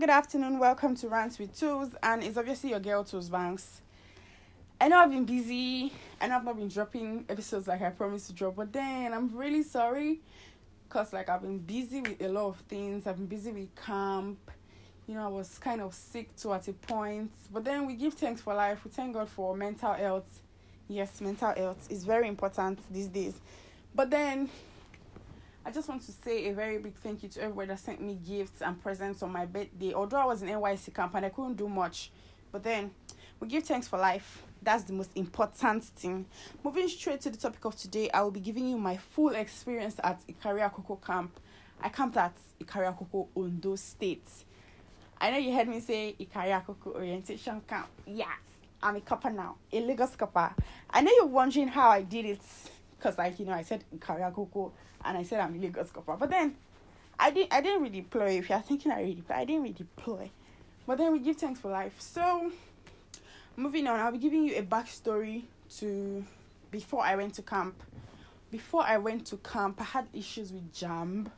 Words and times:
good 0.00 0.10
afternoon. 0.10 0.58
Welcome 0.58 0.96
to 0.96 1.08
Rants 1.08 1.38
with 1.38 1.56
Tools, 1.56 1.90
and 2.02 2.24
it's 2.24 2.36
obviously 2.36 2.70
your 2.70 2.80
girl 2.80 3.04
Tools 3.04 3.28
Banks. 3.28 3.80
I 4.80 4.88
know 4.88 4.98
I've 4.98 5.12
been 5.12 5.24
busy. 5.24 5.92
I 6.20 6.26
know 6.26 6.34
I've 6.34 6.44
not 6.44 6.56
been 6.56 6.66
dropping 6.66 7.24
episodes 7.28 7.68
like 7.68 7.80
I 7.80 7.90
promised 7.90 8.26
to 8.26 8.32
drop, 8.32 8.56
but 8.56 8.72
then 8.72 9.14
I'm 9.14 9.32
really 9.36 9.62
sorry 9.62 10.20
because 10.88 11.12
like 11.12 11.28
I've 11.28 11.42
been 11.42 11.60
busy 11.60 12.00
with 12.00 12.20
a 12.20 12.28
lot 12.28 12.48
of 12.48 12.56
things. 12.62 13.06
I've 13.06 13.18
been 13.18 13.26
busy 13.26 13.52
with 13.52 13.72
camp. 13.76 14.50
You 15.06 15.14
know, 15.14 15.26
I 15.26 15.28
was 15.28 15.60
kind 15.60 15.80
of 15.80 15.94
sick 15.94 16.34
too 16.34 16.52
at 16.52 16.66
a 16.66 16.72
point, 16.72 17.30
but 17.52 17.64
then 17.64 17.86
we 17.86 17.94
give 17.94 18.14
thanks 18.14 18.40
for 18.40 18.52
life. 18.52 18.84
We 18.84 18.90
thank 18.90 19.14
God 19.14 19.28
for 19.28 19.56
mental 19.56 19.92
health. 19.92 20.40
Yes, 20.88 21.20
mental 21.20 21.54
health 21.54 21.86
is 21.88 22.04
very 22.04 22.26
important 22.26 22.80
these 22.92 23.06
days. 23.06 23.34
But 23.94 24.10
then 24.10 24.50
I 25.66 25.70
just 25.70 25.88
want 25.88 26.02
to 26.02 26.12
say 26.12 26.48
a 26.48 26.52
very 26.52 26.76
big 26.76 26.94
thank 26.96 27.22
you 27.22 27.28
to 27.30 27.42
everybody 27.42 27.68
that 27.68 27.78
sent 27.78 27.98
me 28.02 28.18
gifts 28.26 28.60
and 28.60 28.80
presents 28.82 29.22
on 29.22 29.32
my 29.32 29.46
birthday. 29.46 29.94
Although 29.94 30.18
I 30.18 30.26
was 30.26 30.42
in 30.42 30.48
NYSC 30.50 30.92
camp 30.94 31.14
and 31.14 31.24
I 31.24 31.30
couldn't 31.30 31.54
do 31.56 31.68
much, 31.70 32.10
but 32.52 32.62
then 32.62 32.90
we 33.40 33.48
give 33.48 33.62
thanks 33.64 33.88
for 33.88 33.98
life. 33.98 34.42
That's 34.62 34.84
the 34.84 34.92
most 34.92 35.12
important 35.14 35.84
thing. 35.84 36.26
Moving 36.62 36.86
straight 36.88 37.22
to 37.22 37.30
the 37.30 37.38
topic 37.38 37.64
of 37.64 37.76
today, 37.76 38.10
I 38.12 38.20
will 38.20 38.30
be 38.30 38.40
giving 38.40 38.68
you 38.68 38.76
my 38.76 38.98
full 38.98 39.30
experience 39.30 39.96
at 40.04 40.20
Ikare 40.26 40.70
Akoko 40.70 41.02
camp. 41.02 41.40
I 41.80 41.88
camped 41.88 42.18
at 42.18 42.36
Ikare 42.62 42.94
Akoko 42.94 43.28
Ondo 43.34 43.74
State. 43.76 44.28
I 45.18 45.30
know 45.30 45.38
you 45.38 45.54
heard 45.54 45.68
me 45.68 45.80
say 45.80 46.14
Ikare 46.20 46.62
Akoko 46.62 46.94
Orientation 46.94 47.62
Camp. 47.66 47.88
Yes, 48.06 48.28
I'm 48.82 48.96
a 48.96 49.00
corper 49.00 49.30
now, 49.30 49.56
a 49.72 49.80
Lagos 49.80 50.14
corper. 50.14 50.52
I 50.90 51.00
know 51.00 51.10
you're 51.16 51.24
wondering 51.24 51.68
how 51.68 51.88
I 51.88 52.02
did 52.02 52.26
it 52.26 52.40
because 52.98 53.16
like 53.16 53.38
you 53.38 53.46
know 53.46 53.52
I 53.52 53.62
said 53.62 53.82
Ikare 53.96 54.30
Akoko 54.30 54.72
and 55.04 55.18
I 55.18 55.22
said 55.22 55.40
I'm 55.40 55.54
a 55.54 55.58
Lagos 55.58 55.90
corper. 55.90 56.18
But 56.18 56.30
then 56.30 56.56
I 57.18 57.30
didn't 57.30 57.52
I 57.52 57.60
didn't 57.60 57.82
really 57.82 58.02
play. 58.02 58.38
If 58.38 58.48
you're 58.48 58.60
thinking 58.60 58.92
I 58.92 59.02
really 59.02 59.22
play, 59.22 59.36
I 59.36 59.44
didn't 59.44 59.62
really 59.62 59.86
play. 59.96 60.30
But 60.86 60.98
then 60.98 61.12
we 61.12 61.18
give 61.18 61.36
thanks 61.36 61.60
for 61.60 61.70
life. 61.70 61.94
So 61.98 62.52
moving 63.56 63.86
on, 63.86 64.00
I'll 64.00 64.12
be 64.12 64.18
giving 64.18 64.44
you 64.44 64.56
a 64.56 64.62
backstory 64.62 65.42
to 65.78 66.24
before 66.70 67.02
I 67.04 67.16
went 67.16 67.34
to 67.34 67.42
camp. 67.42 67.82
Before 68.50 68.82
I 68.82 68.98
went 68.98 69.26
to 69.26 69.36
camp, 69.38 69.80
I 69.80 69.84
had 69.84 70.06
issues 70.12 70.52
with 70.52 70.72
JAMB. 70.72 71.28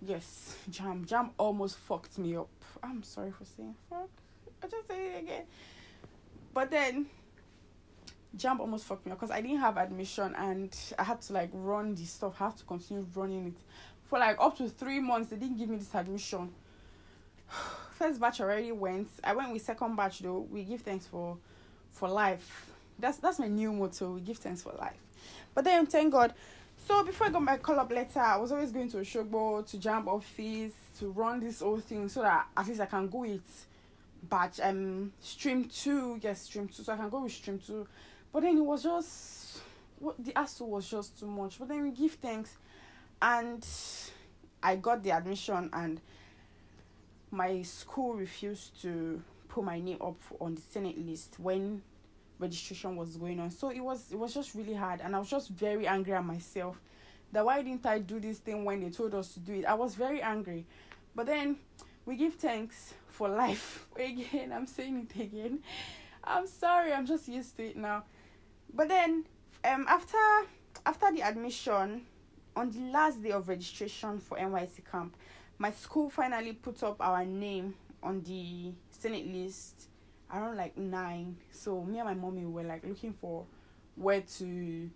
Yes, 0.00 0.56
JAMB. 0.70 1.06
JAMB 1.06 1.30
almost 1.36 1.76
fucked 1.76 2.18
me 2.18 2.36
up. 2.36 2.48
I'm 2.82 3.02
sorry 3.02 3.32
for 3.32 3.44
saying 3.44 3.74
fuck. 3.90 4.08
I 4.62 4.66
just 4.66 4.88
say 4.88 5.14
it 5.14 5.22
again. 5.24 5.44
But 6.54 6.70
then 6.70 7.06
JAMB 8.36 8.60
almost 8.60 8.84
fucked 8.84 9.06
me 9.06 9.12
up 9.12 9.18
because 9.18 9.30
I 9.30 9.40
didn't 9.40 9.58
have 9.58 9.76
admission 9.76 10.34
and 10.36 10.74
I 10.98 11.04
had 11.04 11.20
to 11.22 11.32
like 11.32 11.50
run 11.52 11.94
the 11.94 12.04
stuff. 12.04 12.34
I 12.40 12.44
have 12.44 12.56
to 12.56 12.64
continue 12.64 13.06
running 13.14 13.46
it 13.48 13.54
for 14.04 14.18
like 14.18 14.36
up 14.38 14.56
to 14.58 14.68
three 14.68 15.00
months. 15.00 15.30
They 15.30 15.36
didn't 15.36 15.58
give 15.58 15.68
me 15.68 15.76
this 15.76 15.94
admission. 15.94 16.52
First 17.92 18.20
batch 18.20 18.40
already 18.40 18.70
went. 18.72 19.08
I 19.24 19.34
went 19.34 19.52
with 19.52 19.62
second 19.62 19.96
batch 19.96 20.20
though. 20.20 20.46
We 20.50 20.64
give 20.64 20.82
thanks 20.82 21.06
for 21.06 21.38
for 21.90 22.08
life. 22.08 22.70
That's 22.98 23.16
that's 23.18 23.38
my 23.38 23.48
new 23.48 23.72
motto. 23.72 24.12
We 24.12 24.20
give 24.20 24.38
thanks 24.38 24.62
for 24.62 24.72
life. 24.72 24.98
But 25.54 25.64
then 25.64 25.86
thank 25.86 26.12
God. 26.12 26.34
So 26.86 27.02
before 27.02 27.26
I 27.26 27.30
got 27.30 27.42
my 27.42 27.56
call 27.56 27.80
up 27.80 27.90
letter, 27.90 28.20
I 28.20 28.36
was 28.36 28.52
always 28.52 28.70
going 28.70 28.88
to 28.90 28.98
a 28.98 29.02
Osogbo 29.02 29.66
to 29.70 29.76
JAMB 29.78 30.06
office 30.06 30.72
to 31.00 31.10
run 31.10 31.40
this 31.40 31.60
whole 31.60 31.80
thing 31.80 32.08
so 32.08 32.22
that 32.22 32.46
at 32.56 32.66
least 32.68 32.80
I 32.80 32.86
can 32.86 33.08
go 33.08 33.18
with 33.18 33.66
batch 34.22 34.60
um 34.60 35.12
stream 35.20 35.64
two, 35.64 36.18
yes, 36.22 36.42
stream 36.42 36.68
two. 36.68 36.82
So 36.82 36.92
I 36.92 36.96
can 36.96 37.08
go 37.08 37.22
with 37.22 37.32
stream 37.32 37.58
two 37.58 37.86
but 38.32 38.42
then 38.42 38.56
it 38.56 38.64
was 38.64 38.82
just 38.82 39.60
what 39.98 40.22
the 40.22 40.32
hassle 40.34 40.68
was 40.68 40.88
just 40.88 41.18
too 41.18 41.26
much. 41.26 41.58
But 41.58 41.68
then 41.68 41.82
we 41.82 41.90
give 41.90 42.12
thanks, 42.12 42.56
and 43.20 43.66
I 44.62 44.76
got 44.76 45.02
the 45.02 45.12
admission, 45.12 45.70
and 45.72 46.00
my 47.30 47.62
school 47.62 48.14
refused 48.14 48.80
to 48.82 49.22
put 49.48 49.64
my 49.64 49.80
name 49.80 49.98
up 50.00 50.20
on 50.40 50.54
the 50.54 50.60
senate 50.60 50.98
list 50.98 51.36
when 51.38 51.82
registration 52.38 52.96
was 52.96 53.16
going 53.16 53.40
on. 53.40 53.50
So 53.50 53.70
it 53.70 53.80
was 53.80 54.12
it 54.12 54.18
was 54.18 54.34
just 54.34 54.54
really 54.54 54.74
hard, 54.74 55.00
and 55.00 55.14
I 55.14 55.18
was 55.18 55.30
just 55.30 55.48
very 55.50 55.86
angry 55.86 56.12
at 56.12 56.24
myself. 56.24 56.80
That 57.32 57.44
why 57.44 57.60
didn't 57.62 57.84
I 57.84 57.98
do 57.98 58.20
this 58.20 58.38
thing 58.38 58.64
when 58.64 58.80
they 58.80 58.90
told 58.90 59.14
us 59.14 59.34
to 59.34 59.40
do 59.40 59.54
it? 59.54 59.64
I 59.64 59.74
was 59.74 59.94
very 59.94 60.22
angry, 60.22 60.64
but 61.14 61.26
then 61.26 61.56
we 62.06 62.16
give 62.16 62.34
thanks 62.34 62.94
for 63.08 63.28
life 63.28 63.86
again. 63.96 64.52
I'm 64.52 64.66
saying 64.66 65.08
it 65.10 65.20
again. 65.20 65.58
I'm 66.24 66.46
sorry. 66.46 66.92
I'm 66.92 67.06
just 67.06 67.28
used 67.28 67.56
to 67.56 67.64
it 67.66 67.76
now 67.76 68.04
but 68.72 68.88
then 68.88 69.24
um 69.64 69.86
after 69.88 70.18
after 70.86 71.12
the 71.12 71.22
admission 71.22 72.02
on 72.56 72.70
the 72.70 72.80
last 72.90 73.22
day 73.22 73.30
of 73.30 73.48
registration 73.48 74.18
for 74.18 74.36
NYSC 74.38 74.90
camp, 74.90 75.16
my 75.58 75.70
school 75.70 76.10
finally 76.10 76.52
put 76.52 76.82
up 76.82 76.96
our 77.00 77.24
name 77.24 77.74
on 78.02 78.22
the 78.22 78.72
Senate 78.90 79.26
list 79.26 79.88
around 80.32 80.56
like 80.56 80.76
nine. 80.76 81.36
So 81.50 81.82
me 81.84 81.98
and 81.98 82.08
my 82.08 82.14
mommy 82.14 82.44
were 82.44 82.62
like 82.62 82.84
looking 82.84 83.12
for 83.12 83.46
where 83.96 84.20
to 84.20 84.90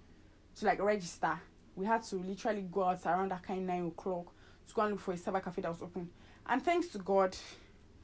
to 0.57 0.67
like 0.67 0.81
register. 0.83 1.41
We 1.75 1.87
had 1.87 2.03
to 2.05 2.17
literally 2.17 2.67
go 2.71 2.85
out 2.85 3.05
around 3.07 3.31
that 3.31 3.43
kind 3.43 3.61
of 3.61 3.67
nine 3.67 3.87
o'clock 3.87 4.27
to 4.69 4.75
go 4.75 4.83
and 4.83 4.93
look 4.93 5.01
for 5.01 5.13
a 5.13 5.17
cyber 5.17 5.43
cafe 5.43 5.63
that 5.63 5.71
was 5.71 5.83
open. 5.83 6.11
And 6.47 6.63
thanks 6.63 6.89
to 6.89 6.99
God, 6.99 7.37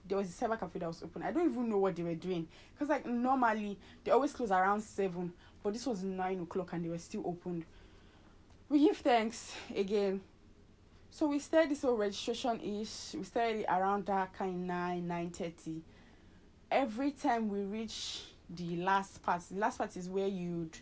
there 0.06 0.16
was 0.16 0.28
a 0.28 0.44
cyber 0.44 0.58
cafe 0.58 0.78
that 0.78 0.88
was 0.88 1.02
open. 1.02 1.22
I 1.22 1.32
don't 1.32 1.50
even 1.50 1.68
know 1.68 1.78
what 1.78 1.96
they 1.96 2.02
were 2.02 2.14
doing 2.14 2.48
because 2.72 2.88
like 2.88 3.06
normally 3.06 3.78
they 4.04 4.10
always 4.10 4.32
close 4.32 4.50
around 4.50 4.80
seven, 4.82 5.32
but 5.62 5.72
this 5.72 5.86
was 5.86 6.02
nine 6.02 6.40
o'clock 6.40 6.72
and 6.72 6.84
they 6.84 6.88
were 6.88 6.98
still 6.98 7.22
opened. 7.26 7.64
We 8.68 8.80
give 8.80 8.98
thanks 8.98 9.52
again. 9.74 10.20
So 11.10 11.28
we 11.28 11.38
started 11.38 11.70
this 11.70 11.82
whole 11.82 11.96
registration 11.96 12.60
ish. 12.60 13.14
We 13.14 13.24
started 13.24 13.64
around 13.68 14.06
that 14.06 14.32
kind 14.34 14.66
nine 14.66 15.08
nine 15.08 15.30
thirty. 15.30 15.82
Every 16.70 17.12
time 17.12 17.48
we 17.48 17.60
reach 17.60 18.22
the 18.50 18.76
last 18.76 19.22
part, 19.22 19.42
the 19.50 19.58
last 19.58 19.78
part 19.78 19.96
is 19.96 20.08
where 20.08 20.28
you'd 20.28 20.76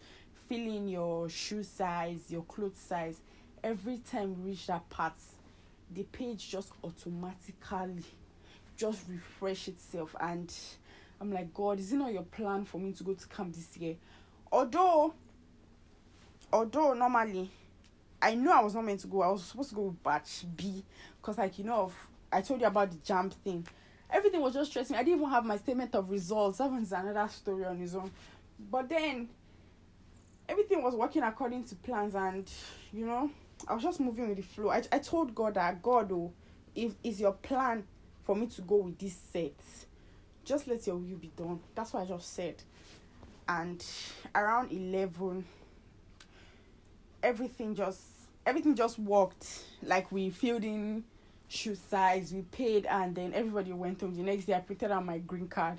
fill 0.48 0.59
in 0.59 0.88
your 0.88 1.28
shoe 1.28 1.62
size, 1.62 2.20
your 2.28 2.42
clothes 2.42 2.78
size. 2.78 3.20
Every 3.62 3.98
time 3.98 4.42
we 4.42 4.50
reach 4.50 4.66
that 4.66 4.88
part, 4.91 5.15
the 5.94 6.03
page 6.04 6.48
just 6.48 6.72
automatically 6.82 8.04
just 8.76 9.04
refresh 9.09 9.69
itself 9.69 10.15
and 10.20 10.53
I'm 11.20 11.32
like, 11.32 11.54
God, 11.54 11.78
is 11.81 11.92
it 11.92 11.97
not 11.97 12.12
your 12.12 12.25
plan 12.25 12.65
for 12.65 12.78
me 12.78 12.92
to 12.92 13.04
go 13.04 13.15
to 13.15 13.28
camp 13.28 13.54
this 13.54 13.76
year? 13.78 13.97
Although 14.53 15.15
although 16.53 16.95
normally 16.95 17.51
I 18.21 18.34
know 18.34 18.53
I 18.53 18.62
was 18.62 18.75
not 18.75 18.84
meant 18.84 19.01
to 19.01 19.07
go. 19.07 19.23
I 19.23 19.29
was 19.29 19.45
supposed 19.45 19.71
to 19.71 19.75
go 19.75 19.83
with 19.83 20.03
batch 20.03 20.45
B 20.57 20.84
because 21.21 21.39
like 21.39 21.59
you 21.59 21.65
know 21.65 21.93
I 22.33 22.41
told 22.41 22.61
you 22.61 22.67
about 22.67 22.91
the 22.91 22.99
jump 22.99 23.34
thing. 23.45 23.67
Everything 24.11 24.41
was 24.41 24.55
just 24.55 24.71
stressing. 24.71 24.97
I 24.97 25.03
didn't 25.03 25.21
even 25.21 25.31
have 25.31 25.45
my 25.45 25.57
statement 25.57 25.95
of 25.95 26.11
results. 26.11 26.59
That 26.59 26.71
was 26.71 26.93
another 26.93 27.29
story 27.29 27.65
on 27.65 27.81
its 27.81 27.95
own. 27.95 28.11
But 28.71 28.89
then 28.89 29.29
everything 30.49 30.83
was 30.83 30.95
working 30.95 31.23
according 31.23 31.65
to 31.65 31.75
plans 31.77 32.15
and 32.15 32.51
you 32.93 33.05
know 33.07 33.31
I 33.67 33.75
was 33.75 33.83
just 33.83 34.01
moving 34.01 34.28
with 34.28 34.39
the 34.39 34.43
flow. 34.43 34.71
I 34.71 34.83
I 34.91 34.99
told 34.99 35.34
God 35.34 35.55
that 35.55 35.83
God 35.83 36.11
oh 36.13 36.33
if 36.75 36.95
is 37.03 37.21
your 37.21 37.33
plan 37.33 37.84
for 38.25 38.34
me 38.34 38.47
to 38.47 38.63
go 38.63 38.77
with 38.77 38.99
this 38.99 39.17
set, 39.33 39.55
just 40.45 40.67
let 40.67 40.87
your 40.87 40.97
will 40.97 41.17
be 41.17 41.31
done. 41.37 41.61
That's 41.75 41.93
what 41.93 42.03
I 42.03 42.07
just 42.07 42.33
said 42.33 42.63
and 43.49 43.84
around 44.34 44.73
11 44.73 45.45
everything 47.23 47.75
just 47.75 48.01
everything 48.45 48.75
just 48.75 48.99
worked. 48.99 49.65
Like 49.83 50.11
we 50.12 50.31
filled 50.31 50.65
in 50.65 51.05
shoe 51.49 51.77
size 51.77 52.33
we 52.33 52.43
paid 52.43 52.87
and 52.87 53.15
then 53.15 53.33
everybody 53.34 53.73
went 53.73 54.01
home. 54.01 54.15
The 54.15 54.23
next 54.23 54.47
day 54.47 54.55
i 54.55 54.61
printed 54.61 54.91
out 54.91 55.05
my 55.05 55.19
green 55.19 55.49
card. 55.49 55.79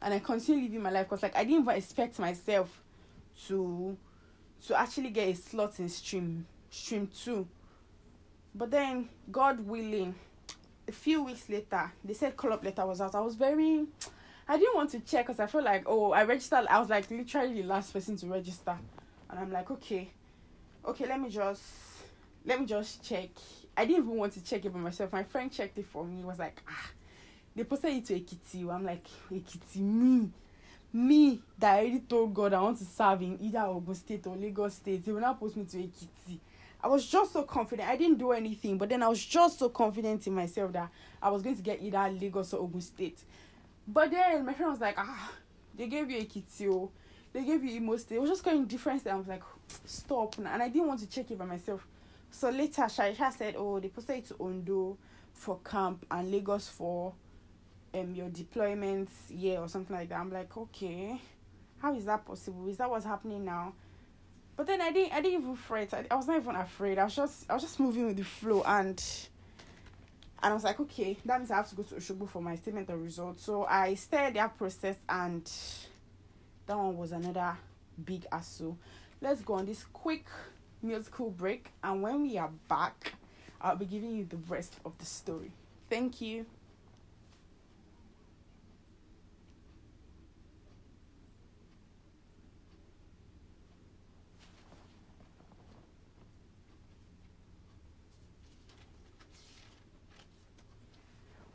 And 0.00 0.12
i 0.14 0.18
continued 0.18 0.64
living 0.64 0.82
my 0.82 0.90
life 0.90 1.08
because 1.08 1.22
like 1.22 1.36
i 1.36 1.44
didn't 1.44 1.62
even 1.62 1.76
expect 1.76 2.18
myself 2.18 2.82
to 3.46 3.96
to 4.66 4.78
actually 4.78 5.10
get 5.10 5.28
a 5.28 5.34
slot 5.34 5.78
in 5.78 5.88
stream 5.88 6.46
stream 6.70 7.08
two. 7.08 7.46
But 8.54 8.70
then 8.70 9.08
god 9.30 9.60
willing 9.60 10.14
a 10.88 10.92
few 10.92 11.22
weeks 11.22 11.48
later 11.48 11.92
they 12.04 12.14
said 12.14 12.36
call 12.36 12.52
up 12.52 12.64
letter 12.64 12.86
was 12.86 13.00
out. 13.00 13.14
I 13.14 13.20
was 13.20 13.36
very 13.36 13.86
I 14.48 14.58
didn't 14.58 14.74
want 14.74 14.90
to 14.90 15.00
check 15.00 15.26
because 15.26 15.40
I 15.40 15.46
felt 15.46 15.64
like, 15.64 15.84
oh, 15.86 16.12
I 16.12 16.24
registered. 16.24 16.66
I 16.68 16.78
was 16.80 16.90
like 16.90 17.10
literally 17.10 17.62
the 17.62 17.68
last 17.68 17.92
person 17.92 18.16
to 18.16 18.26
register, 18.26 18.76
and 19.30 19.38
I'm 19.38 19.52
like, 19.52 19.70
okay, 19.70 20.08
okay, 20.84 21.06
let 21.06 21.20
me 21.20 21.30
just, 21.30 21.62
let 22.44 22.60
me 22.60 22.66
just 22.66 23.02
check. 23.02 23.30
I 23.76 23.84
didn't 23.86 24.04
even 24.04 24.16
want 24.16 24.32
to 24.34 24.44
check 24.44 24.64
it 24.64 24.72
by 24.72 24.78
myself. 24.78 25.12
My 25.12 25.22
friend 25.22 25.50
checked 25.50 25.78
it 25.78 25.86
for 25.86 26.04
me. 26.04 26.18
He 26.18 26.24
was 26.24 26.38
like, 26.38 26.60
ah, 26.68 26.90
they 27.54 27.64
posted 27.64 27.92
it 27.92 28.04
to 28.06 28.20
Ekiti. 28.20 28.70
I'm 28.70 28.84
like, 28.84 29.06
Ekiti, 29.30 29.78
me, 29.78 30.30
me 30.92 31.40
that 31.58 31.76
I 31.76 31.78
already 31.78 32.00
told 32.00 32.34
God 32.34 32.52
I 32.52 32.60
want 32.60 32.78
to 32.78 32.84
serve 32.84 33.22
in 33.22 33.38
either 33.40 33.60
Ogun 33.60 33.94
State 33.94 34.26
or 34.26 34.36
Lagos 34.36 34.74
State. 34.74 35.04
They 35.04 35.12
will 35.12 35.20
now 35.20 35.34
post 35.34 35.56
me 35.56 35.64
to 35.64 35.76
Ekiti. 35.78 36.38
I 36.84 36.88
was 36.88 37.06
just 37.06 37.32
so 37.32 37.44
confident. 37.44 37.88
I 37.88 37.96
didn't 37.96 38.18
do 38.18 38.32
anything, 38.32 38.76
but 38.76 38.88
then 38.88 39.02
I 39.04 39.08
was 39.08 39.24
just 39.24 39.60
so 39.60 39.68
confident 39.68 40.26
in 40.26 40.34
myself 40.34 40.72
that 40.72 40.90
I 41.22 41.30
was 41.30 41.40
going 41.42 41.56
to 41.56 41.62
get 41.62 41.80
either 41.80 42.10
Lagos 42.10 42.52
or 42.52 42.60
Ogun 42.60 42.80
State. 42.80 43.20
But 43.86 44.10
then 44.10 44.44
my 44.44 44.54
friend 44.54 44.72
was 44.72 44.80
like, 44.80 44.94
ah, 44.98 45.32
they 45.76 45.86
gave 45.86 46.10
you 46.10 46.18
a 46.18 46.24
kitio, 46.24 46.90
they 47.32 47.44
gave 47.44 47.64
you 47.64 47.76
Imo 47.76 47.96
State. 47.96 48.16
It 48.16 48.20
was 48.20 48.30
just 48.30 48.44
going 48.44 48.64
different. 48.66 49.06
I 49.06 49.16
was 49.16 49.26
like, 49.26 49.42
stop. 49.84 50.38
And 50.38 50.48
I 50.48 50.68
didn't 50.68 50.88
want 50.88 51.00
to 51.00 51.08
check 51.08 51.30
it 51.30 51.38
by 51.38 51.44
myself. 51.44 51.86
So 52.30 52.50
later, 52.50 52.82
Sharisha 52.82 53.32
said, 53.32 53.54
oh, 53.56 53.80
they 53.80 53.88
posted 53.88 54.18
it 54.18 54.28
to 54.28 54.36
Ondo 54.40 54.96
for 55.32 55.58
camp 55.64 56.04
and 56.10 56.30
Lagos 56.30 56.68
for 56.68 57.14
um 57.94 58.14
your 58.14 58.28
deployment 58.28 59.08
year 59.28 59.58
or 59.58 59.68
something 59.68 59.96
like 59.96 60.08
that. 60.08 60.18
I'm 60.18 60.32
like, 60.32 60.56
okay, 60.56 61.20
how 61.78 61.94
is 61.94 62.04
that 62.04 62.24
possible? 62.24 62.68
Is 62.68 62.76
that 62.78 62.88
what's 62.88 63.04
happening 63.04 63.44
now? 63.44 63.74
But 64.56 64.66
then 64.66 64.80
I 64.80 64.92
didn't 64.92 65.12
I 65.12 65.20
didn't 65.20 65.40
even 65.42 65.56
fret. 65.56 65.92
I, 65.92 66.04
I 66.10 66.14
was 66.14 66.26
not 66.26 66.36
even 66.36 66.56
afraid. 66.56 66.98
I 66.98 67.04
was 67.04 67.16
just 67.16 67.50
I 67.50 67.54
was 67.54 67.62
just 67.62 67.80
moving 67.80 68.06
with 68.06 68.16
the 68.16 68.24
flow 68.24 68.62
and 68.62 69.02
and 70.42 70.50
I 70.50 70.54
was 70.54 70.64
like, 70.64 70.80
okay, 70.80 71.16
that 71.24 71.38
means 71.38 71.50
I 71.50 71.56
have 71.56 71.68
to 71.68 71.76
go 71.76 71.84
to 71.84 71.94
Oshobo 71.94 72.28
for 72.28 72.42
my 72.42 72.56
statement 72.56 72.90
of 72.90 73.00
results. 73.00 73.44
So 73.44 73.64
I 73.64 73.94
started 73.94 74.34
that 74.34 74.58
process 74.58 74.96
and 75.08 75.48
that 76.66 76.76
one 76.76 76.96
was 76.96 77.12
another 77.12 77.56
big 78.04 78.26
asu. 78.30 78.76
Let's 79.20 79.40
go 79.40 79.54
on 79.54 79.66
this 79.66 79.84
quick 79.92 80.26
musical 80.82 81.30
break 81.30 81.68
and 81.84 82.02
when 82.02 82.22
we 82.22 82.38
are 82.38 82.50
back, 82.68 83.14
I'll 83.60 83.76
be 83.76 83.84
giving 83.84 84.16
you 84.16 84.24
the 84.24 84.38
rest 84.48 84.74
of 84.84 84.98
the 84.98 85.04
story. 85.04 85.52
Thank 85.88 86.20
you. 86.20 86.46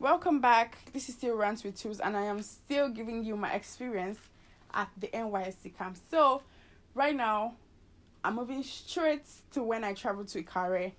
Welcome 0.09 0.39
back. 0.39 0.77
This 0.93 1.09
is 1.09 1.15
still 1.15 1.35
Rants 1.35 1.65
with 1.65 1.77
Tools, 1.77 1.99
and 1.99 2.15
I 2.15 2.23
am 2.23 2.41
still 2.41 2.87
giving 2.87 3.25
you 3.25 3.35
my 3.35 3.51
experience 3.51 4.17
at 4.73 4.87
the 4.97 5.07
NYSC 5.07 5.77
camp. 5.77 5.97
So, 6.09 6.43
right 6.95 7.13
now, 7.13 7.55
I'm 8.23 8.35
moving 8.37 8.63
straight 8.63 9.25
to 9.51 9.63
when 9.63 9.83
I 9.83 9.91
traveled 9.91 10.29
to 10.29 10.41
Ikare. 10.41 10.93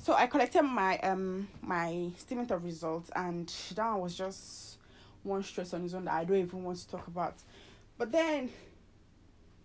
So 0.00 0.14
I 0.14 0.26
collected 0.26 0.64
my 0.64 0.98
um 0.98 1.46
my 1.60 2.10
statement 2.18 2.50
of 2.50 2.64
results, 2.64 3.12
and 3.14 3.46
that 3.76 3.94
was 3.94 4.18
just 4.18 4.78
one 5.22 5.44
stress 5.44 5.72
on 5.72 5.84
his 5.84 5.94
own 5.94 6.06
that 6.06 6.14
I 6.14 6.24
don't 6.24 6.38
even 6.38 6.64
want 6.64 6.78
to 6.78 6.88
talk 6.88 7.06
about. 7.06 7.36
But 7.96 8.10
then, 8.10 8.50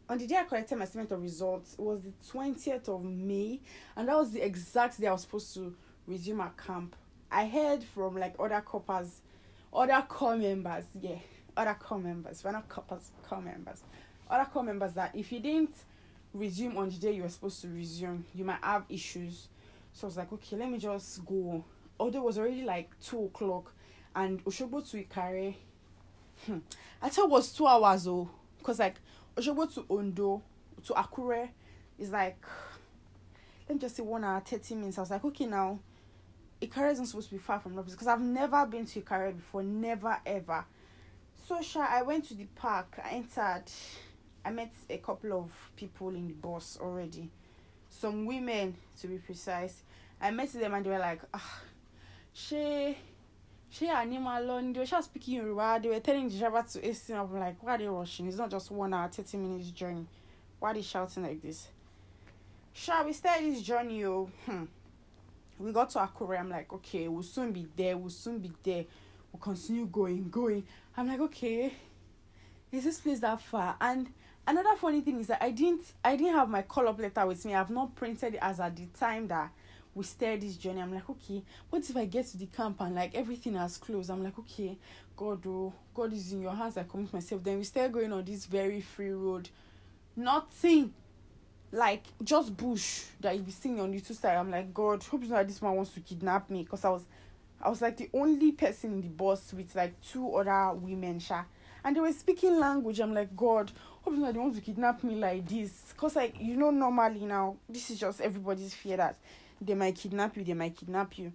on 0.07 0.19
the 0.19 0.27
day 0.27 0.35
I 0.35 0.43
collected 0.43 0.75
my 0.75 0.85
statement 0.85 1.11
of 1.11 1.23
results, 1.23 1.73
it 1.73 1.81
was 1.81 2.03
the 2.03 2.13
twentieth 2.29 2.87
of 2.89 3.03
May, 3.03 3.59
and 3.95 4.07
that 4.07 4.15
was 4.15 4.33
the 4.33 4.45
exact 4.45 5.01
day 5.01 5.07
I 5.07 5.13
was 5.13 5.21
supposed 5.21 5.51
to 5.55 5.75
resume 6.05 6.41
at 6.41 6.55
camp 6.57 6.95
I 7.31 7.47
heard 7.47 7.83
from 7.83 8.17
like 8.17 8.35
other 8.39 8.61
corpers, 8.61 9.21
other 9.73 10.05
core 10.07 10.37
members, 10.37 10.85
yeah, 10.99 11.17
other 11.55 11.75
core 11.79 11.99
members, 11.99 12.43
we're 12.43 12.51
not 12.51 12.69
corpers, 12.69 13.11
core 13.27 13.41
members, 13.41 13.81
other 14.29 14.49
core 14.49 14.63
members 14.63 14.93
that 14.93 15.15
if 15.15 15.31
you 15.31 15.39
didn't 15.39 15.75
resume 16.33 16.77
on 16.77 16.89
the 16.89 16.95
day 16.95 17.13
you 17.13 17.23
were 17.23 17.29
supposed 17.29 17.61
to 17.61 17.67
resume, 17.67 18.25
you 18.33 18.45
might 18.45 18.63
have 18.63 18.85
issues. 18.89 19.47
So 19.93 20.05
I 20.05 20.07
was 20.07 20.17
like, 20.17 20.31
okay, 20.33 20.55
let 20.55 20.69
me 20.69 20.77
just 20.77 21.25
go. 21.25 21.63
Although 21.99 22.19
it 22.19 22.25
was 22.25 22.37
already 22.37 22.63
like 22.63 22.91
two 22.99 23.25
o'clock, 23.25 23.73
and 24.15 24.43
Oshobo 24.45 24.87
to 24.91 25.03
Ikare, 25.03 25.55
hmm, 26.45 26.59
I 27.01 27.09
thought 27.09 27.25
it 27.25 27.31
was 27.31 27.51
two 27.51 27.67
hours 27.67 28.05
though, 28.05 28.29
cause 28.63 28.79
like 28.79 28.95
Oshobo 29.35 29.73
to 29.73 29.85
Ondo 29.89 30.41
to 30.85 30.93
Akure 30.93 31.49
is 31.99 32.11
like, 32.11 32.41
let 33.67 33.75
me 33.75 33.81
just 33.81 33.95
say 33.95 34.03
one 34.03 34.23
hour 34.23 34.39
thirty 34.39 34.75
minutes. 34.75 34.97
I 34.97 35.01
was 35.01 35.11
like, 35.11 35.25
okay 35.25 35.45
now 35.45 35.79
Ikare 36.61 36.91
isn't 36.91 37.05
supposed 37.05 37.29
to 37.29 37.35
be 37.35 37.39
far 37.39 37.59
from 37.59 37.75
Lobis 37.75 37.91
because 37.91 38.07
I've 38.07 38.21
never 38.21 38.65
been 38.65 38.85
to 38.85 39.01
Ikare 39.01 39.35
before, 39.35 39.63
never 39.63 40.17
ever. 40.25 40.65
So 41.47 41.61
sure, 41.61 41.83
I 41.83 42.01
went 42.01 42.25
to 42.29 42.33
the 42.33 42.45
park. 42.55 42.99
I 43.03 43.09
entered. 43.11 43.63
I 44.43 44.51
met 44.51 44.73
a 44.89 44.97
couple 44.97 45.33
of 45.33 45.51
people 45.75 46.09
in 46.09 46.27
the 46.27 46.33
bus 46.33 46.77
already, 46.81 47.29
some 47.89 48.25
women 48.25 48.75
to 49.01 49.07
be 49.07 49.17
precise. 49.17 49.81
I 50.21 50.31
met 50.31 50.51
them 50.53 50.73
and 50.73 50.85
they 50.85 50.89
were 50.89 50.99
like, 50.99 51.21
ah, 51.33 51.59
she, 52.33 52.97
she 53.69 53.87
animal 53.89 54.41
alone. 54.41 54.73
They 54.73 54.79
were 54.79 54.85
just 54.85 55.09
speaking 55.09 55.35
Yoruba. 55.35 55.79
They 55.83 55.89
were 55.89 55.99
telling 55.99 56.29
the 56.29 56.37
driver 56.39 56.63
to 56.71 56.79
hasten. 56.81 57.17
I'm 57.17 57.37
like, 57.37 57.61
why 57.61 57.75
are 57.75 57.77
they 57.77 57.87
rushing? 57.87 58.27
It's 58.27 58.37
not 58.37 58.49
just 58.49 58.71
one 58.71 58.93
hour, 58.93 59.09
thirty 59.09 59.37
minutes 59.37 59.69
journey. 59.71 60.05
Why 60.59 60.71
are 60.71 60.73
they 60.73 60.81
shouting 60.81 61.23
like 61.23 61.41
this? 61.41 61.67
Sure, 62.73 63.03
we 63.05 63.13
started 63.13 63.53
this 63.53 63.61
journey. 63.61 64.05
Oh, 64.05 64.29
hmm 64.45 64.63
we 65.59 65.71
got 65.71 65.89
to 65.91 65.99
Akure. 65.99 66.39
I'm 66.39 66.49
like, 66.49 66.71
okay, 66.73 67.07
we'll 67.07 67.23
soon 67.23 67.51
be 67.51 67.67
there. 67.75 67.97
We'll 67.97 68.09
soon 68.09 68.39
be 68.39 68.51
there. 68.63 68.85
We'll 69.31 69.39
continue 69.39 69.85
going, 69.85 70.29
going. 70.29 70.63
I'm 70.95 71.07
like, 71.07 71.19
okay, 71.19 71.73
is 72.71 72.83
this 72.83 72.99
place 72.99 73.19
that 73.19 73.41
far? 73.41 73.75
And 73.81 74.09
another 74.45 74.75
funny 74.75 75.01
thing 75.01 75.19
is 75.19 75.27
that 75.27 75.43
I 75.43 75.51
didn't, 75.51 75.83
I 76.03 76.15
didn't 76.15 76.35
have 76.35 76.49
my 76.49 76.61
call 76.61 76.87
up 76.87 76.99
letter 76.99 77.25
with 77.25 77.43
me. 77.45 77.55
I've 77.55 77.69
not 77.69 77.95
printed 77.95 78.35
it 78.35 78.39
as 78.41 78.59
at 78.59 78.75
the 78.75 78.85
time 78.97 79.27
that 79.29 79.51
we 79.93 80.03
started 80.03 80.41
this 80.41 80.57
journey. 80.57 80.81
I'm 80.81 80.93
like, 80.93 81.09
okay, 81.09 81.43
what 81.69 81.89
if 81.89 81.97
I 81.97 82.05
get 82.05 82.27
to 82.27 82.37
the 82.37 82.45
camp 82.45 82.81
and 82.81 82.95
like 82.95 83.15
everything 83.15 83.55
has 83.55 83.77
closed? 83.77 84.11
I'm 84.11 84.23
like, 84.23 84.37
okay, 84.37 84.77
God, 85.15 85.45
oh, 85.47 85.73
God 85.93 86.13
is 86.13 86.31
in 86.31 86.41
your 86.41 86.53
hands. 86.53 86.77
I 86.77 86.83
commit 86.83 87.11
myself. 87.11 87.43
Then 87.43 87.57
we 87.57 87.63
start 87.63 87.91
going 87.91 88.13
on 88.13 88.23
this 88.23 88.45
very 88.45 88.81
free 88.81 89.09
road. 89.09 89.49
Nothing 90.15 90.93
like 91.71 92.03
just 92.23 92.55
bush 92.55 93.03
that 93.19 93.35
you 93.35 93.41
be 93.41 93.51
seeing 93.51 93.79
on 93.79 93.91
the 93.91 93.99
two 93.99 94.13
side. 94.13 94.37
I'm 94.37 94.51
like, 94.51 94.73
God, 94.73 95.03
hope 95.03 95.21
it's 95.21 95.31
not 95.31 95.47
this 95.47 95.61
man 95.61 95.73
wants 95.73 95.91
to 95.91 95.99
kidnap 95.99 96.49
me 96.49 96.63
because 96.63 96.85
I 96.85 96.89
was 96.89 97.03
I 97.61 97.69
was 97.69 97.81
like 97.81 97.97
the 97.97 98.09
only 98.13 98.51
person 98.51 98.93
in 98.93 99.01
the 99.01 99.09
bus 99.09 99.53
with 99.53 99.75
like 99.75 99.99
two 100.01 100.35
other 100.35 100.77
women, 100.77 101.19
sha. 101.19 101.43
And 101.83 101.95
they 101.95 101.99
were 101.99 102.11
speaking 102.11 102.59
language. 102.59 102.99
I'm 102.99 103.13
like, 103.13 103.35
God, 103.35 103.71
hope 104.01 104.13
it's 104.13 104.21
not 104.21 104.33
they 104.33 104.39
want 104.39 104.55
to 104.55 104.61
kidnap 104.61 105.03
me 105.03 105.15
like 105.15 105.47
this. 105.47 105.93
Cause 105.97 106.15
like 106.15 106.35
you 106.39 106.55
know, 106.55 106.71
normally 106.71 107.25
now, 107.25 107.57
this 107.67 107.89
is 107.89 107.99
just 107.99 108.21
everybody's 108.21 108.73
fear 108.73 108.97
that 108.97 109.17
they 109.59 109.73
might 109.73 109.95
kidnap 109.95 110.37
you, 110.37 110.43
they 110.43 110.53
might 110.53 110.77
kidnap 110.77 111.17
you. 111.17 111.33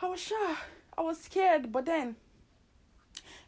I 0.00 0.08
was 0.08 0.20
sure. 0.20 0.56
I 0.96 1.02
was 1.02 1.20
scared, 1.20 1.72
but 1.72 1.86
then 1.86 2.14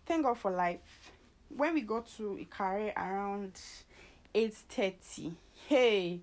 thank 0.04 0.24
God 0.24 0.38
for 0.38 0.50
life. 0.50 1.12
When 1.54 1.74
we 1.74 1.82
got 1.82 2.08
to 2.16 2.44
Ikare 2.44 2.92
around 2.96 3.60
eight 4.34 4.54
thirty 4.54 5.34
hey, 5.68 6.20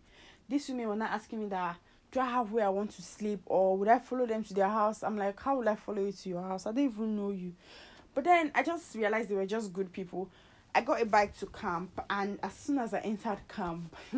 these 0.47 0.67
women 0.69 0.87
were 0.87 0.95
not 0.95 1.11
asking 1.11 1.39
me 1.39 1.47
that 1.47 1.77
do 2.11 2.19
I 2.19 2.25
have 2.25 2.51
where 2.51 2.65
I 2.65 2.69
want 2.69 2.91
to 2.91 3.01
sleep 3.01 3.41
or 3.45 3.75
would 3.75 3.87
I 3.87 3.97
follow 3.97 4.25
them 4.27 4.43
to 4.43 4.53
their 4.53 4.69
house? 4.69 5.03
I'm 5.03 5.17
like, 5.17 5.39
how 5.39 5.57
will 5.57 5.67
I 5.67 5.75
follow 5.75 6.05
you 6.05 6.11
to 6.11 6.29
your 6.29 6.43
house? 6.43 6.67
I 6.67 6.71
don't 6.71 6.85
even 6.85 7.15
know 7.15 7.31
you. 7.31 7.53
But 8.13 8.25
then 8.25 8.51
I 8.53 8.61
just 8.61 8.93
realized 8.95 9.29
they 9.29 9.35
were 9.35 9.47
just 9.47 9.73
good 9.73 9.91
people. 9.91 10.29
I 10.75 10.81
got 10.81 11.01
a 11.01 11.05
bike 11.05 11.37
to 11.39 11.45
camp, 11.47 12.01
and 12.09 12.39
as 12.41 12.53
soon 12.53 12.79
as 12.79 12.93
I 12.93 12.99
entered 12.99 13.39
camp, 13.47 13.95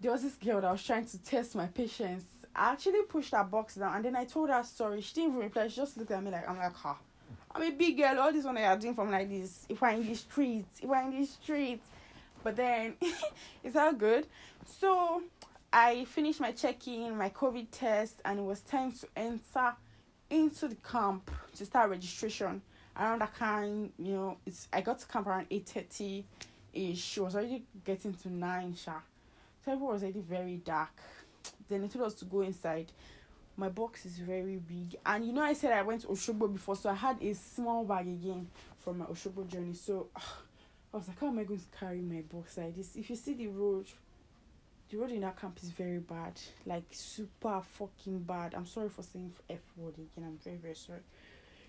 there 0.00 0.12
was 0.12 0.22
this 0.22 0.34
girl 0.34 0.60
that 0.60 0.70
was 0.70 0.84
trying 0.84 1.04
to 1.06 1.18
test 1.22 1.56
my 1.56 1.66
patience. 1.66 2.24
I 2.54 2.72
actually 2.72 3.02
pushed 3.08 3.34
her 3.34 3.44
box 3.44 3.74
down, 3.74 3.96
and 3.96 4.04
then 4.04 4.16
I 4.16 4.24
told 4.24 4.50
her 4.50 4.62
sorry. 4.62 5.00
She 5.00 5.14
didn't 5.14 5.30
even 5.30 5.42
reply. 5.42 5.68
She 5.68 5.76
just 5.76 5.96
looked 5.96 6.12
at 6.12 6.22
me 6.22 6.30
like 6.30 6.48
I'm 6.48 6.58
like, 6.58 6.74
ha. 6.74 6.96
I'm 7.52 7.62
a 7.62 7.70
big 7.70 7.96
girl. 7.96 8.20
All 8.20 8.32
this 8.32 8.44
one 8.44 8.58
I 8.58 8.64
are 8.64 8.76
doing 8.76 8.94
from 8.94 9.10
like 9.10 9.28
this. 9.28 9.66
If 9.68 9.82
I'm 9.82 10.00
in 10.00 10.08
the 10.08 10.14
streets, 10.14 10.80
if 10.82 10.90
I'm 10.90 11.12
in 11.12 11.20
the 11.20 11.26
streets, 11.26 11.86
but 12.46 12.54
then 12.54 12.94
it's 13.64 13.74
all 13.74 13.92
good. 13.92 14.24
So 14.78 15.20
I 15.72 16.04
finished 16.04 16.38
my 16.38 16.52
check-in, 16.52 17.18
my 17.18 17.28
COVID 17.30 17.66
test, 17.72 18.20
and 18.24 18.38
it 18.38 18.44
was 18.44 18.60
time 18.60 18.92
to 18.92 19.08
enter 19.16 19.74
into 20.30 20.68
the 20.68 20.76
camp 20.76 21.28
to 21.56 21.66
start 21.66 21.90
registration. 21.90 22.62
Around 22.96 23.22
that 23.22 23.34
kind, 23.34 23.90
you 23.98 24.12
know, 24.12 24.36
it's 24.46 24.68
I 24.72 24.80
got 24.80 25.00
to 25.00 25.06
camp 25.08 25.26
around 25.26 25.48
eight 25.50 25.66
thirty 25.66 26.24
ish. 26.72 27.18
It 27.18 27.20
was 27.20 27.34
already 27.34 27.64
getting 27.84 28.14
to 28.14 28.32
nine, 28.32 28.76
sha. 28.76 29.00
So 29.64 29.72
it 29.72 29.80
was 29.80 30.04
already 30.04 30.20
very 30.20 30.58
dark. 30.58 30.96
Then 31.68 31.82
they 31.82 31.88
told 31.88 32.04
us 32.04 32.14
to 32.14 32.26
go 32.26 32.42
inside. 32.42 32.92
My 33.56 33.70
box 33.70 34.06
is 34.06 34.18
very 34.18 34.58
big, 34.58 35.00
and 35.04 35.26
you 35.26 35.32
know 35.32 35.42
I 35.42 35.54
said 35.54 35.72
I 35.72 35.82
went 35.82 36.02
to 36.02 36.06
Oshobo 36.06 36.52
before, 36.52 36.76
so 36.76 36.90
I 36.90 36.94
had 36.94 37.20
a 37.20 37.34
small 37.34 37.84
bag 37.84 38.06
again 38.06 38.46
from 38.78 38.98
my 38.98 39.06
Oshobo 39.06 39.48
journey. 39.48 39.74
So. 39.74 40.06
Uh, 40.16 40.20
I 40.96 40.98
was 40.98 41.08
like, 41.08 41.20
how 41.20 41.26
am 41.26 41.38
I 41.38 41.44
going 41.44 41.60
to 41.60 41.78
carry 41.78 42.00
my 42.00 42.22
box 42.22 42.56
like 42.56 42.74
this? 42.74 42.96
If 42.96 43.10
you 43.10 43.16
see 43.16 43.34
the 43.34 43.48
road, 43.48 43.86
the 44.88 44.96
road 44.96 45.10
in 45.10 45.20
that 45.20 45.38
camp 45.38 45.58
is 45.62 45.68
very 45.68 45.98
bad, 45.98 46.40
like 46.64 46.84
super 46.90 47.60
fucking 47.60 48.20
bad. 48.20 48.54
I'm 48.54 48.64
sorry 48.64 48.88
for 48.88 49.02
saying 49.02 49.34
F 49.50 49.58
word 49.76 49.92
again. 49.92 50.26
I'm 50.26 50.38
very 50.42 50.56
very 50.56 50.74
sorry. 50.74 51.00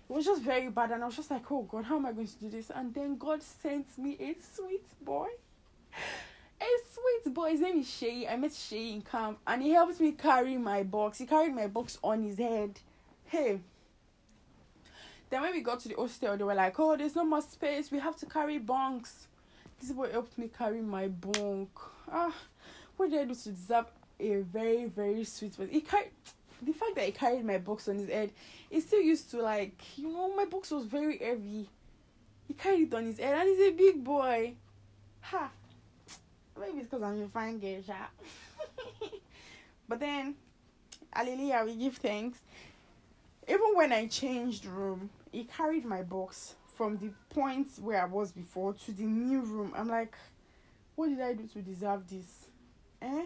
It 0.08 0.12
was 0.14 0.24
just 0.24 0.40
very 0.40 0.70
bad, 0.70 0.92
and 0.92 1.02
I 1.02 1.06
was 1.06 1.16
just 1.16 1.30
like, 1.30 1.52
oh 1.52 1.60
God, 1.60 1.84
how 1.84 1.96
am 1.96 2.06
I 2.06 2.12
going 2.12 2.26
to 2.26 2.36
do 2.36 2.48
this? 2.48 2.70
And 2.74 2.94
then 2.94 3.18
God 3.18 3.42
sent 3.42 3.98
me 3.98 4.16
a 4.18 4.34
sweet 4.40 4.86
boy. 5.04 5.28
A 6.60 6.64
sweet 6.92 7.32
boy. 7.32 7.50
His 7.50 7.60
name 7.60 7.78
is 7.78 7.88
Shay. 7.88 8.26
I 8.26 8.36
met 8.36 8.52
Shay 8.52 8.92
in 8.94 9.02
camp, 9.02 9.38
and 9.46 9.62
he 9.62 9.70
helped 9.70 10.00
me 10.00 10.10
carry 10.10 10.56
my 10.56 10.82
box. 10.82 11.18
He 11.18 11.26
carried 11.26 11.54
my 11.54 11.68
box 11.68 11.98
on 12.02 12.24
his 12.24 12.38
head. 12.38 12.80
Hey, 13.26 13.60
then 15.30 15.42
when 15.42 15.52
we 15.52 15.60
got 15.60 15.80
to 15.80 15.88
the 15.88 15.94
hostel, 15.94 16.36
they 16.36 16.44
were 16.44 16.54
like, 16.54 16.78
"Oh, 16.80 16.96
there's 16.96 17.14
no 17.14 17.24
more 17.24 17.42
space. 17.42 17.90
We 17.90 17.98
have 17.98 18.16
to 18.16 18.26
carry 18.26 18.58
bunks." 18.58 19.26
This 19.80 19.92
boy 19.92 20.10
helped 20.10 20.38
me 20.38 20.50
carry 20.56 20.80
my 20.80 21.08
bunk. 21.08 21.70
Ah, 22.10 22.34
what 22.96 23.10
did 23.10 23.20
I 23.20 23.24
do 23.24 23.34
to 23.34 23.50
deserve 23.50 23.86
a 24.18 24.36
very 24.36 24.86
very 24.86 25.24
sweet 25.24 25.56
person? 25.56 25.72
He 25.72 25.80
carried 25.80 26.10
the 26.62 26.72
fact 26.72 26.94
that 26.96 27.04
he 27.04 27.12
carried 27.12 27.44
my 27.44 27.58
box 27.58 27.88
on 27.88 27.98
his 27.98 28.08
head. 28.08 28.32
He 28.70 28.80
still 28.80 29.02
used 29.02 29.30
to 29.32 29.42
like 29.42 29.80
you 29.96 30.08
know 30.08 30.34
my 30.34 30.46
box 30.46 30.70
was 30.70 30.86
very 30.86 31.18
heavy. 31.18 31.68
He 32.46 32.54
carried 32.54 32.88
it 32.88 32.94
on 32.94 33.04
his 33.04 33.18
head, 33.18 33.38
and 33.38 33.48
he's 33.48 33.68
a 33.68 33.72
big 33.72 34.02
boy. 34.02 34.54
Ha. 35.20 35.50
Maybe 36.58 36.78
it's 36.78 36.88
because 36.88 37.02
I'm 37.02 37.22
a 37.22 37.28
fine 37.28 37.60
girl, 37.60 37.84
but 39.88 40.00
then, 40.00 40.34
hallelujah, 41.12 41.62
we 41.64 41.76
give 41.76 41.98
thanks 41.98 42.40
even 43.48 43.74
when 43.74 43.92
I 43.92 44.06
changed 44.06 44.66
room, 44.66 45.08
he 45.32 45.44
carried 45.44 45.84
my 45.84 46.02
box 46.02 46.54
from 46.76 46.96
the 46.98 47.10
point 47.30 47.68
where 47.80 48.02
I 48.02 48.06
was 48.06 48.32
before 48.32 48.72
to 48.72 48.92
the 48.92 49.04
new 49.04 49.40
room. 49.40 49.72
I'm 49.76 49.88
like, 49.88 50.16
what 50.94 51.08
did 51.08 51.20
I 51.20 51.34
do 51.34 51.46
to 51.46 51.62
deserve 51.62 52.08
this? 52.08 52.46
Eh? 53.02 53.24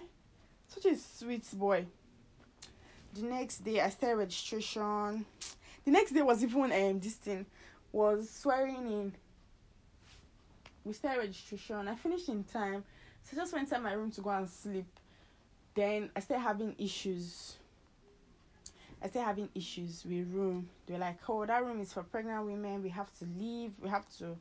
Such 0.68 0.86
a 0.86 0.96
sweet 0.96 1.46
boy. 1.52 1.86
The 3.14 3.22
next 3.22 3.58
day 3.58 3.80
I 3.80 3.90
started 3.90 4.16
registration. 4.16 5.26
The 5.84 5.90
next 5.90 6.12
day 6.12 6.22
was 6.22 6.42
even 6.42 6.72
um 6.72 7.00
this 7.00 7.14
thing 7.14 7.44
was 7.92 8.30
swearing 8.30 8.86
in. 8.86 9.12
We 10.84 10.94
started 10.94 11.20
registration. 11.20 11.88
I 11.88 11.94
finished 11.94 12.28
in 12.28 12.44
time. 12.44 12.84
So 13.24 13.36
I 13.36 13.40
just 13.40 13.52
went 13.52 13.68
to 13.68 13.78
my 13.78 13.92
room 13.92 14.10
to 14.12 14.20
go 14.20 14.30
and 14.30 14.48
sleep. 14.48 14.86
Then 15.74 16.10
I 16.16 16.20
started 16.20 16.42
having 16.42 16.74
issues. 16.78 17.56
I 19.02 19.08
started 19.08 19.26
having 19.26 19.48
issues 19.54 20.04
with 20.04 20.32
room. 20.32 20.68
They're 20.86 20.98
like, 20.98 21.18
oh, 21.28 21.44
that 21.44 21.64
room 21.64 21.80
is 21.80 21.92
for 21.92 22.04
pregnant 22.04 22.46
women. 22.46 22.82
We 22.82 22.90
have 22.90 23.12
to 23.18 23.26
leave. 23.38 23.72
We 23.82 23.88
have 23.88 24.06
to. 24.18 24.36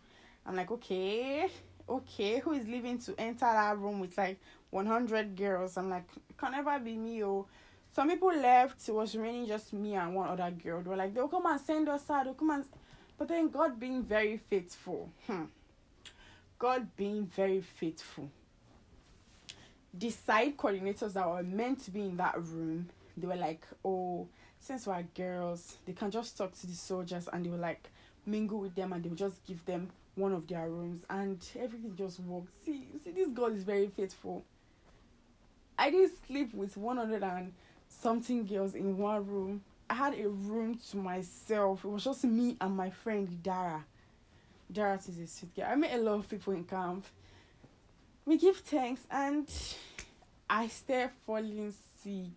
I'm 0.46 0.56
like, 0.56 0.70
okay, 0.72 1.50
okay. 1.90 2.40
Who 2.40 2.54
is 2.54 2.68
leaving 2.68 3.00
to 3.00 3.16
enter 3.18 3.40
that 3.40 3.78
room 3.80 4.00
with 4.00 4.18
like 4.18 4.40
100 4.70 5.36
girls? 5.36 5.78
I'm 5.78 5.90
like, 5.90 6.08
can 6.38 6.52
never 6.52 6.78
be 6.80 6.96
me. 6.96 7.24
Oh, 7.24 7.48
some 7.94 8.10
people 8.10 8.36
left. 8.36 8.88
It 8.88 8.94
was 8.94 9.16
remaining 9.16 9.48
just 9.48 9.74
me 9.74 9.96
and 9.96 10.14
one 10.14 10.30
other 10.30 10.52
girl. 10.52 10.82
They 10.82 10.90
were 10.90 10.96
like, 10.96 11.14
they'll 11.16 11.28
come 11.28 11.48
and 11.48 11.60
send 11.60 11.90
us 11.90 12.10
out. 12.10 12.26
They'll 12.26 12.36
come 12.36 12.52
and. 12.52 12.66
But 13.18 13.28
then 13.30 13.50
God 13.50 13.80
being 13.80 14.04
very 14.04 14.38
faithful. 14.38 15.10
Hmm. 15.28 15.46
God 16.60 16.96
being 16.96 17.26
very 17.26 17.62
faithful 17.62 18.30
the 19.94 20.10
side 20.10 20.58
coordinators 20.58 21.14
that 21.14 21.28
were 21.28 21.44
meant 21.44 21.84
to 21.84 21.92
be 21.92 22.02
in 22.02 22.18
that 22.18 22.42
room, 22.42 22.88
they 23.18 23.28
were 23.28 23.36
like, 23.36 23.66
oh, 23.84 24.28
since 24.62 24.88
we're 24.88 25.04
girls, 25.16 25.78
they 25.86 25.94
can 25.94 26.10
just 26.10 26.38
talk 26.38 26.54
to 26.60 26.68
the 26.68 26.74
soldiers 26.74 27.28
and 27.32 27.46
they 27.46 27.50
will 27.50 27.58
like 27.58 27.90
mingle 28.26 28.60
with 28.60 28.76
them 28.76 28.94
and 28.94 29.04
they'll 29.04 29.16
just 29.16 29.46
give 29.46 29.66
them 29.66 29.90
one 30.16 30.32
of 30.32 30.48
their 30.48 30.70
rooms 30.70 31.04
and 31.10 31.46
everything 31.60 31.94
just 31.98 32.20
worked. 32.22 32.54
See, 32.66 32.86
see, 33.04 33.12
this 33.12 33.30
girl 33.30 33.48
is 33.48 33.64
very 33.64 33.88
faithful. 33.88 34.46
I 35.78 35.90
didn't 35.90 36.14
sleep 36.28 36.54
with 36.54 36.78
100 36.78 37.24
and 37.24 37.54
something 37.90 38.46
girls 38.46 38.76
in 38.76 38.98
one 38.98 39.28
room. 39.28 39.64
I 39.90 39.96
had 39.96 40.18
a 40.18 40.30
room 40.30 40.80
to 40.92 40.98
myself. 40.98 41.84
It 41.84 41.90
was 41.90 42.06
just 42.06 42.24
me 42.24 42.56
and 42.62 42.78
my 42.78 42.92
friend 42.92 43.42
Dara. 43.44 43.84
Dara 44.72 44.98
is 44.98 45.20
a 45.20 45.28
sweet 45.28 45.56
girl. 45.56 45.68
I 45.70 45.76
met 45.76 45.94
a 45.94 45.98
lot 45.98 46.20
of 46.20 46.30
people 46.30 46.54
in 46.54 46.64
camp 46.64 47.06
we 48.26 48.38
give 48.38 48.58
thanks 48.58 49.02
and 49.10 49.48
I 50.50 50.68
started 50.68 51.12
falling 51.26 51.74
sick. 52.02 52.30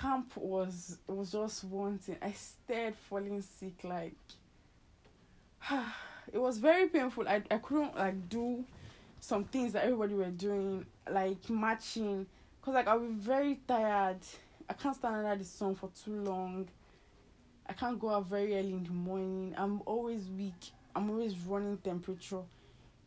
Camp 0.00 0.32
was 0.36 0.98
was 1.06 1.32
just 1.32 1.64
one 1.64 1.98
thing. 1.98 2.16
I 2.22 2.32
started 2.32 2.94
falling 3.08 3.42
sick 3.42 3.84
like 3.84 4.14
it 6.32 6.38
was 6.38 6.58
very 6.58 6.88
painful. 6.88 7.28
I 7.28 7.42
I 7.50 7.58
couldn't 7.58 7.96
like 7.96 8.28
do 8.28 8.64
some 9.20 9.44
things 9.44 9.72
that 9.72 9.84
everybody 9.84 10.14
were 10.14 10.30
doing, 10.30 10.86
like 11.10 11.50
matching. 11.50 12.26
Cause 12.62 12.74
like 12.74 12.88
I 12.88 12.94
was 12.94 13.10
very 13.10 13.60
tired. 13.68 14.20
I 14.68 14.72
can't 14.72 14.94
stand 14.94 15.16
under 15.16 15.36
the 15.36 15.44
sun 15.44 15.74
for 15.74 15.90
too 16.04 16.22
long. 16.22 16.68
I 17.66 17.72
can't 17.72 17.98
go 17.98 18.10
out 18.10 18.26
very 18.26 18.56
early 18.56 18.72
in 18.72 18.84
the 18.84 18.92
morning. 18.92 19.54
I'm 19.56 19.82
always 19.84 20.28
weak. 20.28 20.72
I'm 20.94 21.10
always 21.10 21.36
running 21.40 21.76
temperature. 21.78 22.42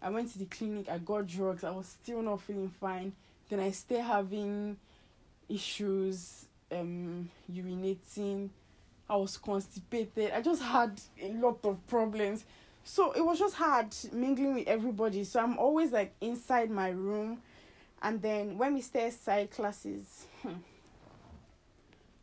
I 0.01 0.09
went 0.09 0.31
to 0.33 0.39
the 0.39 0.45
clinic, 0.45 0.89
I 0.89 0.97
got 0.97 1.27
drugs, 1.27 1.63
I 1.63 1.71
was 1.71 1.87
still 1.87 2.21
not 2.21 2.41
feeling 2.41 2.69
fine. 2.69 3.13
Then 3.49 3.61
I 3.61 3.71
still 3.71 4.01
having 4.01 4.75
issues, 5.47 6.45
um, 6.71 7.29
urinating. 7.51 8.49
I 9.09 9.15
was 9.15 9.37
constipated. 9.37 10.31
I 10.31 10.41
just 10.41 10.61
had 10.61 10.99
a 11.21 11.29
lot 11.33 11.59
of 11.63 11.85
problems. 11.87 12.45
So 12.83 13.11
it 13.11 13.21
was 13.21 13.39
just 13.39 13.55
hard 13.55 13.95
mingling 14.11 14.55
with 14.55 14.67
everybody. 14.67 15.23
So 15.23 15.39
I'm 15.39 15.57
always 15.57 15.91
like 15.91 16.13
inside 16.21 16.69
my 16.69 16.89
room. 16.89 17.39
And 18.01 18.21
then 18.21 18.57
when 18.57 18.73
we 18.73 18.81
stay 18.81 19.09
side 19.09 19.51
classes, 19.51 20.25
hmm, 20.41 20.53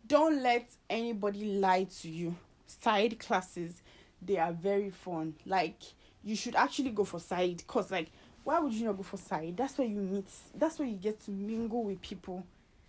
don't 0.06 0.42
let 0.42 0.68
anybody 0.88 1.44
lie 1.58 1.84
to 2.00 2.08
you. 2.08 2.34
Side 2.66 3.18
classes, 3.18 3.82
they 4.20 4.36
are 4.36 4.52
very 4.52 4.90
fun. 4.90 5.34
Like 5.46 5.76
you 6.22 6.36
should 6.36 6.54
actually 6.54 6.90
go 6.90 7.04
for 7.04 7.20
side 7.20 7.58
because 7.58 7.90
like 7.90 8.10
why 8.44 8.58
would 8.58 8.72
you 8.72 8.86
not 8.86 8.96
go 8.96 9.02
for 9.02 9.16
side 9.16 9.56
that's 9.56 9.78
where 9.78 9.86
you 9.86 10.00
meet 10.00 10.26
that's 10.54 10.78
where 10.78 10.88
you 10.88 10.96
get 10.96 11.20
to 11.20 11.30
mingle 11.30 11.84
with 11.84 12.00
people 12.02 12.44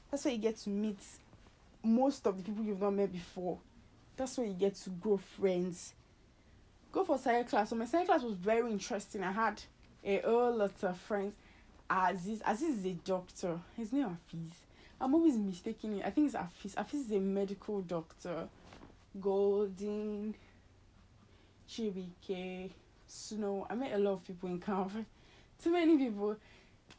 that's 0.09 0.25
where 0.25 0.33
you 0.33 0.39
get 0.39 0.57
to 0.57 0.69
meet 0.69 0.99
most 1.83 2.25
of 2.27 2.37
the 2.37 2.43
people 2.43 2.63
you've 2.63 2.81
not 2.81 2.93
met 2.93 3.11
before 3.11 3.57
that's 4.17 4.37
where 4.37 4.47
you 4.47 4.53
get 4.53 4.75
to 4.75 4.89
grow 4.89 5.17
friends 5.17 5.93
go 6.91 7.03
for 7.03 7.17
side 7.17 7.47
class 7.47 7.69
so 7.69 7.75
my 7.75 7.85
side 7.85 8.05
class 8.05 8.21
was 8.21 8.33
very 8.33 8.71
interesting 8.71 9.23
i 9.23 9.31
had 9.31 9.61
a 10.03 10.19
whole 10.19 10.55
lot 10.55 10.71
of 10.83 10.97
friends 10.97 11.33
aziz 11.89 12.41
aziz 12.45 12.79
is 12.79 12.85
a 12.85 12.93
doctor 13.05 13.59
his 13.75 13.91
name 13.91 14.05
afiz 14.07 14.51
i'm 14.99 15.13
always 15.13 15.37
mistaking 15.37 15.97
it 15.97 16.05
i 16.05 16.09
think 16.09 16.27
it's 16.27 16.35
afiz 16.35 16.75
afiz 16.75 17.05
is 17.05 17.11
a 17.11 17.19
medical 17.19 17.81
doctor 17.81 18.47
golden 19.19 20.35
chibike 21.69 22.71
snow. 23.11 23.67
I 23.69 23.75
met 23.75 23.93
a 23.93 23.97
lot 23.97 24.13
of 24.13 24.27
people 24.27 24.49
in 24.49 24.59
camp. 24.59 24.91
Too 25.63 25.71
many 25.71 25.97
people. 25.97 26.37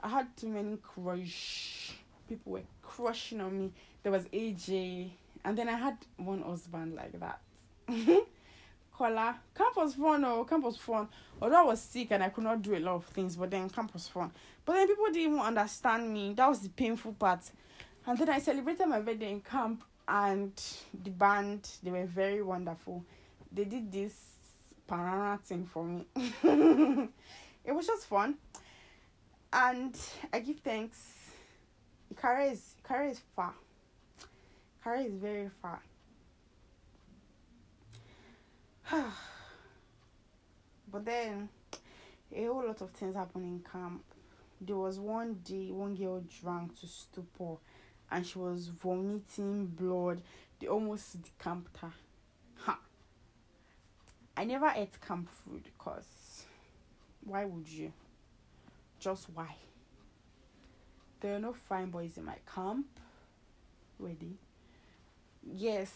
I 0.00 0.08
had 0.08 0.36
too 0.36 0.48
many 0.48 0.78
crush. 0.78 1.92
People 2.28 2.52
were 2.52 2.62
crushing 2.82 3.40
on 3.40 3.58
me. 3.58 3.72
There 4.02 4.12
was 4.12 4.24
AJ, 4.26 5.10
and 5.44 5.56
then 5.56 5.68
I 5.68 5.76
had 5.76 5.96
one 6.16 6.42
husband 6.42 6.94
like 6.94 7.18
that. 7.20 7.40
Kola. 8.92 9.36
Camp 9.56 9.76
was 9.76 9.94
fun, 9.94 10.24
oh, 10.24 10.44
camp 10.44 10.64
was 10.64 10.76
fun. 10.76 11.08
Although 11.40 11.60
I 11.60 11.64
was 11.64 11.80
sick 11.80 12.08
and 12.10 12.22
I 12.22 12.28
could 12.28 12.44
not 12.44 12.62
do 12.62 12.76
a 12.76 12.78
lot 12.78 12.96
of 12.96 13.04
things, 13.06 13.36
but 13.36 13.50
then 13.50 13.68
camp 13.70 13.92
was 13.94 14.06
fun. 14.08 14.30
But 14.64 14.74
then 14.74 14.86
people 14.86 15.06
didn't 15.06 15.20
even 15.20 15.38
understand 15.38 16.12
me. 16.12 16.34
That 16.34 16.48
was 16.48 16.60
the 16.60 16.68
painful 16.68 17.14
part. 17.14 17.40
And 18.06 18.18
then 18.18 18.28
I 18.28 18.38
celebrated 18.38 18.86
my 18.86 19.00
birthday 19.00 19.30
in 19.30 19.40
camp, 19.40 19.82
and 20.06 20.52
the 21.02 21.10
band, 21.10 21.68
they 21.82 21.90
were 21.90 22.06
very 22.06 22.42
wonderful. 22.42 23.04
They 23.50 23.64
did 23.64 23.90
this 23.90 24.14
banana 24.86 25.38
thing 25.42 25.66
for 25.66 25.84
me. 25.84 26.06
it 27.64 27.72
was 27.72 27.86
just 27.86 28.06
fun. 28.06 28.36
And 29.52 29.96
I 30.32 30.40
give 30.40 30.60
thanks. 30.60 30.98
Kara 32.20 32.44
is 32.46 32.74
Kara 32.86 33.08
is 33.08 33.20
far. 33.34 33.54
Kara 34.82 35.00
is 35.02 35.14
very 35.14 35.48
far. 35.60 35.80
but 40.90 41.04
then 41.04 41.48
a 42.34 42.44
whole 42.44 42.66
lot 42.66 42.80
of 42.80 42.90
things 42.90 43.14
happened 43.14 43.44
in 43.44 43.64
camp. 43.70 44.02
There 44.60 44.76
was 44.76 44.98
one 44.98 45.34
day 45.44 45.70
one 45.70 45.94
girl 45.94 46.22
drank 46.40 46.78
to 46.80 46.86
stupor 46.86 47.56
and 48.10 48.26
she 48.26 48.38
was 48.38 48.68
vomiting 48.68 49.66
blood. 49.66 50.22
They 50.58 50.66
almost 50.66 51.22
decamped 51.22 51.76
her. 51.78 51.92
Ha. 52.58 52.78
I 54.36 54.44
never 54.44 54.72
ate 54.74 55.00
camp 55.00 55.28
food 55.30 55.64
because 55.64 56.44
why 57.24 57.44
would 57.44 57.68
you? 57.68 57.92
Just 58.98 59.28
why? 59.34 59.56
There 61.20 61.36
are 61.36 61.40
no 61.40 61.52
fine 61.52 61.90
boys 61.90 62.16
in 62.16 62.24
my 62.24 62.36
camp. 62.52 62.86
Ready? 63.98 64.38
Yes, 65.44 65.92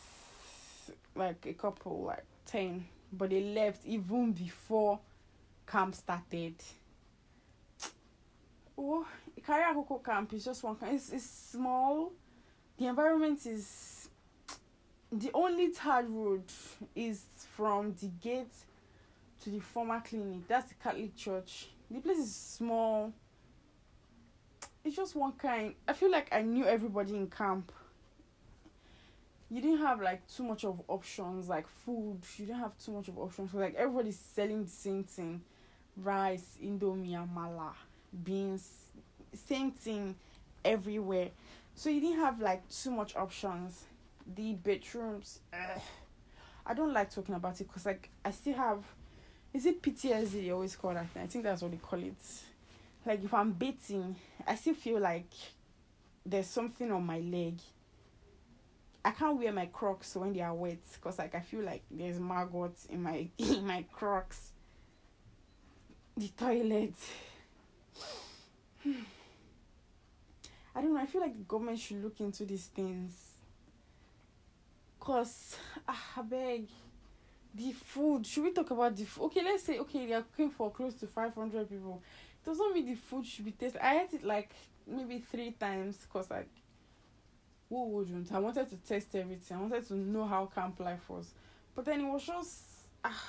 like 1.15 1.47
a 1.47 1.53
couple, 1.53 2.05
like 2.05 2.25
10, 2.47 2.85
but 3.13 3.31
they 3.31 3.43
left 3.43 3.85
even 3.87 4.33
before 4.33 4.99
camp 5.67 5.95
started. 5.95 6.55
Oh, 8.79 9.07
Ikare 9.41 10.05
camp 10.05 10.33
is 10.35 10.45
just 10.45 10.63
one 10.63 10.77
camp. 10.77 10.93
It's, 10.93 11.11
it's 11.11 11.25
small. 11.25 12.13
The 12.79 12.87
environment 12.87 13.47
is 13.47 14.09
the 15.11 15.31
only 15.33 15.69
third 15.69 16.11
road 16.11 16.43
is 16.95 17.25
from 17.55 17.95
the 18.01 18.09
gate 18.21 18.53
to 19.43 19.51
the 19.51 19.61
former 19.61 20.01
clinic. 20.01 20.47
That's 20.49 20.69
the 20.69 20.75
Catholic 20.75 21.17
church. 21.17 21.69
The 21.91 22.01
place 22.01 22.19
is 22.19 22.35
small. 22.35 23.13
It's 24.85 24.97
just 24.97 25.17
one 25.17 25.33
kind. 25.33 25.75
I 25.87 25.93
feel 25.93 26.11
like 26.11 26.29
I 26.33 26.43
knew 26.43 26.67
everybody 26.67 27.15
in 27.17 27.29
camp. 27.29 27.73
You 29.51 29.61
didn't 29.61 29.79
have 29.79 30.01
like 30.01 30.27
too 30.27 30.43
much 30.43 30.65
of 30.65 30.83
options 30.89 31.49
like 31.49 31.67
food. 31.69 32.21
You 32.37 32.47
didn't 32.47 32.61
have 32.61 32.77
too 32.79 32.93
much 32.93 33.09
of 33.09 33.19
options. 33.19 33.53
So, 33.53 33.59
like 33.59 33.75
everybody's 33.77 34.19
selling 34.19 34.65
the 34.65 34.71
same 34.71 35.05
thing, 35.05 35.43
rice, 35.97 36.59
indomie, 36.63 37.13
amala, 37.13 37.73
beans, 38.25 38.69
same 39.47 39.71
thing 39.71 40.17
everywhere. 40.65 41.31
So 41.75 41.91
you 41.91 42.01
didn't 42.01 42.21
have 42.21 42.41
like 42.41 42.69
too 42.69 42.91
much 42.91 43.15
options. 43.15 43.85
The 44.35 44.55
bedrooms. 44.55 45.41
Ugh 45.53 45.81
I 46.67 46.75
don't 46.75 46.93
like 46.93 47.11
talking 47.11 47.35
about 47.35 47.61
it 47.61 47.69
because 47.69 47.87
like 47.87 48.11
I 48.25 48.33
still 48.33 48.55
have 48.55 48.83
is 49.55 49.67
it 49.67 49.81
PTSD 49.81 50.45
they 50.45 50.51
always 50.51 50.75
call 50.75 50.93
that 50.95 51.09
thing? 51.11 51.23
I 51.23 51.27
think 51.27 51.45
that's 51.45 51.63
what 51.63 51.71
they 51.71 51.77
call 51.77 52.03
it. 52.03 52.15
Like 53.07 53.25
if 53.25 53.33
I'm 53.33 53.53
beating, 53.53 54.17
I 54.47 54.57
still 54.57 54.75
feel 54.75 55.01
like 55.01 55.31
there's 56.25 56.49
something 56.49 56.91
on 56.91 57.07
my 57.07 57.21
leg. 57.21 57.55
I 59.07 59.13
can't 59.13 59.39
wear 59.39 59.53
my 59.53 59.67
Crocs 59.67 60.17
when 60.17 60.33
they 60.33 60.41
are 60.41 60.53
wet 60.53 60.81
because 60.95 61.21
like 61.21 61.37
I 61.37 61.41
feel 61.41 61.63
like 61.63 61.85
there's 61.89 62.19
maggots 62.19 62.87
in 62.87 63.05
my 63.05 63.29
in 63.39 63.65
my 63.65 63.85
Crocs. 63.93 64.51
The 66.17 66.27
toilet. 66.37 66.95
I 70.75 70.81
don't 70.83 70.93
know. 70.93 71.01
I 71.01 71.07
feel 71.07 71.21
like 71.21 71.37
the 71.39 71.45
government 71.45 71.79
should 71.79 72.03
look 72.03 72.19
into 72.19 72.45
these 72.45 72.67
things. 72.67 73.13
Cause 74.99 75.57
ah, 75.89 76.05
I 76.17 76.23
beg 76.23 76.67
the 77.55 77.71
food. 77.71 78.27
Should 78.27 78.43
we 78.43 78.51
talk 78.51 78.73
about 78.73 78.97
the 78.97 79.05
food? 79.05 79.27
Okay, 79.27 79.45
let's 79.45 79.63
say 79.63 79.79
okay 79.79 80.07
they 80.07 80.15
are 80.15 80.23
cooking 80.23 80.51
for 80.51 80.73
close 80.73 80.95
to 80.95 81.07
five 81.07 81.33
hundred 81.33 81.71
people. 81.71 82.03
It 82.43 82.47
Doesn't 82.47 82.75
mean 82.75 82.87
the 82.87 82.97
food 82.97 83.25
should 83.25 83.45
be 83.45 83.53
tasted. 83.53 83.81
I 83.81 84.01
ate 84.01 84.15
it 84.15 84.25
like 84.25 84.51
maybe 84.85 85.21
three 85.21 85.53
times 85.53 85.97
because 85.99 86.29
like 86.29 86.49
who 87.69 87.89
wouldn't? 87.89 88.33
I 88.33 88.39
wanted 88.39 88.71
to 88.71 88.77
test 88.77 89.15
everything. 89.15 89.57
I 89.57 89.61
wanted 89.61 89.87
to 89.89 89.95
know 89.95 90.27
how 90.27 90.47
camp 90.47 90.79
life 90.81 91.09
was. 91.09 91.33
But 91.75 91.85
then 91.85 92.01
it 92.01 92.11
was 92.11 92.25
just 92.25 92.63
ah 93.05 93.25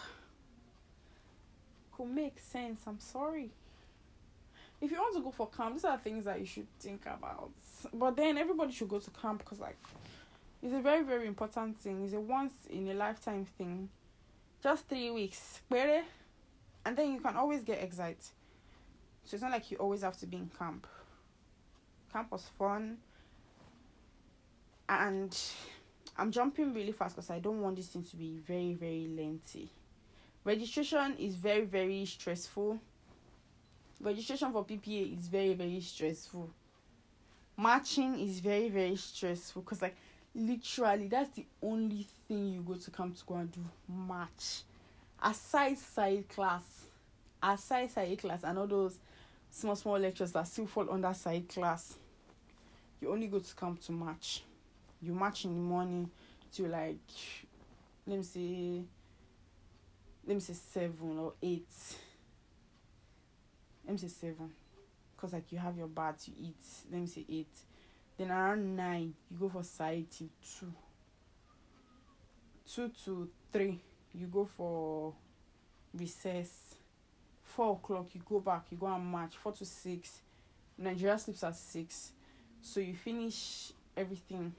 could 1.91 2.09
make 2.09 2.39
sense. 2.39 2.81
I'm 2.85 2.99
sorry. 2.99 3.49
If 4.79 4.91
you 4.91 4.97
want 4.97 5.15
to 5.15 5.21
go 5.21 5.31
for 5.31 5.47
camp, 5.49 5.73
these 5.73 5.85
are 5.85 5.97
things 5.97 6.25
that 6.25 6.39
you 6.39 6.45
should 6.45 6.67
think 6.79 7.05
about. 7.07 7.49
But 7.91 8.15
then 8.15 8.37
everybody 8.37 8.71
should 8.71 8.89
go 8.89 8.99
to 8.99 9.09
camp 9.09 9.39
because 9.39 9.59
like 9.59 9.77
it's 10.61 10.73
a 10.73 10.79
very, 10.79 11.03
very 11.03 11.27
important 11.27 11.79
thing. 11.79 12.03
It's 12.03 12.13
a 12.13 12.19
once 12.19 12.53
in 12.69 12.87
a 12.89 12.93
lifetime 12.93 13.45
thing. 13.57 13.89
Just 14.61 14.87
three 14.87 15.09
weeks. 15.09 15.61
And 15.71 16.95
then 16.95 17.13
you 17.13 17.19
can 17.19 17.35
always 17.35 17.63
get 17.63 17.81
excited. 17.83 18.23
So 19.23 19.35
it's 19.35 19.41
not 19.41 19.51
like 19.51 19.69
you 19.71 19.77
always 19.77 20.03
have 20.03 20.17
to 20.17 20.25
be 20.25 20.37
in 20.37 20.51
camp. 20.57 20.87
Camp 22.13 22.31
was 22.31 22.47
fun 22.57 22.97
and 24.89 25.37
I'm 26.17 26.31
jumping 26.31 26.73
really 26.73 26.91
fast 26.91 27.15
because 27.15 27.29
I 27.29 27.39
don't 27.39 27.61
want 27.61 27.75
this 27.75 27.87
thing 27.87 28.03
to 28.03 28.15
be 28.15 28.37
very, 28.37 28.73
very 28.73 29.07
lengthy. 29.07 29.69
Registration 30.43 31.15
is 31.17 31.35
very, 31.35 31.65
very 31.65 32.05
stressful. 32.05 32.79
Registration 33.99 34.51
for 34.51 34.63
PPA 34.63 35.17
is 35.17 35.27
very, 35.27 35.53
very 35.53 35.81
stressful. 35.81 36.49
matching 37.57 38.19
is 38.19 38.39
very, 38.39 38.69
very 38.69 38.95
stressful 38.95 39.63
because, 39.63 39.81
like, 39.81 39.95
literally, 40.35 41.07
that's 41.07 41.35
the 41.35 41.45
only 41.61 42.05
thing 42.27 42.53
you 42.53 42.61
go 42.61 42.75
to 42.75 42.91
come 42.91 43.13
to 43.13 43.25
go 43.25 43.35
and 43.35 43.51
do 43.51 43.59
match 43.89 44.61
Aside 45.21 45.79
side 45.79 46.29
class, 46.29 46.85
aside 47.41 47.89
side 47.89 48.19
class, 48.19 48.43
and 48.43 48.57
all 48.59 48.67
those 48.67 48.99
small, 49.49 49.75
small 49.75 49.97
lectures 49.97 50.31
that 50.33 50.47
still 50.47 50.67
fall 50.67 50.87
under 50.91 51.11
side 51.13 51.49
class, 51.49 51.95
you 53.01 53.11
only 53.11 53.25
go 53.27 53.39
to 53.39 53.55
come 53.55 53.77
to 53.77 53.91
march 53.91 54.43
you 55.01 55.13
match 55.13 55.45
in 55.45 55.53
the 55.53 55.59
morning 55.59 56.09
to 56.53 56.67
like 56.67 56.97
let 58.05 58.17
me 58.17 58.23
say 58.23 58.81
let 60.25 60.33
me 60.33 60.39
say 60.39 60.53
seven 60.53 61.17
or 61.19 61.33
eight. 61.41 61.69
Let 63.85 63.93
me 63.93 63.97
say 63.97 64.07
seven. 64.07 64.51
Because 65.15 65.33
like 65.33 65.51
you 65.51 65.57
have 65.57 65.77
your 65.77 65.87
bath 65.87 66.27
you 66.27 66.33
eat 66.47 66.63
let 66.91 67.01
me 67.01 67.07
say 67.07 67.25
eight. 67.29 67.55
Then 68.17 68.31
around 68.31 68.75
nine 68.75 69.13
you 69.29 69.37
go 69.37 69.49
for 69.49 69.63
side 69.63 70.05
till 70.09 70.29
two. 70.59 70.73
Two 72.73 72.91
to 73.05 73.29
three 73.51 73.79
you 74.13 74.27
go 74.27 74.45
for 74.45 75.13
recess. 75.93 76.75
Four 77.43 77.73
o'clock 77.73 78.07
you 78.13 78.21
go 78.27 78.39
back 78.39 78.65
you 78.71 78.77
go 78.77 78.87
and 78.87 79.05
march 79.05 79.35
four 79.37 79.51
to 79.53 79.65
six 79.65 80.21
nigeria 80.77 81.17
sleeps 81.17 81.43
at 81.43 81.55
six. 81.55 82.11
So 82.61 82.79
you 82.79 82.93
finish 82.93 83.71
everything 83.95 84.53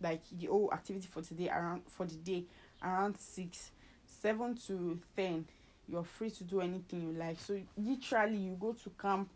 like 0.00 0.22
the 0.38 0.46
whole 0.46 0.70
activity 0.72 1.06
for 1.06 1.22
today 1.22 1.48
around 1.48 1.82
for 1.86 2.06
the 2.06 2.14
day 2.16 2.44
around 2.82 3.18
six 3.18 3.70
seven 4.06 4.56
to 4.66 4.98
ten 5.16 5.44
you're 5.90 6.04
free 6.04 6.30
to 6.30 6.44
do 6.44 6.60
anything 6.60 7.02
you 7.02 7.18
like. 7.18 7.38
So 7.40 7.60
literally 7.76 8.36
you 8.36 8.56
go 8.60 8.72
to 8.72 8.90
camp 8.90 9.28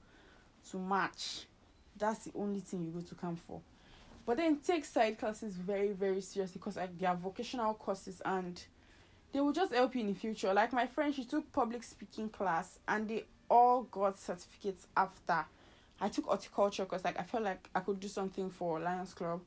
to 0.70 0.76
march. 0.78 1.46
That's 1.96 2.24
the 2.26 2.32
only 2.36 2.60
thing 2.60 2.84
you 2.84 2.90
go 2.90 3.00
to 3.00 3.14
camp 3.14 3.40
for. 3.46 3.60
But 4.26 4.38
then 4.38 4.58
take 4.58 4.84
side 4.84 5.18
classes 5.18 5.54
very 5.54 5.92
very 5.92 6.20
seriously 6.20 6.58
because 6.58 6.76
like 6.76 6.98
they 6.98 7.06
are 7.06 7.16
vocational 7.16 7.74
courses 7.74 8.22
and 8.24 8.62
they 9.32 9.40
will 9.40 9.52
just 9.52 9.74
help 9.74 9.94
you 9.94 10.02
in 10.02 10.08
the 10.08 10.14
future. 10.14 10.54
Like 10.54 10.72
my 10.72 10.86
friend 10.86 11.14
she 11.14 11.24
took 11.24 11.50
public 11.52 11.82
speaking 11.82 12.28
class 12.28 12.78
and 12.88 13.08
they 13.08 13.24
all 13.50 13.82
got 13.82 14.18
certificates 14.18 14.86
after. 14.96 15.44
I 16.00 16.08
took 16.08 16.26
horticulture 16.26 16.84
because 16.84 17.04
like 17.04 17.18
i 17.18 17.22
felt 17.22 17.44
like 17.44 17.68
i 17.74 17.80
could 17.80 18.00
do 18.00 18.08
something 18.08 18.50
for 18.50 18.80
lions 18.80 19.14
club 19.14 19.40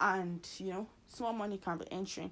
and 0.00 0.46
you 0.58 0.72
know 0.72 0.86
small 1.08 1.32
money 1.32 1.58
can 1.58 1.78
be 1.78 1.90
entering. 1.90 2.30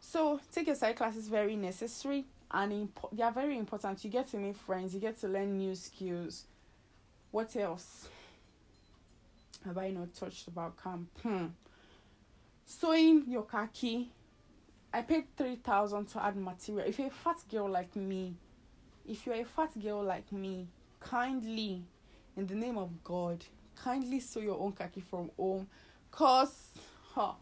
So 0.00 0.40
take 0.52 0.66
your 0.66 0.76
side 0.76 0.96
classes 0.96 1.28
very 1.28 1.56
necessary 1.56 2.24
and 2.50 2.72
imp- 2.72 3.10
they 3.12 3.22
are 3.22 3.32
very 3.32 3.58
important. 3.58 4.04
You 4.04 4.10
get 4.10 4.28
to 4.28 4.36
make 4.38 4.56
friends 4.56 4.94
you 4.94 5.00
get 5.00 5.18
to 5.20 5.28
learn 5.28 5.56
new 5.56 5.74
skills. 5.74 6.44
What 7.30 7.54
else 7.56 8.08
have 9.64 9.78
i 9.78 9.90
not 9.90 10.14
touched 10.14 10.46
about 10.46 10.80
camp? 10.82 11.08
Hmm. 11.22 11.46
sewing 12.64 13.24
your 13.26 13.42
khaki 13.42 14.10
i 14.92 15.02
paid 15.02 15.24
3000 15.36 16.06
to 16.06 16.22
add 16.24 16.36
material. 16.36 16.86
If 16.86 16.98
you're 16.98 17.08
a 17.08 17.10
fat 17.10 17.38
girl 17.50 17.68
like 17.68 17.94
me 17.96 18.34
if 19.08 19.26
you're 19.26 19.34
a 19.36 19.44
fat 19.44 19.70
girl 19.80 20.02
like 20.02 20.30
me 20.32 20.66
kindly 21.00 21.82
in 22.36 22.46
the 22.46 22.54
name 22.54 22.78
of 22.78 22.90
god 23.04 23.44
kindly 23.76 24.20
sew 24.20 24.40
your 24.40 24.58
own 24.60 24.72
khaki 24.72 25.00
from 25.00 25.30
home 25.36 25.66
Cause 26.16 26.70
huh, 27.14 27.32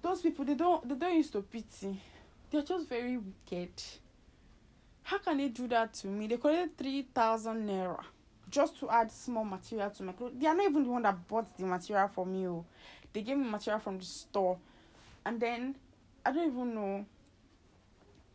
those 0.00 0.22
people 0.22 0.44
they 0.44 0.54
don't 0.54 0.88
they 0.88 0.94
don't 0.94 1.16
use 1.16 1.28
to 1.30 1.42
pity. 1.42 2.00
They're 2.48 2.62
just 2.62 2.88
very 2.88 3.18
wicked. 3.18 3.82
How 5.02 5.18
can 5.18 5.38
they 5.38 5.48
do 5.48 5.66
that 5.66 5.92
to 5.94 6.06
me? 6.06 6.28
They 6.28 6.36
collected 6.36 6.78
three 6.78 7.02
thousand 7.12 7.68
naira 7.68 8.00
just 8.48 8.78
to 8.78 8.88
add 8.90 9.10
small 9.10 9.44
material 9.44 9.90
to 9.90 10.04
my 10.04 10.12
clothes. 10.12 10.34
They 10.38 10.46
are 10.46 10.54
not 10.54 10.70
even 10.70 10.84
the 10.84 10.88
one 10.88 11.02
that 11.02 11.26
bought 11.26 11.56
the 11.56 11.66
material 11.66 12.06
for 12.06 12.24
me. 12.24 12.46
Oh. 12.46 12.64
They 13.12 13.22
gave 13.22 13.36
me 13.36 13.50
material 13.50 13.80
from 13.80 13.98
the 13.98 14.04
store. 14.04 14.56
And 15.26 15.40
then 15.40 15.74
I 16.24 16.30
don't 16.30 16.52
even 16.52 16.74
know. 16.76 17.04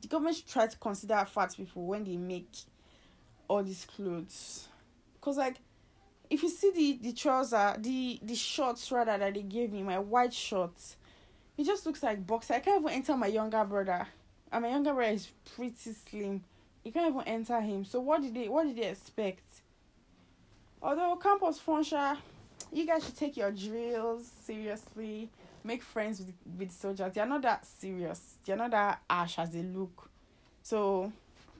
The 0.02 0.08
government 0.10 0.36
should 0.36 0.48
try 0.48 0.68
to 0.68 0.78
consider 0.78 1.26
fat 1.26 1.56
people 1.56 1.86
when 1.86 2.04
they 2.04 2.18
make 2.18 2.52
all 3.48 3.64
these 3.64 3.86
clothes. 3.86 4.68
Cause 5.22 5.38
like 5.38 5.56
if 6.30 6.44
you 6.44 6.50
see 6.50 6.72
the 6.72 7.10
the 7.10 7.14
trouser, 7.14 7.76
the 7.78 8.20
the 8.22 8.36
shorts 8.36 8.92
rather 8.92 9.18
that 9.18 9.34
they 9.34 9.42
gave 9.42 9.74
me, 9.74 9.84
my 9.84 10.00
white 10.00 10.34
shorts, 10.34 10.96
it 11.58 11.66
just 11.66 11.86
looks 11.86 12.04
like 12.04 12.26
boxer. 12.26 12.56
I 12.56 12.60
can't 12.60 12.82
even 12.82 12.94
enter 12.94 13.18
my 13.18 13.28
younger 13.28 13.64
brother, 13.66 14.08
and 14.52 14.62
my 14.62 14.70
younger 14.70 14.94
brother 14.94 15.12
is 15.12 15.30
pretty 15.56 15.92
slim. 15.94 16.44
You 16.84 16.92
can't 16.92 17.10
even 17.10 17.28
enter 17.28 17.60
him. 17.60 17.84
So 17.84 18.00
what 18.00 18.22
did 18.22 18.36
they 18.36 18.48
what 18.48 18.68
did 18.68 18.78
they 18.78 18.90
expect? 18.90 19.44
Although 20.82 21.16
campus 21.18 21.60
Fonsha, 21.60 22.18
you 22.72 22.86
guys 22.86 23.04
should 23.06 23.18
take 23.18 23.36
your 23.36 23.52
drills 23.52 24.30
seriously. 24.46 25.30
Make 25.64 25.84
friends 25.84 26.20
with 26.20 26.34
with 26.58 26.72
soldiers. 26.72 27.14
They 27.14 27.22
are 27.22 27.28
not 27.28 27.42
that 27.42 27.66
serious. 27.66 28.36
They 28.46 28.54
are 28.54 28.58
not 28.58 28.72
that 28.72 29.02
ash 29.10 29.40
as 29.40 29.50
they 29.50 29.64
look. 29.64 30.10
So 30.64 31.12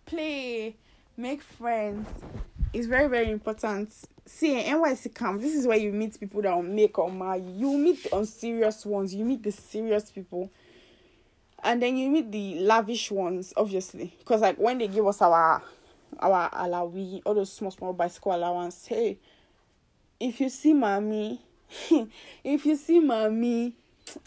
play, 0.06 0.76
make 1.18 1.42
friends. 1.42 2.08
It's 2.74 2.88
very 2.88 3.08
very 3.08 3.32
important 3.32 3.92
see 4.30 4.64
NYSC 4.64 5.14
camp, 5.16 5.42
this 5.42 5.56
is 5.56 5.66
where 5.66 5.78
you 5.78 5.92
meet 5.92 6.20
people 6.20 6.42
that 6.44 6.56
will 6.56 6.62
make 6.62 6.98
or 6.98 7.12
marry. 7.12 7.42
You 7.42 7.78
meet 7.78 8.04
the 8.04 8.16
unserious 8.16 8.86
ones, 8.86 9.14
you 9.14 9.26
meet 9.26 9.44
the 9.44 9.52
serious 9.52 10.12
people, 10.12 10.52
and 11.64 11.82
then 11.82 11.98
you 11.98 12.10
meet 12.10 12.32
the 12.32 12.60
lavish 12.60 13.12
ones, 13.12 13.54
obviously. 13.58 14.14
Because 14.20 14.42
like 14.42 14.58
when 14.58 14.78
they 14.78 14.88
give 14.88 15.06
us 15.08 15.22
our 15.22 15.62
our 16.20 16.50
alawi, 16.52 17.22
all 17.26 17.34
those 17.34 17.52
small 17.52 17.72
small 17.72 17.94
bicycle 17.94 18.36
allowance, 18.36 18.86
hey, 18.86 19.18
if 20.20 20.40
you 20.40 20.50
see 20.50 20.74
mommy, 20.74 21.42
if 22.44 22.66
you 22.66 22.76
see 22.76 23.00
mommy, 23.00 23.74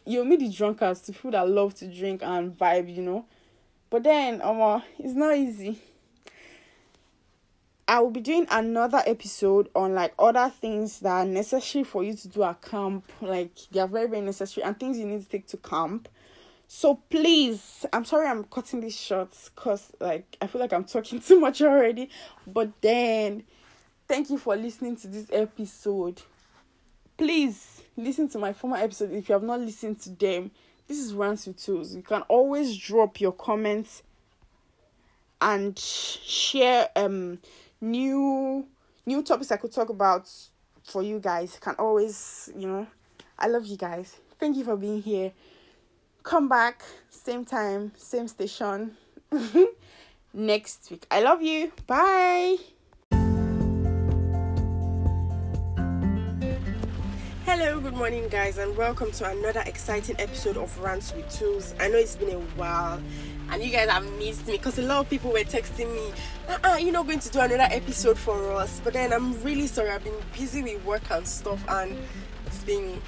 you'll 0.05 0.25
meet 0.25 0.41
the 0.41 0.49
drunkards, 0.49 1.03
the 1.03 1.13
people 1.13 1.31
that 1.31 1.49
love 1.49 1.75
to 1.75 1.87
drink 1.87 2.23
and 2.23 2.59
vibe, 2.59 2.95
you 2.95 3.03
know. 3.03 3.25
But 3.89 4.05
then, 4.05 4.41
um, 4.43 4.83
it's 4.99 5.15
not 5.15 5.37
easy 5.37 5.81
I 7.93 8.01
will 8.01 8.11
be 8.11 8.23
doing 8.23 8.47
another 8.51 9.03
episode 9.05 9.69
on 9.75 9.95
like 9.95 10.15
other 10.19 10.49
things 10.49 11.01
that 11.01 11.11
are 11.11 11.25
necessary 11.27 11.85
for 11.85 12.03
you 12.03 12.15
to 12.15 12.29
do 12.29 12.43
at 12.43 12.63
camp. 12.63 13.05
Like 13.21 13.51
they 13.71 13.81
are 13.81 13.87
very, 13.87 14.09
very 14.09 14.23
necessary 14.23 14.65
and 14.65 14.81
things 14.81 14.99
you 14.99 15.05
need 15.05 15.23
to 15.23 15.29
take 15.29 15.47
to 15.49 15.59
camp. 15.59 16.09
So 16.67 17.01
please, 17.11 17.85
I'm 17.93 18.07
sorry 18.07 18.29
I'm 18.29 18.45
cutting 18.45 18.81
this 18.81 18.99
short 18.99 19.37
because 19.55 19.93
like 20.01 20.39
I 20.41 20.47
feel 20.47 20.63
like 20.63 20.73
I'm 20.73 20.85
talking 20.85 21.21
too 21.21 21.39
much 21.39 21.61
already. 21.61 22.09
But 22.47 22.71
then 22.81 23.43
thank 24.09 24.31
you 24.31 24.39
for 24.39 24.57
listening 24.57 24.97
to 24.97 25.09
this 25.09 25.27
episode. 25.31 26.23
Please 27.19 27.83
listen 27.99 28.27
to 28.31 28.39
my 28.39 28.55
former 28.55 28.79
episode 28.79 29.13
if 29.13 29.29
you 29.29 29.35
have 29.35 29.43
not 29.43 29.61
listened 29.61 30.01
to 30.01 30.09
them. 30.09 30.51
This 30.89 30.97
is 30.99 31.13
Rants 31.13 31.47
with 31.47 31.63
Tools. 31.63 31.95
You 31.95 32.01
can 32.01 32.23
always 32.23 32.75
drop 32.75 33.21
your 33.21 33.33
comments 33.33 34.03
and 35.43 35.79
share 35.79 36.89
um 36.97 37.39
new 37.83 38.65
new 39.05 39.23
topics 39.23 39.51
I 39.51 39.57
could 39.57 39.73
talk 39.73 39.91
about 39.91 40.31
for 40.85 41.03
you 41.03 41.19
guys. 41.19 41.59
Can 41.61 41.75
always, 41.79 42.49
you 42.57 42.69
know, 42.69 42.87
I 43.39 43.49
love 43.49 43.67
you 43.67 43.77
guys. 43.77 44.17
Thank 44.39 44.57
you 44.57 44.65
for 44.65 44.77
being 44.77 45.03
here. 45.03 45.33
Come 46.23 46.49
back, 46.49 46.83
same 47.11 47.45
time, 47.45 47.93
same 47.97 48.29
station 48.29 48.97
next 50.33 50.91
week. 50.91 51.07
I 51.11 51.21
love 51.23 51.43
you. 51.43 51.73
Bye. 51.87 52.57
Hello, 57.45 57.81
good 57.81 57.95
morning, 57.95 58.29
guys, 58.29 58.59
and 58.59 58.75
welcome 58.77 59.11
to 59.13 59.29
another 59.29 59.63
exciting 59.67 60.17
episode 60.21 60.57
of 60.57 60.79
Rants 60.79 61.13
with 61.13 61.29
Tools. 61.31 61.75
I 61.81 61.89
know 61.89 61.99
it's 61.99 62.17
been 62.17 62.31
a 62.31 62.41
while, 62.57 63.03
and 63.53 63.63
you 63.63 63.71
guys 63.71 63.89
have 63.91 64.11
missed 64.19 64.47
me 64.47 64.55
because 64.55 64.79
a 64.79 64.83
lot 64.83 65.01
of 65.01 65.11
people 65.11 65.31
were 65.31 65.41
texting 65.41 65.95
me, 65.95 66.13
uh-uh, 66.49 66.77
you're 66.77 66.93
not 66.93 67.07
going 67.07 67.21
to 67.21 67.29
do 67.29 67.39
another 67.39 67.69
episode 67.71 68.19
for 68.19 68.53
us. 68.55 68.81
But 68.83 68.95
then 68.95 69.13
I'm 69.13 69.41
really 69.43 69.67
sorry, 69.67 69.91
I've 69.91 70.03
been 70.03 70.15
busy 70.37 70.63
with 70.63 70.83
work 70.85 71.11
and 71.11 71.29
stuff, 71.29 71.63
and 71.69 71.97
it's 72.47 72.65
been 72.65 73.01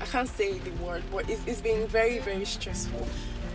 I 0.00 0.04
can't 0.04 0.28
say 0.28 0.58
the 0.58 0.70
word, 0.84 1.02
but 1.10 1.28
it's, 1.30 1.44
it's 1.46 1.60
been 1.60 1.86
very, 1.86 2.18
very 2.18 2.44
stressful. 2.44 3.06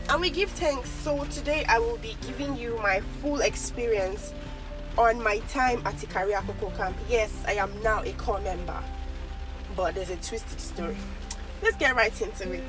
And 0.10 0.22
we 0.22 0.30
give 0.30 0.50
thanks. 0.52 0.90
So 0.90 1.24
today 1.26 1.66
I 1.70 1.80
will 1.80 1.98
be 1.98 2.18
giving 2.26 2.58
you 2.58 2.78
my 2.82 3.02
full 3.22 3.42
experience 3.42 4.34
on 4.98 5.22
my 5.22 5.40
time 5.50 5.82
at 5.86 5.96
Ikare 5.96 6.34
Akoko 6.34 6.76
camp. 6.78 6.98
Yes, 7.10 7.32
I 7.48 7.54
am 7.54 7.72
now 7.84 8.02
a 8.04 8.12
core 8.14 8.42
member, 8.42 8.82
but 9.76 9.96
there's 9.96 10.10
a 10.10 10.16
twisted 10.18 10.60
story. 10.60 10.98
Let's 11.62 11.78
get 11.78 11.96
right 11.96 12.22
into 12.22 12.52
it. 12.54 12.64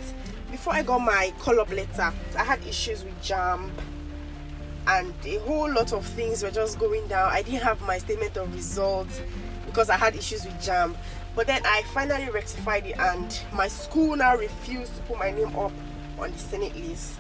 Before 0.52 0.74
I 0.74 0.82
got 0.82 0.98
my 0.98 1.32
call 1.38 1.58
up 1.60 1.72
letter, 1.72 2.12
I 2.38 2.44
had 2.44 2.62
issues 2.66 3.02
with 3.04 3.18
JAMB 3.22 3.70
and 4.86 5.14
a 5.24 5.38
whole 5.38 5.72
lot 5.72 5.94
of 5.94 6.04
things 6.04 6.42
were 6.42 6.50
just 6.50 6.78
going 6.78 7.08
down. 7.08 7.32
I 7.32 7.40
didn't 7.40 7.62
have 7.62 7.80
my 7.80 7.96
statement 7.96 8.36
of 8.36 8.54
results 8.54 9.22
because 9.64 9.88
I 9.88 9.96
had 9.96 10.14
issues 10.14 10.44
with 10.44 10.52
JAMB. 10.60 10.94
But 11.34 11.46
then 11.46 11.62
I 11.64 11.82
finally 11.94 12.28
rectified 12.28 12.84
it, 12.84 12.98
and 12.98 13.40
my 13.54 13.66
school 13.66 14.14
now 14.14 14.36
refused 14.36 14.94
to 14.96 15.02
put 15.04 15.18
my 15.18 15.30
name 15.30 15.56
up 15.56 15.72
on 16.18 16.30
the 16.30 16.38
Senate 16.38 16.76
list. 16.76 17.18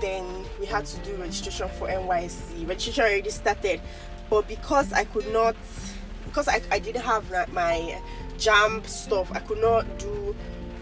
Then 0.00 0.44
we 0.58 0.66
had 0.66 0.84
to 0.84 0.98
do 1.08 1.14
registration 1.14 1.68
for 1.68 1.86
NYSC. 1.86 2.68
Registration 2.68 3.04
already 3.04 3.30
started, 3.30 3.80
but 4.28 4.48
because 4.48 4.92
I 4.92 5.04
could 5.04 5.32
not, 5.32 5.54
because 6.24 6.48
I, 6.48 6.60
I 6.72 6.80
didn't 6.80 7.02
have 7.02 7.30
my 7.52 8.00
JAMB 8.36 8.84
stuff, 8.88 9.30
I 9.32 9.38
could 9.38 9.60
not 9.60 9.86
do 10.00 10.34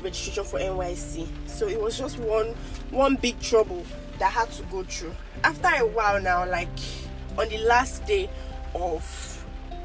registration 0.02 0.44
for 0.44 0.58
NYSC. 0.58 1.28
So 1.46 1.66
it 1.68 1.80
was 1.80 1.98
just 1.98 2.18
one 2.18 2.54
one 2.90 3.16
big 3.16 3.40
trouble 3.40 3.84
that 4.18 4.26
I 4.26 4.40
had 4.40 4.50
to 4.52 4.62
go 4.64 4.84
through. 4.84 5.14
After 5.44 5.68
a 5.68 5.86
while 5.86 6.20
now, 6.20 6.48
like 6.48 6.68
on 7.38 7.48
the 7.48 7.58
last 7.58 8.04
day 8.06 8.28
of 8.74 9.02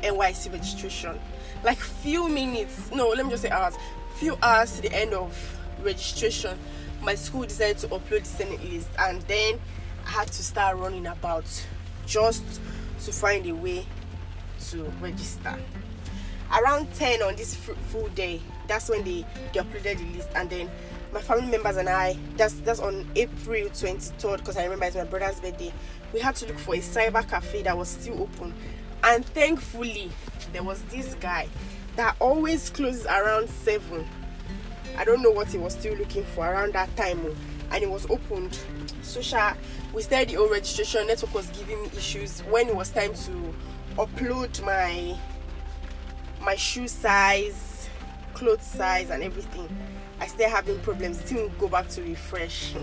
NYSC 0.02 0.52
registration. 0.52 1.20
Like 1.64 1.78
few 1.78 2.30
minutes, 2.30 2.92
no, 2.92 3.10
let 3.10 3.26
me 3.26 3.32
just 3.32 3.44
say 3.44 3.50
hours. 3.50 3.76
Few 4.16 4.38
hours 4.42 4.76
to 4.76 4.82
the 4.84 4.94
end 4.94 5.14
of 5.14 5.36
registration, 5.82 6.58
my 7.02 7.16
school 7.16 7.44
decided 7.44 7.78
to 7.80 7.88
upload 7.88 8.20
the 8.20 8.26
Senate 8.26 8.64
list, 8.72 8.90
and 9.00 9.22
then 9.24 9.60
I 10.06 10.10
had 10.10 10.28
to 10.28 10.44
start 10.44 10.78
running 10.78 11.08
about 11.08 11.46
just 12.06 12.44
to 13.06 13.12
find 13.12 13.46
a 13.48 13.56
way 13.56 13.86
to 14.70 14.84
register. 15.02 15.56
Around 16.52 16.94
10 16.94 17.22
on 17.22 17.36
this 17.36 17.56
full 17.56 18.08
day, 18.10 18.42
that's 18.68 18.90
when 18.90 19.04
they, 19.04 19.26
they 19.54 19.60
uploaded 19.60 19.98
the 19.98 20.18
list, 20.18 20.30
and 20.36 20.50
then 20.50 20.70
my 21.14 21.22
family 21.22 21.48
members 21.48 21.78
and 21.78 21.90
I, 21.90 22.18
that's 22.36 22.54
that's 22.56 22.80
on 22.80 23.08
April 23.16 23.70
23rd, 23.70 24.38
because 24.38 24.58
I 24.58 24.64
remember 24.64 24.86
it's 24.86 24.96
my 24.96 25.04
brother's 25.06 25.40
birthday. 25.40 25.74
We 26.14 26.20
had 26.20 26.36
to 26.38 26.48
look 26.48 26.58
for 26.60 26.76
a 26.76 26.80
cyber 26.80 27.28
cafe 27.28 27.64
that 27.64 27.78
was 27.78 27.90
still 27.90 28.22
open. 28.22 28.54
And 29.04 29.26
thankfully 29.26 30.12
there 30.54 30.64
was 30.64 30.82
this 30.84 31.14
guy 31.16 31.48
that 31.96 32.16
always 32.20 32.70
closes 32.70 33.06
around 33.06 33.50
7 33.50 34.08
i 34.98 35.04
don't 35.04 35.22
know 35.22 35.32
what 35.32 35.48
he 35.48 35.58
was 35.58 35.74
still 35.74 35.96
looking 35.96 36.24
for 36.24 36.48
around 36.48 36.74
that 36.74 36.96
time 36.96 37.20
oh, 37.26 37.36
and 37.72 37.84
it 37.84 37.90
was 37.90 38.10
opened. 38.10 38.58
Social 39.02 39.52
we 39.94 40.02
started 40.02 40.30
the 40.30 40.38
old 40.38 40.52
registration 40.52 41.06
network 41.08 41.34
was 41.34 41.48
giving 41.48 41.82
me 41.82 41.90
issues 41.98 42.40
when 42.42 42.70
it 42.70 42.76
was 42.76 42.90
time 42.92 43.14
to 43.14 43.54
upload 43.98 44.62
my 44.64 45.18
my 46.42 46.56
shoe 46.56 46.88
size 46.88 47.67
clothes 48.38 48.64
size 48.64 49.10
and 49.10 49.24
everything 49.24 49.68
i 50.20 50.28
still 50.28 50.50
having 50.50 50.80
problems. 50.80 51.20
Still 51.20 51.50
go 51.60 51.68
back 51.68 51.90
to 51.90 52.02
refresh 52.04 52.74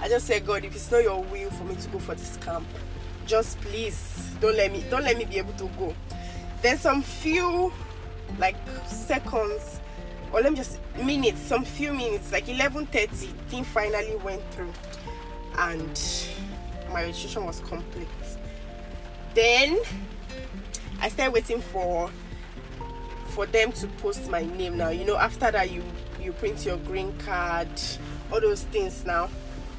i 0.00 0.08
just 0.08 0.26
said 0.26 0.46
god 0.46 0.64
if 0.64 0.74
it's 0.74 0.90
not 0.90 1.02
your 1.02 1.22
will 1.24 1.50
for 1.50 1.64
me 1.64 1.74
to 1.74 1.88
go 1.88 1.98
for 1.98 2.14
this 2.14 2.36
camp 2.38 2.66
just 3.30 3.60
please 3.60 4.34
don't 4.40 4.56
let 4.56 4.72
me 4.72 4.84
don't 4.90 5.04
let 5.04 5.16
me 5.16 5.24
be 5.24 5.38
able 5.38 5.52
to 5.52 5.68
go. 5.78 5.94
There's 6.62 6.80
some 6.80 7.02
few 7.02 7.72
like 8.38 8.56
seconds 8.86 9.80
or 10.32 10.40
let 10.40 10.50
me 10.52 10.56
just 10.56 10.80
minutes 10.96 11.40
some 11.40 11.64
few 11.64 11.92
minutes 11.92 12.32
like 12.32 12.46
11:30 12.46 13.08
thing 13.48 13.64
finally 13.64 14.16
went 14.16 14.42
through 14.52 14.72
and 15.58 16.00
my 16.92 17.04
registration 17.04 17.44
was 17.44 17.60
complete. 17.60 18.08
Then 19.34 19.78
i 21.00 21.08
started 21.08 21.32
waiting 21.32 21.60
for 21.60 22.10
for 23.30 23.46
them 23.46 23.72
to 23.72 23.86
post 23.98 24.28
my 24.30 24.44
name 24.44 24.76
now 24.76 24.88
you 24.90 25.04
know 25.04 25.16
after 25.16 25.50
that 25.50 25.70
you 25.70 25.82
you 26.20 26.32
print 26.32 26.64
your 26.64 26.76
green 26.78 27.16
card 27.18 27.68
all 28.32 28.40
those 28.40 28.64
things 28.64 29.04
now 29.04 29.28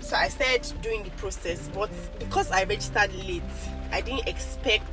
so 0.02 0.18
I 0.18 0.28
started 0.28 0.74
doing 0.82 1.04
the 1.04 1.10
process, 1.12 1.70
but 1.74 1.90
because 2.20 2.52
I 2.52 2.64
registered 2.64 3.14
late, 3.26 3.44
I 3.92 4.02
didn't 4.02 4.28
expect 4.28 4.86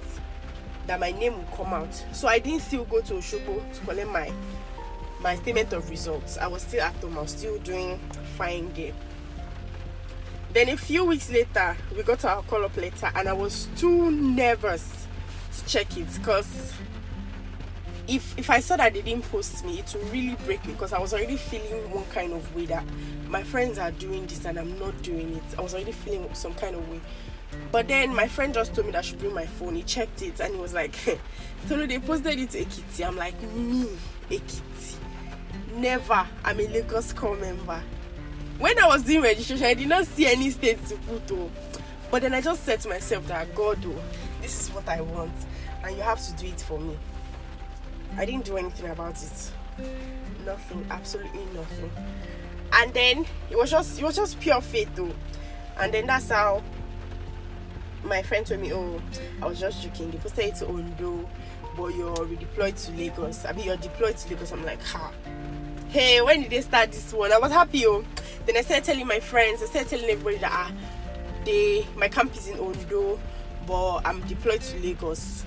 that 0.87 1.01
my 1.01 1.11
name 1.11 1.37
would 1.39 1.51
come 1.51 1.73
out. 1.75 1.93
So 2.13 2.29
I 2.29 2.39
didn't 2.39 2.61
still 2.61 2.85
go 2.85 3.01
to 3.01 3.15
Oshobo 3.15 3.75
to 3.75 3.81
collect 3.85 4.09
my 4.11 4.33
my 5.21 5.35
statement 5.35 5.73
of 5.73 5.91
results. 5.91 6.39
I 6.39 6.47
was 6.47 6.63
still 6.63 6.83
at 6.83 6.95
home. 6.97 7.19
I 7.19 7.23
was 7.23 7.33
still 7.33 7.59
doing 7.59 7.99
fine 8.37 8.73
there. 8.75 8.93
Then 10.53 10.69
a 10.69 10.77
few 10.77 11.05
weeks 11.05 11.29
later, 11.31 11.77
we 11.97 12.05
got 12.05 12.25
our 12.25 12.43
call 12.43 12.65
up 12.65 12.77
letter, 12.77 13.11
and 13.15 13.29
I 13.29 13.33
was 13.33 13.67
too 13.77 14.11
nervous 14.13 15.09
to 15.57 15.67
check 15.67 15.97
it 15.97 16.07
because 16.15 16.73
if 18.09 18.39
if 18.39 18.49
I 18.49 18.61
saw 18.61 18.77
that 18.79 18.95
they 18.95 19.03
didn't 19.03 19.31
post 19.31 19.65
me, 19.65 19.79
it 19.79 19.95
would 19.95 20.11
really 20.11 20.35
break 20.47 20.65
me 20.67 20.73
because 20.73 20.93
I 20.93 20.99
was 20.99 21.13
already 21.13 21.37
feeling 21.37 21.91
one 21.91 22.07
kind 22.07 22.33
of 22.33 22.57
way 22.57 22.65
that 22.67 22.85
my 23.29 23.43
friends 23.43 23.79
are 23.79 23.91
doing 23.93 24.27
this 24.27 24.47
and 24.47 24.59
I'm 24.59 24.79
not 24.79 25.01
doing 25.03 25.37
it. 25.37 25.59
I 25.59 25.61
was 25.61 25.75
already 25.75 25.93
feeling 25.93 26.29
some 26.35 26.55
kind 26.55 26.75
of 26.75 26.89
way. 26.89 27.01
But 27.71 27.89
then 27.89 28.15
my 28.15 28.27
friend 28.27 28.55
just 28.55 28.75
told 28.75 28.87
me 28.87 28.93
that 28.93 28.99
I 28.99 29.03
should 29.03 29.19
bring 29.19 29.35
my 29.35 29.47
phone. 29.47 29.75
He 29.75 29.83
checked 29.83 30.23
it 30.23 30.41
and 30.41 30.55
he 30.55 30.61
was 30.61 30.73
like, 30.73 30.95
Tolu, 31.69 31.87
they 31.87 31.99
posted 31.99 32.39
it 32.39 32.51
to 32.51 32.65
Ekiti. 32.65 33.07
I'm 33.07 33.17
like, 33.17 33.41
me, 33.53 33.87
Ekiti. 34.31 34.97
Never. 35.75 36.27
I'm 36.45 36.61
a 36.61 36.67
Lagos 36.69 37.13
core 37.13 37.37
member. 37.37 37.83
When 38.59 38.79
I 38.79 38.87
was 38.87 39.03
doing 39.03 39.23
registration, 39.23 39.67
I 39.67 39.75
did 39.75 39.89
not 39.89 40.07
see 40.07 40.27
any 40.27 40.51
states 40.51 40.91
to 40.91 40.97
put 40.97 41.27
to. 41.29 41.51
But 42.11 42.23
then 42.23 42.35
I 42.35 42.41
just 42.41 42.65
said 42.65 42.81
to 42.81 42.89
myself 42.89 43.27
that 43.29 43.55
God, 43.55 43.79
oh, 43.87 44.03
this 44.41 44.63
is 44.63 44.69
what 44.75 44.89
I 44.89 45.03
want, 45.03 45.33
and 45.85 45.95
you 45.95 46.03
have 46.03 46.25
to 46.27 46.33
do 46.43 46.47
it 46.47 46.61
for 46.61 46.81
me. 46.81 46.97
I 48.17 48.25
didn't 48.25 48.45
do 48.45 48.57
anything 48.57 48.91
about 48.91 49.23
it. 49.23 49.53
Nothing, 50.45 50.87
absolutely 50.91 51.45
nothing. 51.55 51.91
And 52.73 52.93
then 52.93 53.27
it 53.51 53.57
was 53.57 53.71
just 53.71 53.99
it 53.99 54.05
was 54.05 54.17
just 54.17 54.41
pure 54.41 54.61
faith 54.61 54.91
though. 54.95 55.13
And 55.79 55.93
then 55.93 56.07
that's 56.07 56.29
how 56.29 56.63
my 58.05 58.23
friend 58.23 58.47
told 58.47 58.61
me, 58.61 58.73
Oh, 58.73 59.01
I 59.43 59.47
was 59.47 59.61
just 59.61 59.83
joking. 59.83 60.11
They 60.11 60.19
posted 60.19 60.47
it 60.47 60.55
to 60.57 60.69
Ondo, 60.69 61.29
but 61.77 61.95
you're 61.95 62.15
redeployed 62.15 62.85
to 62.87 62.93
Lagos. 62.93 63.45
I 63.45 63.53
mean 63.53 63.67
you're 63.67 63.77
deployed 63.77 64.17
to 64.17 64.29
Lagos. 64.31 64.53
I'm 64.53 64.65
like, 64.65 64.83
ha. 64.83 65.13
Hey, 65.89 66.21
when 66.21 66.43
did 66.43 66.51
they 66.51 66.61
start 66.61 66.93
this 66.93 67.13
one? 67.13 67.33
I 67.33 67.39
was 67.39 67.53
happy, 67.53 67.87
oh. 67.87 68.05
Then 68.45 68.57
I 68.57 68.63
started 68.63 68.85
telling 68.85 69.07
my 69.07 69.21
friends, 69.21 69.63
I 69.63 69.67
started 69.67 69.89
telling 69.91 70.11
everybody 70.11 70.39
that 70.39 70.53
ah, 70.53 70.73
they 71.45 71.87
my 71.97 72.09
camp 72.09 72.37
is 72.37 72.49
in 72.49 72.59
Ondo, 72.59 73.19
but 73.67 73.99
I'm 74.05 74.21
deployed 74.23 74.61
to 74.61 74.79
Lagos. 74.81 75.45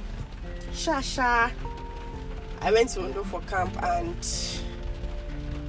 Sha 0.73 1.01
sha. 1.01 1.49
I 2.63 2.71
went 2.71 2.89
to 2.89 3.03
Ondo 3.03 3.23
for 3.23 3.41
camp 3.41 3.75
and 3.81 4.15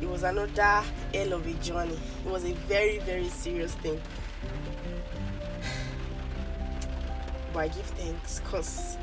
it 0.02 0.08
was 0.08 0.24
another 0.24 0.82
hell 1.14 1.32
of 1.32 1.46
a 1.46 1.54
journey. 1.54 1.98
It 2.24 2.30
was 2.30 2.44
a 2.44 2.52
very, 2.52 2.98
very 2.98 3.28
serious 3.28 3.74
thing. 3.76 3.98
But 7.54 7.60
I 7.60 7.68
give 7.68 7.86
thanks 7.86 8.40
because 8.40 8.98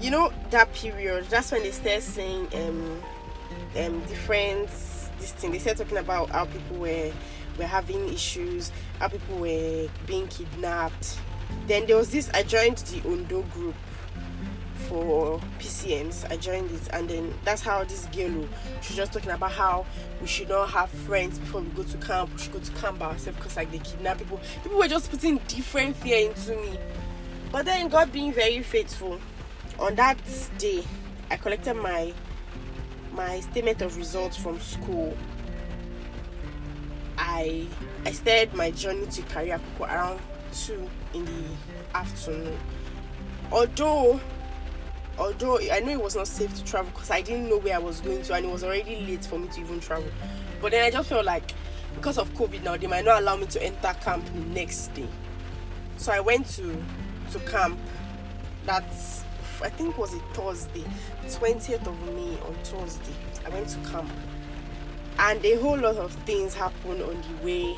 you 0.00 0.10
know 0.10 0.32
that 0.50 0.72
period, 0.72 1.26
that's 1.26 1.52
when 1.52 1.62
they 1.62 1.70
start 1.70 2.02
saying 2.02 2.48
um 2.54 3.02
um 3.76 4.00
different 4.08 4.68
this 5.20 5.32
thing. 5.32 5.52
They 5.52 5.58
started 5.60 5.84
talking 5.84 5.98
about 5.98 6.30
how 6.30 6.46
people 6.46 6.78
were 6.78 7.12
were 7.58 7.66
having 7.66 8.08
issues, 8.08 8.72
how 8.98 9.06
people 9.08 9.36
were 9.38 9.88
being 10.06 10.26
kidnapped. 10.28 11.18
Then 11.68 11.86
there 11.86 11.96
was 11.96 12.10
this 12.10 12.28
I 12.30 12.42
joined 12.42 12.78
the 12.78 13.08
Ondo 13.08 13.42
group 13.42 13.76
for 14.90 15.40
PCMs. 15.60 16.28
I 16.30 16.36
joined 16.36 16.72
it, 16.72 16.82
and 16.92 17.08
then 17.08 17.32
that's 17.44 17.62
how 17.62 17.84
this 17.84 18.06
girl 18.06 18.42
oh, 18.42 18.48
she 18.82 18.88
was 18.88 18.96
just 18.96 19.12
talking 19.12 19.30
about 19.30 19.52
how 19.52 19.86
we 20.20 20.26
should 20.26 20.48
not 20.48 20.68
have 20.70 20.90
friends 20.90 21.38
before 21.38 21.60
we 21.60 21.68
go 21.68 21.84
to 21.84 21.96
camp. 21.98 22.32
We 22.32 22.38
should 22.42 22.52
go 22.52 22.58
to 22.58 22.72
camp 22.72 22.98
by 22.98 23.06
ourselves 23.06 23.38
because 23.38 23.56
like 23.56 23.70
they 23.70 23.78
kidnap 23.78 24.18
people. 24.18 24.40
People 24.64 24.78
were 24.78 24.88
just 24.88 25.08
putting 25.08 25.38
different 25.46 25.94
fear 25.96 26.28
into 26.28 26.56
me. 26.56 26.76
But 27.52 27.66
then 27.66 27.88
God 27.88 28.10
being 28.10 28.32
very 28.32 28.62
faithful, 28.62 29.20
on 29.78 29.94
that 29.94 30.18
day 30.58 30.82
I 31.30 31.36
collected 31.36 31.74
my 31.74 32.12
my 33.12 33.40
statement 33.40 33.82
of 33.82 33.96
results 33.96 34.36
from 34.36 34.58
school 34.60 35.16
I 37.20 37.66
I 38.06 38.12
started 38.12 38.54
my 38.54 38.70
journey 38.70 39.06
to 39.06 39.22
Kariakoko 39.22 39.80
around 39.82 40.20
two 40.52 40.88
in 41.12 41.26
the 41.26 41.44
afternoon. 41.94 42.58
Although 43.52 44.18
although 45.20 45.58
I 45.70 45.80
know 45.80 45.92
it 45.92 46.02
was 46.02 46.16
not 46.16 46.26
safe 46.26 46.52
to 46.54 46.64
travel 46.64 46.90
because 46.92 47.10
I 47.10 47.20
didn't 47.20 47.48
know 47.50 47.58
where 47.58 47.74
I 47.74 47.78
was 47.78 48.00
going 48.00 48.22
to 48.22 48.34
and 48.34 48.46
it 48.46 48.50
was 48.50 48.64
already 48.64 49.04
late 49.06 49.24
for 49.24 49.38
me 49.38 49.48
to 49.48 49.60
even 49.60 49.78
travel. 49.78 50.10
But 50.62 50.72
then 50.72 50.82
I 50.82 50.90
just 50.90 51.10
felt 51.10 51.26
like 51.26 51.52
because 51.94 52.16
of 52.18 52.32
COVID 52.34 52.62
now 52.62 52.76
they 52.76 52.86
might 52.86 53.04
not 53.04 53.20
allow 53.20 53.36
me 53.36 53.46
to 53.46 53.62
enter 53.62 53.94
camp 54.00 54.24
the 54.32 54.40
next 54.40 54.94
day. 54.94 55.06
So 55.98 56.10
I 56.10 56.20
went 56.20 56.48
to 56.56 56.82
to 57.32 57.38
camp. 57.40 57.78
That's 58.64 59.24
I 59.62 59.68
think 59.68 59.98
was 59.98 60.14
a 60.14 60.18
Thursday, 60.32 60.84
20th 61.26 61.86
of 61.86 62.14
May 62.14 62.38
on 62.40 62.54
Thursday. 62.64 63.12
I 63.44 63.50
went 63.50 63.68
to 63.68 63.78
camp. 63.90 64.10
And 65.18 65.44
a 65.44 65.56
whole 65.56 65.76
lot 65.76 65.96
of 65.96 66.12
things 66.24 66.54
happened 66.54 67.02
on 67.02 67.22
the 67.22 67.44
way. 67.44 67.76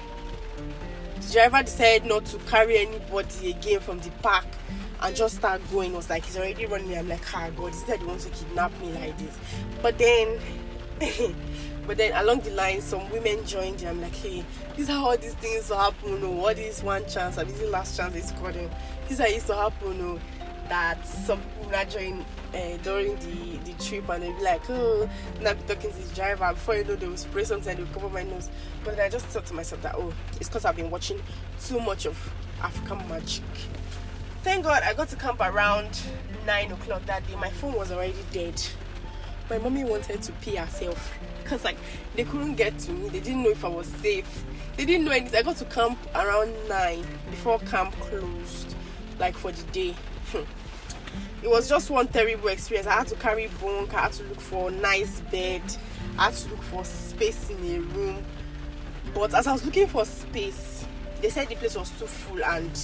The 1.21 1.33
driver 1.33 1.63
decided 1.65 2.09
not 2.09 2.25
to 2.27 2.39
carry 2.39 2.79
anybody 2.79 3.51
again 3.51 3.81
from 3.81 3.99
the 3.99 4.11
park 4.23 4.45
and 5.03 5.17
just 5.17 5.37
start 5.37 5.61
going. 5.71 5.93
It 5.93 5.97
was 5.97 6.09
like 6.11 6.25
he's 6.25 6.37
already 6.37 6.67
running. 6.67 6.97
I'm 6.97 7.09
like, 7.09 7.23
ah 7.35 7.51
God, 7.57 7.73
is 7.73 7.85
that 7.85 7.99
he 8.01 8.07
wants 8.07 8.25
to 8.25 8.31
kidnap 8.31 8.79
me 8.81 8.93
like 8.93 9.19
this? 9.19 9.39
But 9.83 9.99
then 9.99 10.39
but 11.87 11.97
then 11.97 12.13
along 12.23 12.41
the 12.41 12.51
line 12.51 12.81
some 12.81 13.11
women 13.11 13.45
joined 13.45 13.81
and 13.81 13.89
I'm 13.89 14.01
like, 14.01 14.15
hey, 14.15 14.45
these 14.77 14.89
are 14.89 14.99
all 14.99 15.17
these 15.17 15.35
things 15.35 15.69
happen, 15.69 16.21
oh, 16.23 16.31
what 16.31 16.59
is 16.59 16.83
one 16.83 17.07
chance, 17.09 17.37
and 17.37 17.49
this 17.49 17.61
is 17.61 17.71
last 17.71 17.97
chance 17.97 18.29
scored 18.29 18.55
him. 18.55 18.71
These 19.09 19.21
are 19.21 19.29
used 19.29 19.49
to 19.49 19.57
happen, 19.57 19.99
oh, 20.01 20.21
that 20.69 21.07
some 21.07 21.41
people 21.41 21.73
not 21.73 21.91
join 21.91 22.25
uh, 22.55 22.77
during 22.83 23.17
the, 23.17 23.59
the 23.65 23.85
trip 23.85 24.09
and 24.09 24.23
they'll 24.23 24.37
be 24.37 24.43
like, 24.43 24.63
oh, 24.71 25.09
not 25.41 25.57
be 25.59 25.75
talking 25.75 25.91
to 25.91 25.97
this 25.97 26.15
driver. 26.15 26.51
Before 26.53 26.77
you 26.77 26.85
know, 26.85 26.97
they 26.97 27.09
will 27.09 27.17
spray 27.17 27.45
something 27.45 27.77
and 27.77 27.87
they'll 27.87 27.95
cover 27.95 28.09
my 28.09 28.23
nose. 28.23 28.49
But 28.85 28.97
then 28.97 29.07
I 29.07 29.09
just 29.09 29.27
thought 29.27 29.47
to 29.47 29.55
myself 29.55 29.83
that, 29.83 29.95
oh, 29.97 30.13
it's 30.39 30.49
because 30.49 30.65
I've 30.65 30.77
been 30.77 30.91
watching 30.91 31.21
too 31.63 31.81
much 31.81 32.07
of 32.07 32.17
Africa 32.63 32.95
Magic. 33.09 33.43
Thank 34.43 34.65
God 34.65 34.83
I 34.83 34.93
got 34.93 35.09
to 35.11 35.17
camp 35.17 35.41
around 35.41 36.01
9 36.47 36.73
o'clock 36.73 37.07
that 37.07 37.25
day. 37.29 37.37
My 37.37 37.51
phone 37.51 37.75
was 37.75 37.93
already 37.93 38.25
dead. 38.33 38.61
My 39.49 39.59
mommy 39.59 39.85
wanted 39.85 40.21
to 40.21 40.33
pee 40.33 40.57
herself 40.57 41.13
because 41.43 41.63
like 41.63 41.77
they 42.17 42.25
couldn't 42.25 42.57
get 42.57 42.77
to 42.81 42.91
me. 42.91 43.09
They 43.09 43.21
didn't 43.21 43.45
know 43.45 43.51
if 43.51 43.65
I 43.65 43.69
was 43.69 43.87
safe. 43.87 44.45
They 44.77 44.85
didn't 44.85 45.05
know 45.05 45.13
anything. 45.13 45.39
I 45.39 45.43
got 45.43 45.59
to 45.59 45.65
camp 45.67 45.97
around 46.17 46.53
9 46.69 47.07
before 47.31 47.61
camp 47.61 47.95
closed, 48.01 48.75
like 49.21 49.37
for 49.37 49.53
the 49.53 49.63
day. 49.71 49.95
Hmm. 50.33 50.43
it 51.41 51.49
was 51.49 51.69
just 51.69 51.89
one 51.89 52.09
terrible 52.09 52.49
experience. 52.49 52.89
I 52.89 52.95
had 52.95 53.07
to 53.09 53.15
carry 53.15 53.49
bunk, 53.61 53.95
I 53.95 54.01
had 54.03 54.13
to 54.15 54.25
look 54.25 54.41
for 54.41 54.71
a 54.71 54.73
nice 54.73 55.21
bed, 55.21 55.63
I 56.19 56.25
had 56.25 56.35
to 56.35 56.49
look 56.51 56.63
for 56.65 56.85
space 56.85 57.49
in 57.49 57.59
a 57.77 57.79
room. 57.79 58.25
But 59.15 59.35
as 59.35 59.47
I 59.47 59.53
was 59.53 59.65
looking 59.65 59.87
for 59.87 60.05
space, 60.05 60.85
they 61.21 61.31
said 61.31 61.49
the 61.49 61.55
place 61.55 61.77
was 61.77 61.91
too 61.91 62.07
full 62.07 62.43
and 62.43 62.77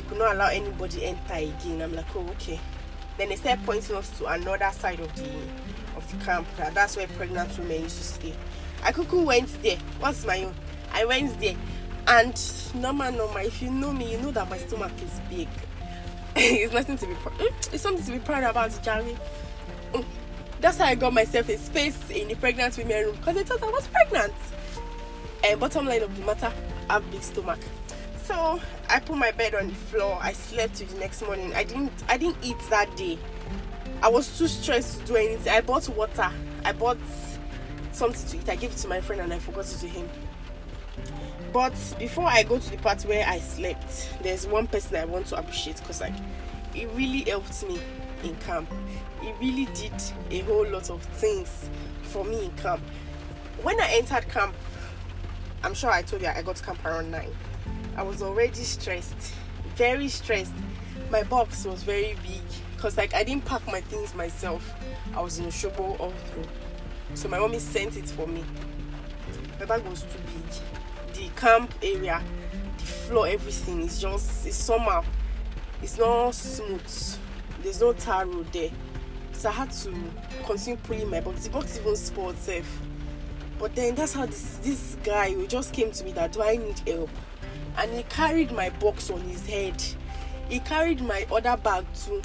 they 0.00 0.08
could 0.08 0.18
not 0.18 0.34
allow 0.34 0.48
anybody 0.48 1.04
enter 1.04 1.34
again. 1.34 1.82
I'm 1.82 1.94
like, 1.94 2.14
oh 2.16 2.26
okay. 2.30 2.58
Then 3.18 3.28
they 3.28 3.36
started 3.36 3.64
pointing 3.64 3.96
us 3.96 4.10
to 4.18 4.26
another 4.26 4.70
side 4.72 5.00
of 5.00 5.14
the 5.14 5.28
of 5.96 6.10
the 6.10 6.24
camp. 6.24 6.46
That's 6.72 6.96
where 6.96 7.06
pregnant 7.08 7.56
women 7.58 7.82
used 7.82 7.98
to 7.98 8.04
stay. 8.04 8.34
I 8.82 8.92
quickly 8.92 9.24
went 9.24 9.62
there. 9.62 9.76
What's 9.98 10.24
my 10.24 10.44
own? 10.44 10.54
I 10.92 11.04
went 11.04 11.38
there. 11.40 11.56
And 12.06 12.34
normal, 12.74 13.12
normal. 13.12 13.38
If 13.38 13.60
you 13.60 13.70
know 13.70 13.92
me, 13.92 14.12
you 14.12 14.18
know 14.18 14.30
that 14.30 14.48
my 14.48 14.58
stomach 14.58 14.92
is 15.02 15.20
big. 15.28 15.48
it's 16.36 16.72
nothing 16.72 16.96
to 16.96 17.06
be. 17.06 17.12
Mm, 17.12 17.74
it's 17.74 17.82
something 17.82 18.04
to 18.04 18.12
be 18.12 18.18
proud 18.20 18.44
about, 18.44 18.82
Jerry. 18.82 19.16
Mm. 19.92 20.04
That's 20.60 20.78
how 20.78 20.86
I 20.86 20.94
got 20.94 21.12
myself 21.12 21.48
a 21.48 21.58
space 21.58 21.98
in 22.10 22.28
the 22.28 22.36
pregnant 22.36 22.76
women 22.78 23.04
room 23.04 23.16
because 23.16 23.34
they 23.34 23.44
thought 23.44 23.62
I 23.62 23.70
was 23.70 23.86
pregnant. 23.88 24.34
And 25.44 25.60
bottom 25.60 25.86
line 25.86 26.02
of 26.02 26.16
the 26.16 26.24
matter, 26.24 26.52
I 26.88 26.94
have 26.94 27.10
big 27.10 27.22
stomach. 27.22 27.58
So 28.24 28.60
I 28.88 29.00
put 29.00 29.16
my 29.16 29.30
bed 29.32 29.54
on 29.54 29.68
the 29.68 29.74
floor. 29.74 30.18
I 30.20 30.32
slept 30.32 30.76
till 30.76 30.86
the 30.88 30.98
next 30.98 31.22
morning. 31.22 31.54
I 31.54 31.64
didn't 31.64 31.92
I 32.08 32.16
didn't 32.16 32.38
eat 32.42 32.58
that 32.70 32.94
day. 32.96 33.18
I 34.02 34.08
was 34.08 34.38
too 34.38 34.48
stressed 34.48 35.00
to 35.00 35.06
do 35.06 35.16
anything. 35.16 35.52
I 35.52 35.60
bought 35.60 35.88
water. 35.90 36.30
I 36.64 36.72
bought 36.72 36.98
something 37.92 38.28
to 38.30 38.36
eat. 38.38 38.48
I 38.48 38.56
gave 38.56 38.70
it 38.72 38.76
to 38.78 38.88
my 38.88 39.00
friend 39.00 39.22
and 39.22 39.32
I 39.32 39.38
forgot 39.38 39.66
it 39.66 39.78
to 39.78 39.86
him. 39.86 40.08
But 41.52 41.74
before 41.98 42.26
I 42.26 42.44
go 42.44 42.58
to 42.58 42.70
the 42.70 42.76
part 42.76 43.02
where 43.02 43.26
I 43.26 43.38
slept, 43.40 44.10
there's 44.22 44.46
one 44.46 44.68
person 44.68 44.96
I 44.96 45.04
want 45.04 45.26
to 45.26 45.36
appreciate 45.36 45.78
because 45.78 46.00
like 46.00 46.14
it 46.74 46.88
really 46.94 47.22
helped 47.22 47.66
me 47.66 47.80
in 48.22 48.36
camp. 48.36 48.70
It 49.22 49.34
really 49.40 49.66
did 49.74 49.92
a 50.30 50.40
whole 50.40 50.66
lot 50.68 50.90
of 50.90 51.02
things 51.02 51.68
for 52.02 52.24
me 52.24 52.44
in 52.44 52.50
camp. 52.52 52.82
When 53.62 53.80
I 53.80 53.90
entered 53.94 54.28
camp, 54.28 54.54
I'm 55.62 55.74
sure 55.74 55.90
I 55.90 56.02
told 56.02 56.22
you 56.22 56.28
I 56.28 56.40
got 56.42 56.56
to 56.56 56.64
camp 56.64 56.84
around 56.84 57.10
nine. 57.10 57.30
I 57.96 58.02
was 58.02 58.22
already 58.22 58.62
stressed, 58.62 59.34
very 59.76 60.08
stressed. 60.08 60.54
My 61.10 61.22
box 61.24 61.64
was 61.64 61.82
very 61.82 62.16
big 62.22 62.42
because 62.74 62.96
like 62.96 63.14
I 63.14 63.24
didn't 63.24 63.44
pack 63.44 63.66
my 63.66 63.80
things 63.80 64.14
myself. 64.14 64.72
I 65.14 65.20
was 65.20 65.38
in 65.38 65.50
shovel 65.50 65.96
all 65.98 66.12
through. 66.32 66.46
So 67.14 67.28
my 67.28 67.38
mommy 67.38 67.58
sent 67.58 67.96
it 67.96 68.08
for 68.08 68.26
me. 68.26 68.44
My 69.58 69.66
bag 69.66 69.84
was 69.84 70.02
too 70.02 70.18
big 70.26 70.80
the 71.20 71.28
camp 71.40 71.74
area, 71.82 72.22
the 72.78 72.84
floor, 72.84 73.26
everything 73.26 73.82
is 73.82 74.00
just 74.00 74.46
it's 74.46 74.56
somehow 74.56 75.04
it's 75.82 75.98
not 75.98 76.34
smooth. 76.34 77.16
There's 77.62 77.80
no 77.80 77.92
tar 77.92 78.26
road 78.26 78.50
there. 78.52 78.70
So 79.32 79.48
I 79.48 79.52
had 79.52 79.70
to 79.72 79.94
continue 80.44 80.78
pulling 80.82 81.10
my 81.10 81.20
box. 81.20 81.44
The 81.44 81.50
box 81.50 81.78
even 81.78 81.96
spoiled 81.96 82.38
safe. 82.38 82.80
But 83.58 83.74
then 83.74 83.94
that's 83.94 84.14
how 84.14 84.26
this 84.26 84.58
this 84.62 84.96
guy 85.04 85.32
who 85.32 85.46
just 85.46 85.72
came 85.72 85.90
to 85.92 86.04
me 86.04 86.12
that 86.12 86.32
do 86.32 86.42
I 86.42 86.56
need 86.56 86.78
help? 86.86 87.10
And 87.76 87.92
he 87.92 88.02
carried 88.04 88.52
my 88.52 88.70
box 88.70 89.10
on 89.10 89.20
his 89.22 89.46
head. 89.46 89.82
He 90.48 90.60
carried 90.60 91.00
my 91.00 91.26
other 91.32 91.56
bag 91.56 91.84
too. 91.94 92.22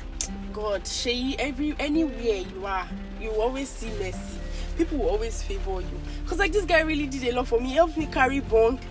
God, 0.54 0.88
Shay, 0.88 1.36
every 1.38 1.76
anywhere 1.80 2.44
you 2.54 2.66
are, 2.66 2.88
you 3.20 3.32
always 3.32 3.70
see 3.70 3.90
mercy 4.00 4.40
people 4.78 5.00
will 5.00 5.10
always 5.10 5.42
favor 5.42 5.82
you. 5.82 6.02
Cause 6.28 6.40
like 6.40 6.52
this 6.52 6.66
guy 6.66 6.82
really 6.82 7.08
did 7.08 7.24
a 7.24 7.32
lot 7.32 7.48
for 7.48 7.60
me. 7.60 7.70
He 7.70 7.76
helped 7.76 7.98
me 7.98 8.06
carry 8.08 8.40
bunk. 8.40 8.82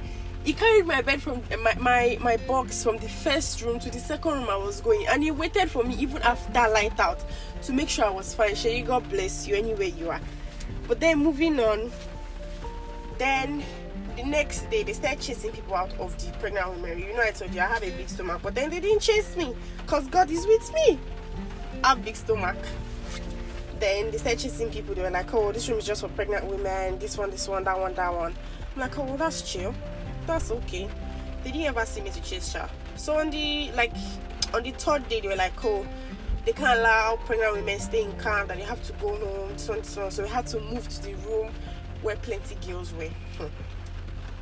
He 0.45 0.53
carried 0.53 0.87
my 0.87 1.01
bed 1.01 1.23
from 1.23 1.43
uh, 1.53 1.57
my, 1.59 1.75
my 1.81 2.19
my 2.21 2.37
box 2.37 2.83
from 2.83 2.99
the 2.99 3.09
first 3.09 3.63
room 3.63 3.79
to 3.81 3.91
the 3.91 3.99
second 3.99 4.33
room 4.33 4.51
I 4.51 4.57
was 4.57 4.81
going, 4.81 5.07
and 5.07 5.23
he 5.23 5.31
waited 5.31 5.71
for 5.71 5.85
me 5.85 5.95
even 5.97 6.21
after 6.23 6.53
light 6.53 6.99
out 7.01 7.25
to 7.63 7.73
make 7.73 7.89
sure 7.89 8.05
I 8.05 8.11
was 8.11 8.35
fine. 8.35 8.55
Shay, 8.55 8.83
God 8.83 9.09
bless 9.09 9.47
you 9.49 9.57
anywhere 9.57 9.89
you 9.89 10.11
are. 10.11 10.21
But 10.87 11.01
then 11.01 11.19
moving 11.19 11.59
on, 11.61 11.91
then 13.17 13.65
the 14.17 14.25
next 14.25 14.71
day 14.71 14.83
they 14.83 14.93
started 14.93 15.21
chasing 15.21 15.53
people 15.53 15.75
out 15.75 15.93
of 15.99 16.17
the 16.25 16.31
pregnant 16.39 16.69
woman. 16.71 16.99
You 16.99 17.15
know, 17.15 17.23
I 17.23 17.31
told 17.31 17.55
you 17.55 17.61
I 17.61 17.67
have 17.67 17.83
a 17.83 17.91
big 17.91 18.09
stomach, 18.09 18.41
but 18.43 18.55
then 18.55 18.71
they 18.71 18.81
didn't 18.81 19.01
chase 19.01 19.37
me 19.37 19.55
because 19.79 20.07
God 20.09 20.31
is 20.31 20.47
with 20.47 20.73
me. 20.75 20.99
I 21.83 21.89
have 21.89 21.99
a 21.99 22.03
big 22.03 22.17
stomach 22.17 22.57
then 23.85 24.11
they 24.11 24.19
started 24.19 24.41
chasing 24.41 24.71
people. 24.71 24.95
They 24.95 25.03
were 25.03 25.11
like, 25.11 25.33
oh, 25.35 25.53
this 25.53 25.69
room 25.69 25.79
is 25.79 25.87
just 25.87 26.01
for 26.01 26.09
pregnant 26.09 26.47
women. 26.47 26.99
This 26.99 27.19
one, 27.19 27.31
this 27.31 27.49
one, 27.49 27.65
that 27.65 27.79
one, 27.79 27.95
that 27.95 28.15
one. 28.15 28.35
I'm 28.75 28.81
like, 28.81 28.99
oh, 28.99 29.05
well, 29.05 29.17
that's 29.17 29.43
chill. 29.43 29.75
That's 30.27 30.51
okay. 30.51 30.89
They 31.43 31.51
didn't 31.51 31.67
ever 31.67 31.85
see 31.85 32.01
me 32.01 32.11
to 32.11 32.23
chase 32.23 32.53
her. 32.55 32.69
So 32.97 33.19
on 33.19 33.31
the 33.31 33.71
like 33.73 33.93
on 34.55 34.63
the 34.63 34.71
third 34.71 35.07
day, 35.09 35.21
they 35.21 35.29
were 35.29 35.37
like, 35.37 35.63
oh, 35.65 35.87
they 36.47 36.53
can't 36.53 36.79
allow 36.79 37.17
pregnant 37.27 37.53
women 37.53 37.79
stay 37.79 38.05
in 38.05 38.13
camp. 38.19 38.49
That 38.49 38.57
they 38.57 38.65
have 38.65 38.83
to 38.85 38.93
go 38.95 39.17
home. 39.17 39.53
This 39.53 39.69
one, 39.69 39.79
this 39.79 39.97
one. 39.97 40.11
So 40.11 40.23
we 40.23 40.29
had 40.29 40.47
to 40.49 40.61
move 40.61 40.89
to 40.89 41.03
the 41.03 41.15
room 41.29 41.53
where 42.03 42.17
plenty 42.17 42.55
girls 42.67 42.93
were. 42.95 43.11
Hmm. 43.37 43.47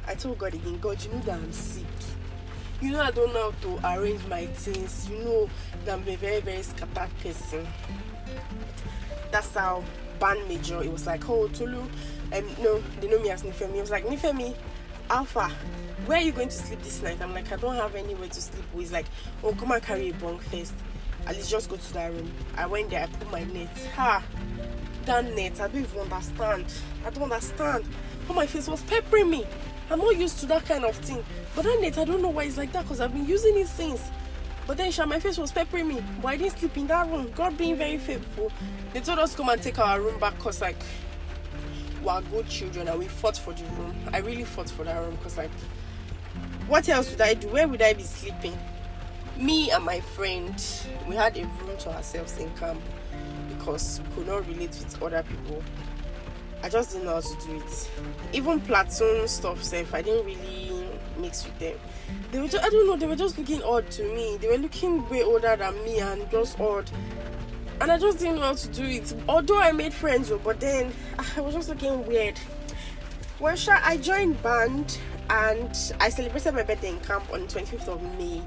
I 0.07 0.15
told 0.15 0.39
God 0.39 0.55
again, 0.55 0.79
God, 0.81 1.03
you 1.05 1.11
know 1.13 1.21
that 1.21 1.35
I'm 1.39 1.53
sick. 1.53 1.85
You 2.81 2.91
know 2.91 3.01
I 3.01 3.11
don't 3.13 3.33
know 3.33 3.53
how 3.53 3.79
to 3.79 3.99
arrange 3.99 4.27
my 4.27 4.47
things. 4.47 5.09
You 5.09 5.19
know 5.19 5.51
that 5.85 5.99
I'm 5.99 6.09
a 6.09 6.17
very, 6.17 6.41
very 6.41 6.63
scattered 6.63 7.11
person. 7.23 7.67
That's 9.31 9.55
how 9.55 9.85
band 10.23 10.47
major 10.47 10.81
it 10.83 10.93
was 10.93 11.05
like 11.05 11.29
oh 11.29 11.49
Tolu 11.49 11.81
um 12.33 12.47
no 12.61 12.81
they 13.01 13.09
know 13.09 13.19
me 13.19 13.31
as 13.31 13.43
Nifemi. 13.43 13.77
It 13.77 13.81
was 13.81 13.91
like 13.91 14.05
Nifemi 14.05 14.55
Alpha 15.11 15.51
where 16.07 16.19
are 16.19 16.23
you 16.23 16.33
going 16.33 16.49
to 16.49 16.55
sleep 16.55 16.81
this 16.83 17.03
night? 17.03 17.21
I'm 17.21 17.35
like 17.35 17.51
I 17.51 17.57
don't 17.57 17.75
have 17.77 17.95
anywhere 17.95 18.29
to 18.29 18.41
sleep. 18.41 18.65
He's 18.77 18.93
like 18.93 19.07
oh 19.43 19.53
come 19.53 19.73
and 19.73 19.83
carry 19.83 20.11
a 20.11 20.15
bunk 20.15 20.43
first. 20.43 20.75
At 21.27 21.37
least 21.37 21.51
just 21.51 21.69
go 21.71 21.77
to 21.77 21.93
that 21.95 22.13
room. 22.13 22.31
I 22.57 22.67
went 22.67 22.91
there 22.91 23.03
I 23.03 23.07
put 23.07 23.31
my 23.31 23.45
net. 23.45 23.77
Ha! 23.97 24.23
That 25.07 25.25
net 25.35 25.61
I 25.61 25.69
don't 25.69 25.83
even 25.83 26.01
understand. 26.01 26.67
I 27.05 27.11
don't 27.11 27.25
understand. 27.25 27.85
How 28.29 28.35
my 28.35 28.47
face 28.47 28.69
was 28.69 28.83
peppering 28.83 29.31
me 29.31 29.47
I'm 29.91 29.99
not 29.99 30.17
used 30.17 30.39
to 30.41 30.47
that 30.47 30.65
kind 30.65 30.85
of 30.85 30.97
thing 30.97 31.25
but 31.55 31.65
that 31.65 31.79
net 31.81 31.99
I 31.99 32.05
don't 32.05 32.23
know 32.23 32.29
why 32.29 32.45
it's 32.45 32.57
like 32.57 32.73
that 32.73 32.83
because 32.83 33.01
I've 33.01 33.13
been 33.13 33.27
using 33.27 33.57
it 33.59 33.67
since 33.67 34.11
but 34.67 34.77
then 34.77 34.93
Sha, 34.93 35.07
my 35.07 35.19
face 35.19 35.39
was 35.39 35.51
peppering 35.51 35.89
me. 35.89 36.03
But 36.21 36.29
I 36.29 36.37
didn't 36.37 36.59
sleep 36.59 36.77
in 36.77 36.87
that 36.87 37.09
room. 37.11 37.31
God 37.35 37.59
being 37.59 37.77
very 37.77 37.99
faithful. 37.99 38.53
They 38.93 39.01
told 39.01 39.19
us 39.19 39.33
to 39.33 39.37
come 39.39 39.49
and 39.49 39.61
take 39.61 39.79
our 39.79 40.01
room 40.01 40.19
back 40.21 40.37
because 40.37 40.61
like 40.61 40.77
we're 42.03 42.21
good 42.23 42.49
children 42.49 42.89
and 42.89 42.99
we 42.99 43.07
fought 43.07 43.37
for 43.37 43.53
the 43.53 43.65
room. 43.65 43.95
I 44.13 44.19
really 44.19 44.45
fought 44.45 44.71
for 44.71 44.85
that 44.85 44.99
room 45.01 45.17
because 45.17 45.37
like 45.37 45.51
what 46.69 46.89
else 46.89 47.11
would 47.11 47.21
I 47.21 47.35
do? 47.35 47.49
Where 47.49 47.67
would 47.67 47.83
I 47.83 47.93
be 47.93 48.03
sleeping? 48.03 48.57
Me 49.37 49.71
and 49.71 49.85
my 49.85 50.01
friend, 50.01 50.55
we 51.09 51.17
had 51.17 51.37
a 51.37 51.43
room 51.43 51.77
to 51.81 51.91
ourselves 51.91 52.39
in 52.39 52.49
camp 52.55 52.81
because 53.49 54.01
we 54.01 54.15
could 54.15 54.27
not 54.29 54.47
relate 54.47 54.71
with 54.71 55.03
other 55.03 55.25
people. 55.25 55.63
I 56.63 56.69
just 56.69 56.91
didn't 56.91 57.07
know 57.07 57.15
how 57.15 57.21
to 57.21 57.47
do 57.47 57.57
it. 57.57 57.91
Even 58.33 58.61
platoon 58.61 59.27
stuff, 59.27 59.63
self, 59.63 59.95
I 59.95 60.03
didn't 60.03 60.27
really 60.27 60.87
mix 61.19 61.45
with 61.45 61.59
them. 61.59 61.77
They 62.31 62.41
were 62.41 62.49
just, 62.49 62.65
I 62.65 62.69
don't 62.69 62.87
know, 62.87 62.97
they 62.97 63.07
were 63.07 63.17
just 63.17 63.37
looking 63.37 63.63
odd 63.63 63.91
to 63.93 64.03
me. 64.15 64.37
They 64.37 64.49
were 64.49 64.59
looking 64.59 65.09
way 65.09 65.23
older 65.23 65.57
than 65.57 65.75
me 65.85 65.99
and 65.99 66.31
just 66.31 66.59
odd. 66.61 66.91
And 67.81 67.91
I 67.91 67.99
just 67.99 68.19
didn't 68.19 68.37
know 68.37 68.43
how 68.43 68.55
to 68.55 68.69
do 68.69 68.85
it. 68.85 69.15
Although 69.29 69.59
I 69.61 69.73
made 69.73 69.93
friends, 69.93 70.31
oh, 70.31 70.39
but 70.39 70.61
then 70.61 70.93
ah, 71.19 71.33
I 71.37 71.41
was 71.41 71.55
just 71.55 71.69
looking 71.69 72.07
weird. 72.07 72.39
Well, 73.41 73.57
sure, 73.57 73.79
I 73.83 73.97
joined 73.97 74.41
band 74.43 74.99
and 75.29 75.77
I 75.99 76.09
celebrated 76.11 76.55
my 76.55 76.63
birthday 76.63 76.91
in 76.91 77.01
camp 77.01 77.25
on 77.33 77.41
25th 77.49 77.89
of 77.89 78.03
May. 78.19 78.41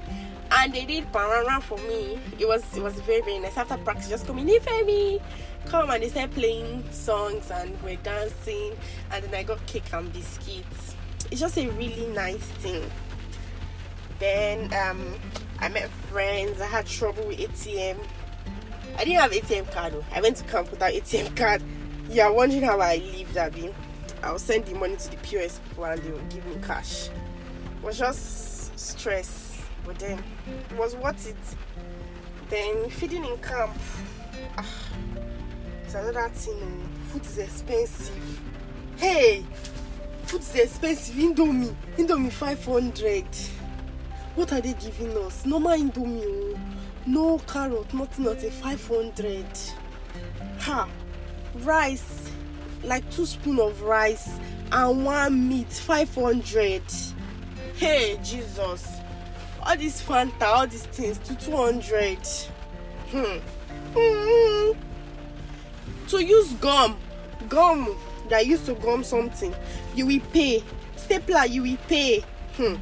And 0.50 0.72
they 0.72 0.84
did 0.84 1.10
banana 1.12 1.60
for 1.60 1.76
me. 1.78 2.18
It 2.38 2.46
was 2.46 2.62
it 2.76 2.82
was 2.82 2.94
very 3.00 3.20
very 3.20 3.40
nice. 3.40 3.56
After 3.56 3.76
practice, 3.78 4.08
just 4.08 4.26
come 4.26 4.38
in, 4.38 4.46
Ifemi, 4.46 5.20
come 5.66 5.90
and 5.90 6.02
they 6.02 6.08
started 6.08 6.32
playing 6.32 6.84
songs 6.90 7.50
and 7.50 7.80
we're 7.82 7.96
dancing. 7.96 8.76
And 9.10 9.24
then 9.24 9.34
I 9.34 9.42
got 9.42 9.64
cake 9.66 9.92
and 9.92 10.12
biscuits. 10.12 10.96
It's 11.30 11.40
just 11.40 11.58
a 11.58 11.68
really 11.70 12.06
nice 12.08 12.44
thing. 12.62 12.88
Then 14.18 14.72
um, 14.74 15.14
I 15.58 15.68
met 15.68 15.90
friends. 16.10 16.60
I 16.60 16.66
had 16.66 16.86
trouble 16.86 17.26
with 17.26 17.38
ATM. 17.38 17.98
I 18.96 19.04
didn't 19.04 19.20
have 19.20 19.32
ATM 19.32 19.70
card. 19.72 19.92
Though. 19.92 20.04
I 20.14 20.20
went 20.20 20.36
to 20.36 20.44
camp 20.44 20.70
without 20.70 20.92
ATM 20.92 21.36
card. 21.36 21.62
You 22.10 22.22
are 22.22 22.32
wondering 22.32 22.62
how 22.62 22.80
I 22.80 22.96
lived, 22.96 23.36
Abby. 23.36 23.74
I'll 24.22 24.38
send 24.38 24.66
the 24.66 24.74
money 24.74 24.96
to 24.96 25.10
the 25.10 25.16
POS 25.18 25.60
people 25.68 25.84
and 25.84 26.02
they 26.02 26.10
will 26.10 26.20
give 26.30 26.46
me 26.46 26.56
cash. 26.66 27.08
It 27.08 27.82
was 27.82 27.98
just 27.98 28.78
stress, 28.78 29.62
but 29.84 29.98
then 29.98 30.22
it 30.70 30.76
was 30.76 30.96
worth 30.96 31.28
it. 31.28 31.36
Then 32.48 32.88
feeding 32.90 33.24
in 33.24 33.36
camp, 33.38 33.76
ah, 34.56 34.66
another 35.96 36.28
thing. 36.30 36.88
Food 37.08 37.24
is 37.26 37.38
expensive. 37.38 38.40
Hey, 38.96 39.44
food 40.24 40.40
is 40.40 40.54
expensive. 40.54 41.14
Indomie, 41.16 41.74
Indomie 41.96 42.32
500. 42.32 43.24
What 44.34 44.52
are 44.52 44.60
they 44.60 44.74
giving 44.74 45.16
us? 45.18 45.46
Normal 45.46 45.78
Indomie, 45.78 46.22
oh. 46.24 46.58
no 47.06 47.38
carrot, 47.38 47.92
nothing, 47.94 48.24
nothing. 48.24 48.50
500. 48.50 49.46
Ha, 50.60 50.88
rice 51.56 52.30
like 52.84 53.08
two 53.10 53.26
spoon 53.26 53.58
of 53.58 53.82
rice 53.82 54.38
and 54.72 55.04
one 55.04 55.48
meat 55.48 55.72
500 55.72 56.82
hey 57.76 58.18
jesus 58.22 59.00
all 59.62 59.76
this 59.76 60.02
fanta 60.02 60.42
all 60.42 60.66
these 60.66 60.86
things 60.86 61.18
to 61.18 61.34
200 61.36 62.18
hmm. 63.10 63.38
Mm. 63.94 64.76
To 66.08 66.24
use 66.24 66.52
gum 66.54 66.96
gum 67.48 67.96
that 68.28 68.46
used 68.46 68.66
to 68.66 68.74
gum 68.74 69.04
something 69.04 69.54
you 69.94 70.06
will 70.06 70.20
pay 70.32 70.62
stapler 70.96 71.44
you 71.46 71.62
will 71.62 71.78
pay 71.88 72.20
hmm. 72.56 72.74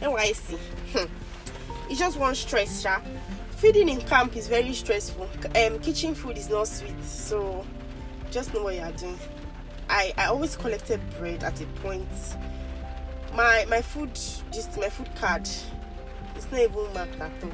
nyc 0.00 0.58
hmm. 0.92 1.90
it's 1.90 1.98
just 1.98 2.18
one 2.18 2.34
stress 2.34 2.82
sha 2.82 3.00
feeding 3.56 3.88
in 3.88 4.00
camp 4.02 4.36
is 4.36 4.48
very 4.48 4.72
stressful 4.72 5.28
um, 5.56 5.78
kitchen 5.80 6.14
food 6.14 6.38
is 6.38 6.48
not 6.48 6.66
sweet 6.66 7.04
so 7.04 7.64
just 8.30 8.54
know 8.54 8.62
what 8.62 8.74
you 8.74 8.80
are 8.80 8.92
doing. 8.92 9.18
I, 9.88 10.12
I 10.16 10.26
always 10.26 10.56
collected 10.56 11.00
bread 11.18 11.42
at 11.42 11.60
a 11.60 11.66
point. 11.82 12.08
My 13.34 13.64
my 13.68 13.82
food 13.82 14.12
just 14.52 14.76
my 14.78 14.88
food 14.88 15.08
card 15.16 15.48
it's 16.36 16.50
not 16.50 16.60
even 16.60 16.92
marked 16.94 17.20
at 17.20 17.32
all. 17.42 17.50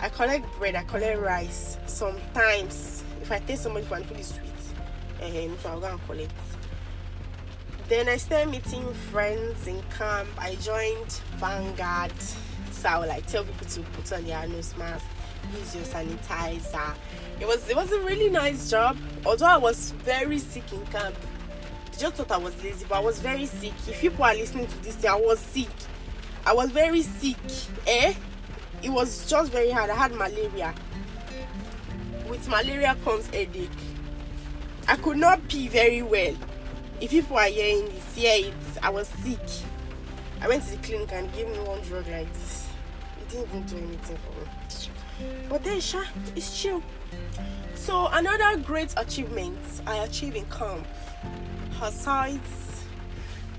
I 0.00 0.08
collect 0.08 0.46
bread, 0.58 0.74
I 0.74 0.82
collect 0.84 1.20
rice. 1.20 1.78
Sometimes 1.86 3.04
if 3.30 3.42
I 3.42 3.46
taste 3.46 3.62
somebody 3.62 3.86
for 3.86 3.96
food 4.00 4.18
is 4.18 4.28
sweet, 4.28 4.50
um, 5.22 5.56
so 5.62 5.68
I'll 5.68 5.80
go 5.80 5.86
and 5.86 6.06
collect. 6.06 6.32
Then 7.88 8.08
I 8.08 8.16
started 8.16 8.50
meeting 8.50 8.92
friends 9.12 9.68
in 9.68 9.80
camp. 9.96 10.28
I 10.36 10.56
joined 10.56 11.20
Vanguard. 11.36 12.12
So 12.72 12.88
I 12.88 12.98
would 12.98 13.08
like 13.08 13.26
tell 13.26 13.44
people 13.44 13.66
to 13.68 13.80
put 13.82 14.12
on 14.12 14.24
their 14.24 14.48
nose 14.48 14.76
mask, 14.76 15.04
use 15.56 15.76
your 15.76 15.84
sanitizer. 15.84 16.94
It 17.40 17.46
was 17.46 17.68
it 17.68 17.76
was 17.76 17.92
a 17.92 18.00
really 18.00 18.30
nice 18.30 18.68
job. 18.68 18.96
Although 19.24 19.46
I 19.46 19.58
was 19.58 19.92
very 19.92 20.38
sick 20.38 20.72
in 20.72 20.84
camp. 20.86 21.14
They 21.92 21.98
just 21.98 22.16
thought 22.16 22.32
I 22.32 22.38
was 22.38 22.60
lazy, 22.64 22.84
but 22.88 22.96
I 22.96 23.00
was 23.00 23.20
very 23.20 23.46
sick. 23.46 23.74
If 23.86 24.00
people 24.00 24.24
are 24.24 24.34
listening 24.34 24.66
to 24.66 24.82
this, 24.82 25.04
I 25.04 25.14
was 25.14 25.38
sick. 25.38 25.68
I 26.44 26.52
was 26.52 26.70
very 26.72 27.02
sick. 27.02 27.36
Eh? 27.86 28.12
It 28.82 28.90
was 28.90 29.28
just 29.30 29.52
very 29.52 29.70
hard. 29.70 29.90
I 29.90 29.94
had 29.94 30.12
malaria. 30.12 30.74
With 32.30 32.48
malaria 32.48 32.96
comes 33.02 33.26
headache. 33.26 33.68
I 34.86 34.94
could 34.94 35.16
not 35.16 35.46
pee 35.48 35.66
very 35.66 36.00
well. 36.00 36.36
If 37.00 37.10
people 37.10 37.36
are 37.36 37.46
hearing 37.46 37.86
this, 37.86 38.14
hear 38.14 38.46
it. 38.48 38.54
I 38.80 38.88
was 38.88 39.08
sick. 39.24 39.40
I 40.40 40.46
went 40.46 40.62
to 40.66 40.70
the 40.70 40.76
clinic 40.76 41.12
and 41.12 41.32
gave 41.34 41.48
me 41.48 41.58
one 41.58 41.80
drug 41.80 42.06
like 42.06 42.32
this. 42.32 42.68
It 43.20 43.28
didn't 43.30 43.48
even 43.48 43.62
do 43.64 43.76
anything 43.78 44.16
for 44.18 44.40
me. 44.40 45.46
But 45.48 45.64
then, 45.64 45.80
Sha, 45.80 46.04
it's 46.36 46.56
chill. 46.56 46.82
So 47.74 48.06
another 48.12 48.58
great 48.62 48.94
achievement 48.96 49.58
I 49.84 49.96
achieved 50.04 50.36
in 50.36 50.44
camp, 50.46 50.86
aside 51.82 52.40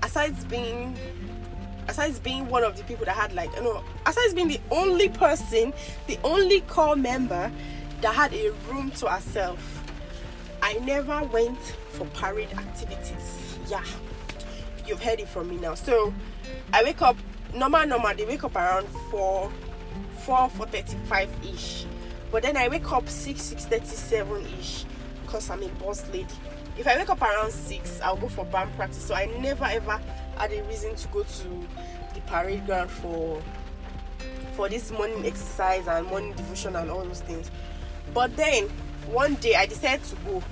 aside 0.02 0.48
being 0.48 0.96
aside 1.88 2.20
being 2.22 2.48
one 2.48 2.64
of 2.64 2.76
the 2.76 2.84
people 2.84 3.04
that 3.04 3.16
had 3.16 3.34
like 3.34 3.54
you 3.54 3.62
know 3.62 3.84
aside 4.06 4.34
being 4.34 4.48
the 4.48 4.60
only 4.70 5.10
person, 5.10 5.74
the 6.06 6.18
only 6.24 6.62
corps 6.62 6.96
member 6.96 7.52
that 8.02 8.14
had 8.14 8.34
a 8.34 8.50
room 8.68 8.90
to 8.92 9.08
herself. 9.08 9.78
I 10.60 10.74
never 10.74 11.22
went 11.24 11.58
for 11.90 12.04
parade 12.06 12.52
activities. 12.52 13.58
Yeah, 13.68 13.82
you've 14.86 15.02
heard 15.02 15.20
it 15.20 15.28
from 15.28 15.48
me 15.48 15.56
now. 15.56 15.74
So 15.74 16.12
I 16.72 16.84
wake 16.84 17.02
up 17.02 17.16
normal, 17.54 17.86
normal. 17.86 18.14
They 18.14 18.24
wake 18.24 18.44
up 18.44 18.54
around 18.54 18.86
four, 19.10 19.50
four, 20.18 20.48
four 20.50 20.66
thirty-five 20.66 21.30
ish. 21.52 21.86
But 22.30 22.42
then 22.44 22.56
I 22.56 22.68
wake 22.68 22.90
up 22.92 23.08
six, 23.08 23.42
six 23.42 23.64
thirty-seven 23.64 24.46
ish 24.58 24.84
because 25.22 25.50
I'm 25.50 25.62
a 25.62 25.68
boss 25.68 26.06
lady. 26.08 26.26
If 26.78 26.86
I 26.86 26.96
wake 26.96 27.10
up 27.10 27.20
around 27.20 27.52
six, 27.52 28.00
I'll 28.00 28.16
go 28.16 28.28
for 28.28 28.44
band 28.46 28.74
practice. 28.76 29.04
So 29.04 29.14
I 29.14 29.26
never 29.40 29.64
ever 29.64 30.00
had 30.36 30.52
a 30.52 30.62
reason 30.64 30.94
to 30.94 31.08
go 31.08 31.22
to 31.22 31.66
the 32.14 32.20
parade 32.26 32.64
ground 32.66 32.90
for 32.90 33.42
for 34.54 34.68
this 34.68 34.90
morning 34.90 35.24
exercise 35.24 35.86
and 35.88 36.06
morning 36.06 36.32
devotion 36.34 36.76
and 36.76 36.90
all 36.90 37.04
those 37.04 37.20
things. 37.20 37.50
But 38.14 38.36
then 38.36 38.68
one 39.10 39.34
day 39.36 39.54
I 39.54 39.66
decided 39.66 40.04
to 40.04 40.16
go. 40.24 40.42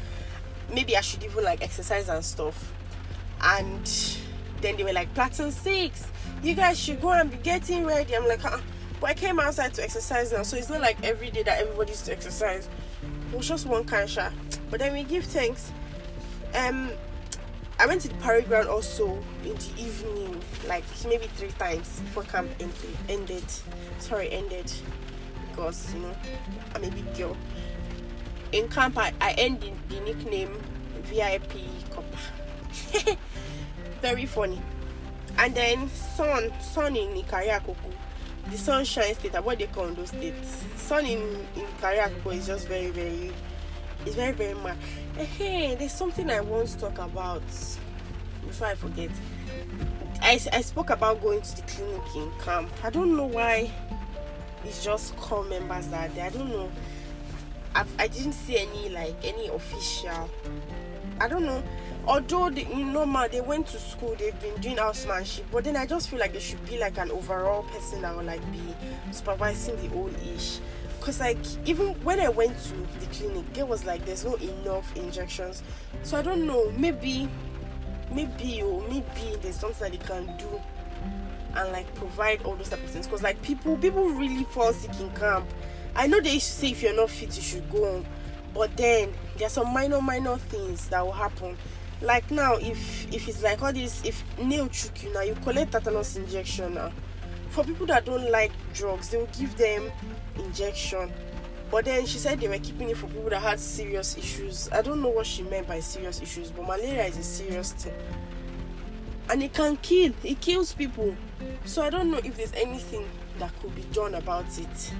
Maybe 0.72 0.96
I 0.96 1.00
should 1.00 1.22
even 1.24 1.44
like 1.44 1.62
exercise 1.62 2.08
and 2.08 2.24
stuff. 2.24 2.72
And 3.42 3.90
then 4.60 4.76
they 4.76 4.84
were 4.84 4.92
like, 4.92 5.12
Platinum 5.14 5.50
six, 5.50 6.06
you 6.42 6.54
guys 6.54 6.78
should 6.78 7.00
go 7.00 7.10
and 7.10 7.30
be 7.30 7.36
getting 7.38 7.84
ready. 7.84 8.14
I'm 8.14 8.26
like, 8.26 8.44
uh 8.44 8.60
but 9.00 9.10
I 9.10 9.14
came 9.14 9.40
outside 9.40 9.72
to 9.74 9.82
exercise 9.82 10.30
now, 10.30 10.42
so 10.42 10.58
it's 10.58 10.68
not 10.68 10.82
like 10.82 11.02
every 11.02 11.30
day 11.30 11.42
that 11.44 11.58
everybody's 11.58 12.02
to 12.02 12.12
exercise. 12.12 12.68
It 13.32 13.36
was 13.36 13.48
just 13.48 13.66
one 13.66 13.88
of 13.88 14.32
But 14.70 14.78
then 14.78 14.92
we 14.92 15.04
give 15.04 15.24
thanks. 15.24 15.72
Um 16.54 16.90
I 17.78 17.86
went 17.86 18.02
to 18.02 18.08
the 18.08 18.14
parade 18.16 18.46
ground 18.46 18.68
also 18.68 19.18
in 19.42 19.54
the 19.54 19.70
evening, 19.78 20.38
like 20.68 20.84
maybe 21.08 21.28
three 21.36 21.52
times 21.52 22.00
before 22.00 22.24
camp 22.24 22.50
ended. 23.08 23.44
Sorry, 23.98 24.30
ended 24.30 24.70
because 25.50 25.92
you 25.94 26.00
know 26.00 26.14
I'm 26.74 26.84
a 26.84 26.90
big 26.90 27.16
girl. 27.16 27.36
In 28.52 28.68
camp, 28.68 28.98
I, 28.98 29.12
I 29.20 29.32
ended 29.32 29.74
the 29.88 30.00
nickname 30.00 30.58
VIP 31.04 31.52
Corper. 31.90 33.16
Very 34.02 34.26
funny. 34.26 34.60
And 35.38 35.54
then 35.54 35.88
Sun, 35.90 36.52
Sun 36.60 36.96
in 36.96 37.22
Ikare 37.22 37.60
Akoko, 37.60 37.76
the 38.50 38.58
Sunshine 38.58 39.14
State, 39.14 39.34
what 39.44 39.58
they 39.58 39.66
call 39.66 39.86
those 39.88 40.08
states. 40.08 40.64
Sun 40.76 41.06
in 41.06 41.20
in 41.56 41.66
Ikare 41.78 42.08
Akoko 42.08 42.34
is 42.34 42.46
just 42.46 42.66
very, 42.68 42.90
very, 42.90 43.32
it's 44.04 44.16
very, 44.16 44.32
very 44.32 44.54
much. 44.54 44.76
Hey, 45.16 45.76
there's 45.76 45.92
something 45.92 46.28
I 46.28 46.40
want 46.40 46.68
to 46.68 46.78
talk 46.78 46.98
about 46.98 47.42
before 48.46 48.66
I 48.66 48.74
forget. 48.74 49.10
I, 50.22 50.38
I 50.52 50.60
spoke 50.60 50.90
about 50.90 51.22
going 51.22 51.40
to 51.40 51.56
the 51.56 51.62
clinic 51.62 52.02
in 52.16 52.30
camp. 52.44 52.70
I 52.82 52.90
don't 52.90 53.16
know 53.16 53.26
why 53.26 53.70
it's 54.64 54.84
just 54.84 55.16
corps 55.16 55.44
members 55.44 55.88
that 55.88 56.14
there. 56.14 56.26
I 56.26 56.30
don't 56.30 56.50
know. 56.50 56.70
I've, 57.74 57.88
I 57.98 58.08
didn't 58.08 58.32
see 58.32 58.58
any 58.58 58.88
like 58.88 59.14
any 59.22 59.48
official. 59.48 60.28
I 61.20 61.28
don't 61.28 61.44
know. 61.44 61.62
Although 62.06 62.50
they, 62.50 62.64
you 62.64 62.84
know, 62.84 63.28
they 63.30 63.40
went 63.40 63.66
to 63.68 63.78
school, 63.78 64.16
they've 64.18 64.38
been 64.40 64.58
doing 64.60 64.78
housemanship, 64.78 65.44
but 65.52 65.64
then 65.64 65.76
I 65.76 65.84
just 65.86 66.08
feel 66.08 66.18
like 66.18 66.32
they 66.32 66.40
should 66.40 66.64
be 66.66 66.78
like 66.78 66.96
an 66.98 67.10
overall 67.10 67.62
person 67.64 68.02
that 68.02 68.16
will 68.16 68.24
like 68.24 68.40
be 68.50 68.62
supervising 69.12 69.76
the 69.76 69.88
whole 69.88 70.10
ish. 70.34 70.60
Cause 71.00 71.20
like 71.20 71.38
even 71.66 71.88
when 72.02 72.20
I 72.20 72.28
went 72.28 72.58
to 72.64 72.74
the 73.00 73.06
clinic, 73.12 73.52
there 73.54 73.66
was 73.66 73.84
like 73.84 74.04
there's 74.04 74.24
no 74.24 74.34
enough 74.34 74.94
injections. 74.96 75.62
So 76.02 76.18
I 76.18 76.22
don't 76.22 76.46
know. 76.46 76.70
Maybe, 76.72 77.28
maybe 78.12 78.62
or 78.62 78.82
maybe 78.88 79.36
there's 79.40 79.56
something 79.56 79.90
that 79.90 79.98
they 79.98 80.06
can 80.06 80.26
do 80.36 80.60
and 81.56 81.72
like 81.72 81.92
provide 81.94 82.42
all 82.42 82.56
those 82.56 82.68
type 82.68 82.82
of 82.82 82.90
things. 82.90 83.06
Cause 83.06 83.22
like 83.22 83.40
people, 83.42 83.76
people 83.76 84.08
really 84.08 84.44
fall 84.44 84.72
sick 84.72 84.98
in 85.00 85.10
camp. 85.10 85.46
I 85.94 86.06
know 86.06 86.20
they 86.20 86.34
used 86.34 86.46
to 86.46 86.52
say 86.52 86.70
if 86.70 86.82
you're 86.82 86.94
not 86.94 87.10
fit, 87.10 87.36
you 87.36 87.42
should 87.42 87.68
go 87.70 87.84
home. 87.84 88.06
But 88.54 88.76
then 88.76 89.12
there's 89.36 89.52
some 89.52 89.72
minor, 89.72 90.00
minor 90.00 90.36
things 90.36 90.88
that 90.88 91.04
will 91.04 91.12
happen. 91.12 91.56
like 92.02 92.30
now 92.30 92.54
if 92.54 93.12
if 93.12 93.28
it's 93.28 93.42
like 93.42 93.62
all 93.62 93.72
this 93.72 94.02
if 94.04 94.24
nail 94.38 94.68
chook 94.68 95.02
you 95.02 95.12
now 95.12 95.20
you 95.20 95.34
collect 95.36 95.72
tetanus 95.72 96.16
injection 96.16 96.74
now 96.74 96.90
for 97.48 97.62
people 97.64 97.84
that 97.86 98.04
don't 98.06 98.30
like 98.30 98.52
drugs 98.72 99.10
they 99.10 99.18
will 99.18 99.28
give 99.38 99.54
them 99.56 99.90
injection 100.36 101.12
but 101.70 101.84
then 101.84 102.06
she 102.06 102.18
said 102.18 102.40
they 102.40 102.48
were 102.48 102.58
keeping 102.58 102.88
it 102.88 102.96
for 102.96 103.06
people 103.08 103.28
that 103.28 103.40
had 103.40 103.60
serious 103.60 104.16
issues 104.16 104.68
i 104.72 104.80
don't 104.80 105.02
know 105.02 105.08
what 105.10 105.26
she 105.26 105.42
meant 105.42 105.68
by 105.68 105.78
serious 105.78 106.22
issues 106.22 106.50
but 106.50 106.62
malaria 106.66 107.04
is 107.04 107.18
a 107.18 107.22
serious 107.22 107.72
thing 107.72 107.92
and 109.30 109.44
it 109.44 109.52
can 109.54 109.76
kill. 109.76 110.12
It 110.24 110.40
kills 110.40 110.72
people. 110.72 111.14
So 111.64 111.82
i 111.82 111.90
don't 111.90 112.10
know 112.10 112.20
if 112.24 112.36
there's 112.36 112.52
anything 112.52 113.08
that 113.38 113.52
could 113.60 113.74
be 113.74 113.82
done 113.92 114.14
about 114.14 114.46
it 114.58 114.92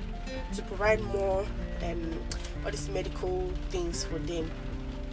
to 0.55 0.63
provide 0.63 1.01
more 1.01 1.45
um 1.83 2.19
all 2.65 2.71
these 2.71 2.89
medical 2.89 3.51
things 3.71 4.05
for 4.05 4.19
them. 4.21 4.51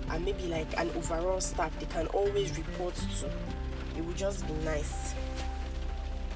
And 0.10 0.24
maybe 0.24 0.44
like 0.48 0.78
an 0.80 0.90
overall 0.96 1.42
staff 1.42 1.78
they 1.80 1.88
can 1.88 2.08
always 2.08 2.56
report 2.58 2.96
to. 2.96 3.30
It 3.98 4.06
would 4.06 4.16
just 4.16 4.46
be 4.48 4.54
nice. 4.64 5.16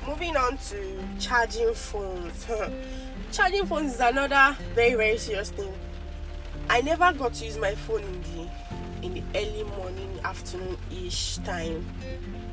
Moving 0.07 0.35
on 0.35 0.57
to 0.57 1.03
charging 1.19 1.73
phones. 1.75 2.47
Charging 3.31 3.65
phones 3.67 3.93
is 3.93 3.99
another 3.99 4.57
very 4.73 4.95
very 4.95 5.17
serious 5.17 5.51
thing. 5.51 5.71
I 6.69 6.81
never 6.81 7.13
got 7.13 7.35
to 7.35 7.45
use 7.45 7.57
my 7.57 7.75
phone 7.75 8.01
in 8.01 8.21
the 8.23 8.49
in 9.01 9.13
the 9.13 9.23
early 9.35 9.63
morning 9.77 10.19
afternoon 10.23 10.77
ish 10.91 11.37
time 11.37 11.85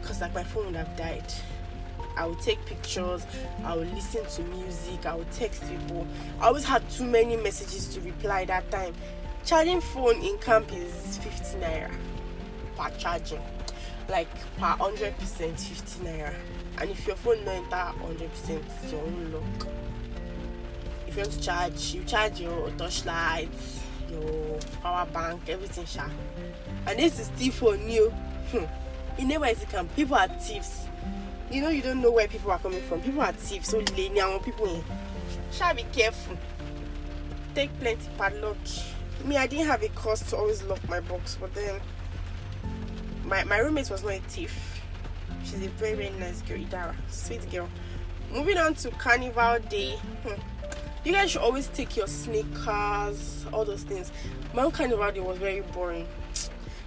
because 0.01 0.21
like 0.21 0.35
my 0.35 0.45
phone 0.45 0.67
would 0.67 0.77
have 0.77 0.97
died 0.97 1.33
I 2.19 2.27
would 2.27 2.41
take 2.41 2.65
pictures, 2.67 3.25
I 3.65 3.77
would 3.77 3.93
listen 3.95 4.27
to 4.27 4.43
music, 4.51 5.07
I 5.07 5.15
would 5.15 5.31
text 5.31 5.63
people. 5.69 6.05
I 6.41 6.49
always 6.49 6.65
had 6.65 6.89
too 6.91 7.05
many 7.05 7.37
messages 7.37 7.95
to 7.95 8.01
reply 8.01 8.45
that 8.47 8.69
time. 8.73 8.93
Charging 9.45 9.81
phone 9.81 10.21
in 10.21 10.37
camp 10.39 10.73
is 10.73 11.19
50 11.19 11.59
naira 11.59 11.91
per 12.77 12.91
charging, 12.99 13.41
like 14.09 14.29
per 14.57 14.75
100% 14.79 15.13
50 15.15 16.05
naira. 16.05 16.35
And 16.81 16.91
if 16.91 17.07
your 17.07 17.17
phone 17.17 17.45
no 17.45 17.53
enter 17.53 17.77
100%, 17.77 18.21
it's 18.83 18.93
your 18.93 19.01
own 19.01 19.33
luck. 19.33 19.69
If 21.07 21.17
you 21.17 21.23
want 21.23 21.33
to 21.33 21.41
charge, 21.41 21.95
you 21.95 22.03
charge 22.03 22.41
your 22.41 22.69
touchlight, 22.71 23.49
your 24.11 24.59
power 24.83 25.07
bank, 25.07 25.43
everything, 25.49 25.87
sha. 25.87 26.09
And 26.87 26.99
this 26.99 27.19
is 27.19 27.27
still 27.27 27.53
for 27.53 27.77
new. 27.77 28.11
Hmm. 28.51 28.65
In 29.19 29.29
never 29.29 29.47
is 29.47 29.65
camp, 29.65 29.95
people 29.97 30.17
are 30.17 30.29
thieves 30.29 30.89
you 31.51 31.63
know 31.63 31.71
you 31.71 31.83
don't 31.83 32.01
know 32.01 32.11
where 32.11 32.29
people 32.29 32.51
are 32.51 32.59
coming 32.59 32.83
from. 32.83 33.01
People 33.01 33.23
are 33.23 33.33
thieves, 33.33 33.69
so 33.69 33.79
lenient 33.97 34.43
people 34.45 34.67
in. 34.67 34.85
Shall 35.51 35.75
be 35.75 35.85
careful. 35.93 36.37
Take 37.55 37.79
plenty 37.81 38.09
padlock. 38.19 38.57
Me, 39.25 39.37
I 39.37 39.47
didn't 39.47 39.67
have 39.67 39.83
a 39.83 39.89
cost 39.89 40.29
to 40.31 40.37
always 40.37 40.63
lock 40.63 40.87
my 40.89 41.01
box, 41.01 41.37
but 41.41 41.55
then 41.55 41.81
my 43.25 43.45
my 43.45 43.59
roommate 43.59 43.91
was 43.91 44.03
not 44.05 44.13
a 44.13 44.21
thief. 44.21 44.81
She's 45.45 45.65
a 45.65 45.69
very 45.71 45.95
very 45.95 46.11
nice 46.11 46.43
girl, 46.43 46.59
Idara, 46.59 46.95
sweet 47.09 47.51
girl. 47.51 47.69
Moving 48.31 48.59
on 48.59 48.75
to 48.75 48.91
Carnival 48.91 49.59
Day. 49.71 49.97
Hmm. 50.25 50.41
You 51.09 51.15
guys 51.15 51.31
should 51.31 51.41
always 51.41 51.69
take 51.69 51.97
your 51.97 52.07
sneakers, 52.07 53.47
all 53.51 53.65
those 53.65 53.83
things. 53.83 54.13
My 54.53 54.65
own 54.65 54.93
of 54.93 55.15
Day 55.15 55.21
was 55.21 55.39
very 55.39 55.63
boring. 55.63 56.07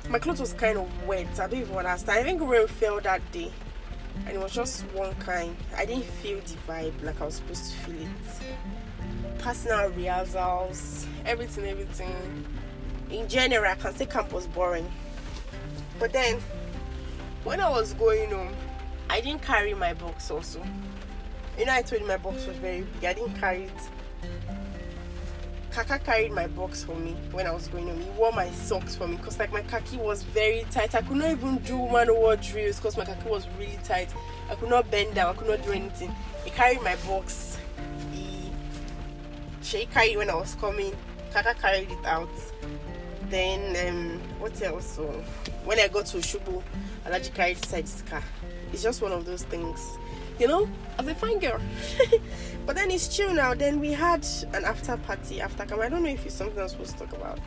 My 0.09 0.19
clothes 0.19 0.39
was 0.39 0.53
kind 0.53 0.77
of 0.77 1.07
wet. 1.07 1.39
I 1.39 1.47
don't 1.47 1.61
even 1.61 1.75
understand. 1.75 2.19
I 2.19 2.23
think 2.23 2.39
rain 2.47 2.67
fell 2.67 3.01
that 3.01 3.19
day 3.31 3.51
and 4.27 4.37
it 4.37 4.39
was 4.39 4.51
just 4.51 4.83
one 4.93 5.15
kind. 5.15 5.55
I 5.75 5.87
didn't 5.87 6.03
feel 6.03 6.39
the 6.39 6.53
vibe 6.71 7.01
like 7.01 7.19
I 7.19 7.25
was 7.25 7.37
supposed 7.37 7.71
to 7.71 7.77
feel 7.79 7.95
it. 7.95 9.39
Personal 9.39 9.89
rehearsals, 9.89 11.07
everything, 11.25 11.65
everything. 11.65 12.45
In 13.09 13.27
general, 13.27 13.71
I 13.71 13.73
can 13.73 13.95
say 13.95 14.05
camp 14.05 14.31
was 14.33 14.45
boring. 14.45 14.91
But 15.97 16.13
then, 16.13 16.39
when 17.43 17.59
I 17.59 17.71
was 17.71 17.95
going 17.95 18.29
home, 18.29 18.53
I 19.09 19.19
didn't 19.19 19.41
carry 19.41 19.73
my 19.73 19.95
box 19.95 20.29
also. 20.29 20.63
You 21.57 21.65
know, 21.65 21.73
I 21.73 21.81
told 21.81 22.03
you 22.03 22.07
my 22.07 22.17
box 22.17 22.45
was 22.45 22.57
very 22.57 22.81
big. 22.81 23.05
I 23.05 23.13
didn't 23.13 23.33
carry 23.39 23.63
it 23.63 23.89
Kaka 25.71 25.99
carried 25.99 26.33
my 26.33 26.47
box 26.47 26.83
for 26.83 26.95
me 26.95 27.15
when 27.31 27.47
I 27.47 27.51
was 27.51 27.69
going 27.69 27.87
home. 27.87 28.01
He 28.01 28.09
wore 28.11 28.33
my 28.33 28.49
socks 28.51 28.95
for 28.95 29.07
me 29.07 29.15
because 29.15 29.39
like 29.39 29.53
my 29.53 29.61
khaki 29.61 29.97
was 29.97 30.23
very 30.23 30.65
tight. 30.69 30.93
I 30.95 31.01
could 31.01 31.15
not 31.17 31.31
even 31.31 31.59
do 31.59 31.77
one 31.77 32.09
over 32.09 32.35
drills 32.35 32.75
because 32.75 32.97
my 32.97 33.05
khaki 33.05 33.29
was 33.29 33.47
really 33.57 33.79
tight. 33.83 34.09
I 34.49 34.55
could 34.55 34.69
not 34.69 34.91
bend 34.91 35.15
down. 35.15 35.33
I 35.33 35.37
could 35.37 35.47
not 35.47 35.63
do 35.63 35.71
anything. 35.71 36.13
He 36.43 36.51
carried 36.51 36.81
my 36.81 36.97
box. 37.07 37.57
He 38.11 38.51
she 39.61 39.85
carried 39.85 40.17
when 40.17 40.29
I 40.29 40.35
was 40.35 40.55
coming. 40.55 40.93
Kaka 41.33 41.53
carried 41.53 41.89
it 41.89 42.05
out. 42.05 42.29
Then 43.29 43.87
um, 43.87 44.19
what 44.39 44.61
else? 44.61 44.85
So 44.85 45.03
when 45.63 45.79
I 45.79 45.87
got 45.87 46.05
to 46.07 46.17
Shubu, 46.17 46.61
Alaji 47.05 47.33
carried 47.33 47.63
side 47.63 47.89
car. 48.09 48.21
It's 48.73 48.83
just 48.83 49.01
one 49.01 49.13
of 49.13 49.25
those 49.25 49.43
things 49.43 49.97
you 50.41 50.47
know, 50.47 50.67
as 50.97 51.07
a 51.07 51.13
fine 51.13 51.37
girl. 51.37 51.61
but 52.65 52.75
then 52.75 52.89
it's 52.89 53.15
chill 53.15 53.31
now. 53.31 53.53
Then 53.53 53.79
we 53.79 53.91
had 53.91 54.25
an 54.53 54.65
after 54.65 54.97
party 54.97 55.39
after 55.39 55.65
come. 55.65 55.79
I 55.79 55.87
don't 55.87 56.01
know 56.01 56.09
if 56.09 56.25
it's 56.25 56.33
something 56.33 56.59
I'm 56.59 56.67
supposed 56.67 56.97
to 56.97 57.05
talk 57.05 57.13
about. 57.13 57.39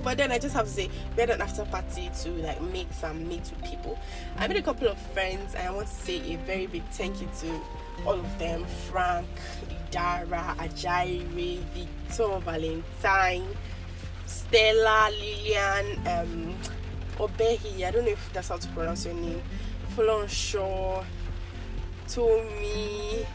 but 0.04 0.16
then 0.16 0.30
I 0.30 0.38
just 0.38 0.54
have 0.54 0.66
to 0.66 0.72
say 0.72 0.88
we 1.16 1.20
had 1.20 1.30
an 1.30 1.42
after 1.42 1.64
party 1.64 2.10
to 2.22 2.30
like 2.30 2.62
make 2.62 2.92
some 2.92 3.28
meet 3.28 3.40
with 3.40 3.64
people. 3.64 3.98
I 4.36 4.46
made 4.46 4.58
a 4.58 4.62
couple 4.62 4.86
of 4.86 4.98
friends 5.12 5.56
and 5.56 5.66
I 5.66 5.70
want 5.72 5.88
to 5.88 5.94
say 5.94 6.18
a 6.32 6.36
very 6.46 6.68
big 6.68 6.84
thank 6.92 7.20
you 7.20 7.28
to 7.40 7.60
all 8.06 8.14
of 8.14 8.38
them 8.38 8.64
Frank, 8.88 9.26
Dara, 9.90 10.54
Ajaire, 10.60 11.24
Victor, 11.34 12.38
Valentine, 12.38 13.44
Stella, 14.26 15.10
Lillian, 15.10 16.06
um, 16.06 16.54
Obehi. 17.16 17.84
I 17.84 17.90
don't 17.90 18.04
know 18.04 18.12
if 18.12 18.32
that's 18.32 18.48
how 18.48 18.58
to 18.58 18.68
pronounce 18.68 19.06
your 19.06 19.14
name. 19.14 19.42
Fulon 19.96 20.28
Shaw, 20.28 21.02
Tommy, 22.08 23.26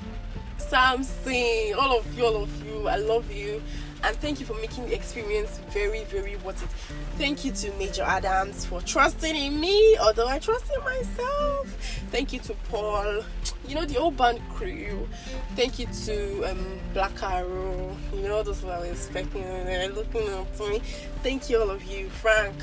Samson, 0.58 1.76
all 1.78 2.00
of 2.00 2.18
you, 2.18 2.26
all 2.26 2.44
of 2.44 2.66
you, 2.66 2.88
I 2.88 2.96
love 2.96 3.32
you. 3.32 3.62
And 4.04 4.16
thank 4.18 4.40
you 4.40 4.46
for 4.46 4.56
making 4.56 4.88
the 4.88 4.96
experience 4.96 5.60
very, 5.70 6.04
very 6.06 6.36
worth 6.38 6.62
it. 6.62 6.70
Thank 7.18 7.46
you 7.46 7.52
to 7.54 7.72
Major 7.78 8.02
Adams 8.02 8.66
for 8.66 8.82
trusting 8.82 9.34
in 9.34 9.60
me, 9.60 9.98
although 9.98 10.28
I 10.28 10.40
trust 10.40 10.70
in 10.76 10.84
myself. 10.84 11.68
Thank 12.12 12.34
you 12.34 12.40
to 12.40 12.54
Paul, 12.70 13.24
you 13.66 13.76
know, 13.76 13.86
the 13.86 13.98
old 13.98 14.18
band 14.18 14.42
crew. 14.50 15.08
Thank 15.56 15.80
you 15.80 15.88
to 16.06 16.52
um, 16.52 16.80
Black 16.94 17.22
Arrow, 17.24 17.96
you 18.14 18.24
know, 18.24 18.44
those 18.44 18.60
who 18.60 18.70
I 18.70 18.80
was 18.80 18.90
expecting, 18.90 19.42
they're 19.42 19.90
looking 19.90 20.28
up 20.34 20.54
to 20.58 20.70
me. 20.70 20.82
Thank 21.22 21.50
you, 21.50 21.62
all 21.62 21.70
of 21.70 21.84
you. 21.84 22.10
Frank, 22.10 22.56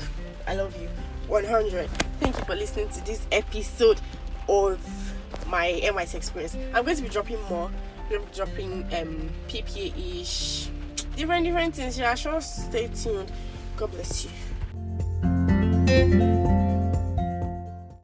I 0.47 0.55
love 0.55 0.79
you. 0.79 0.89
100. 1.27 1.89
Thank 2.19 2.37
you 2.37 2.43
for 2.43 2.55
listening 2.55 2.89
to 2.89 3.05
this 3.05 3.25
episode 3.31 3.99
of 4.49 5.10
my 5.51 5.79
NYSC 5.83 6.15
experience. 6.15 6.55
I'm 6.73 6.85
going 6.85 6.95
to 6.97 7.03
be 7.03 7.09
dropping 7.09 7.41
more. 7.43 7.69
Going 8.09 8.23
to 8.23 8.27
be 8.29 8.35
dropping 8.35 8.83
um, 8.95 9.29
PPA 9.49 10.21
ish, 10.21 10.69
different 11.15 11.45
different 11.45 11.75
things. 11.75 11.99
Yeah, 11.99 12.15
sure. 12.15 12.41
Stay 12.41 12.87
tuned. 12.87 13.31
God 13.75 13.91
bless 13.91 14.25
you. 14.25 14.31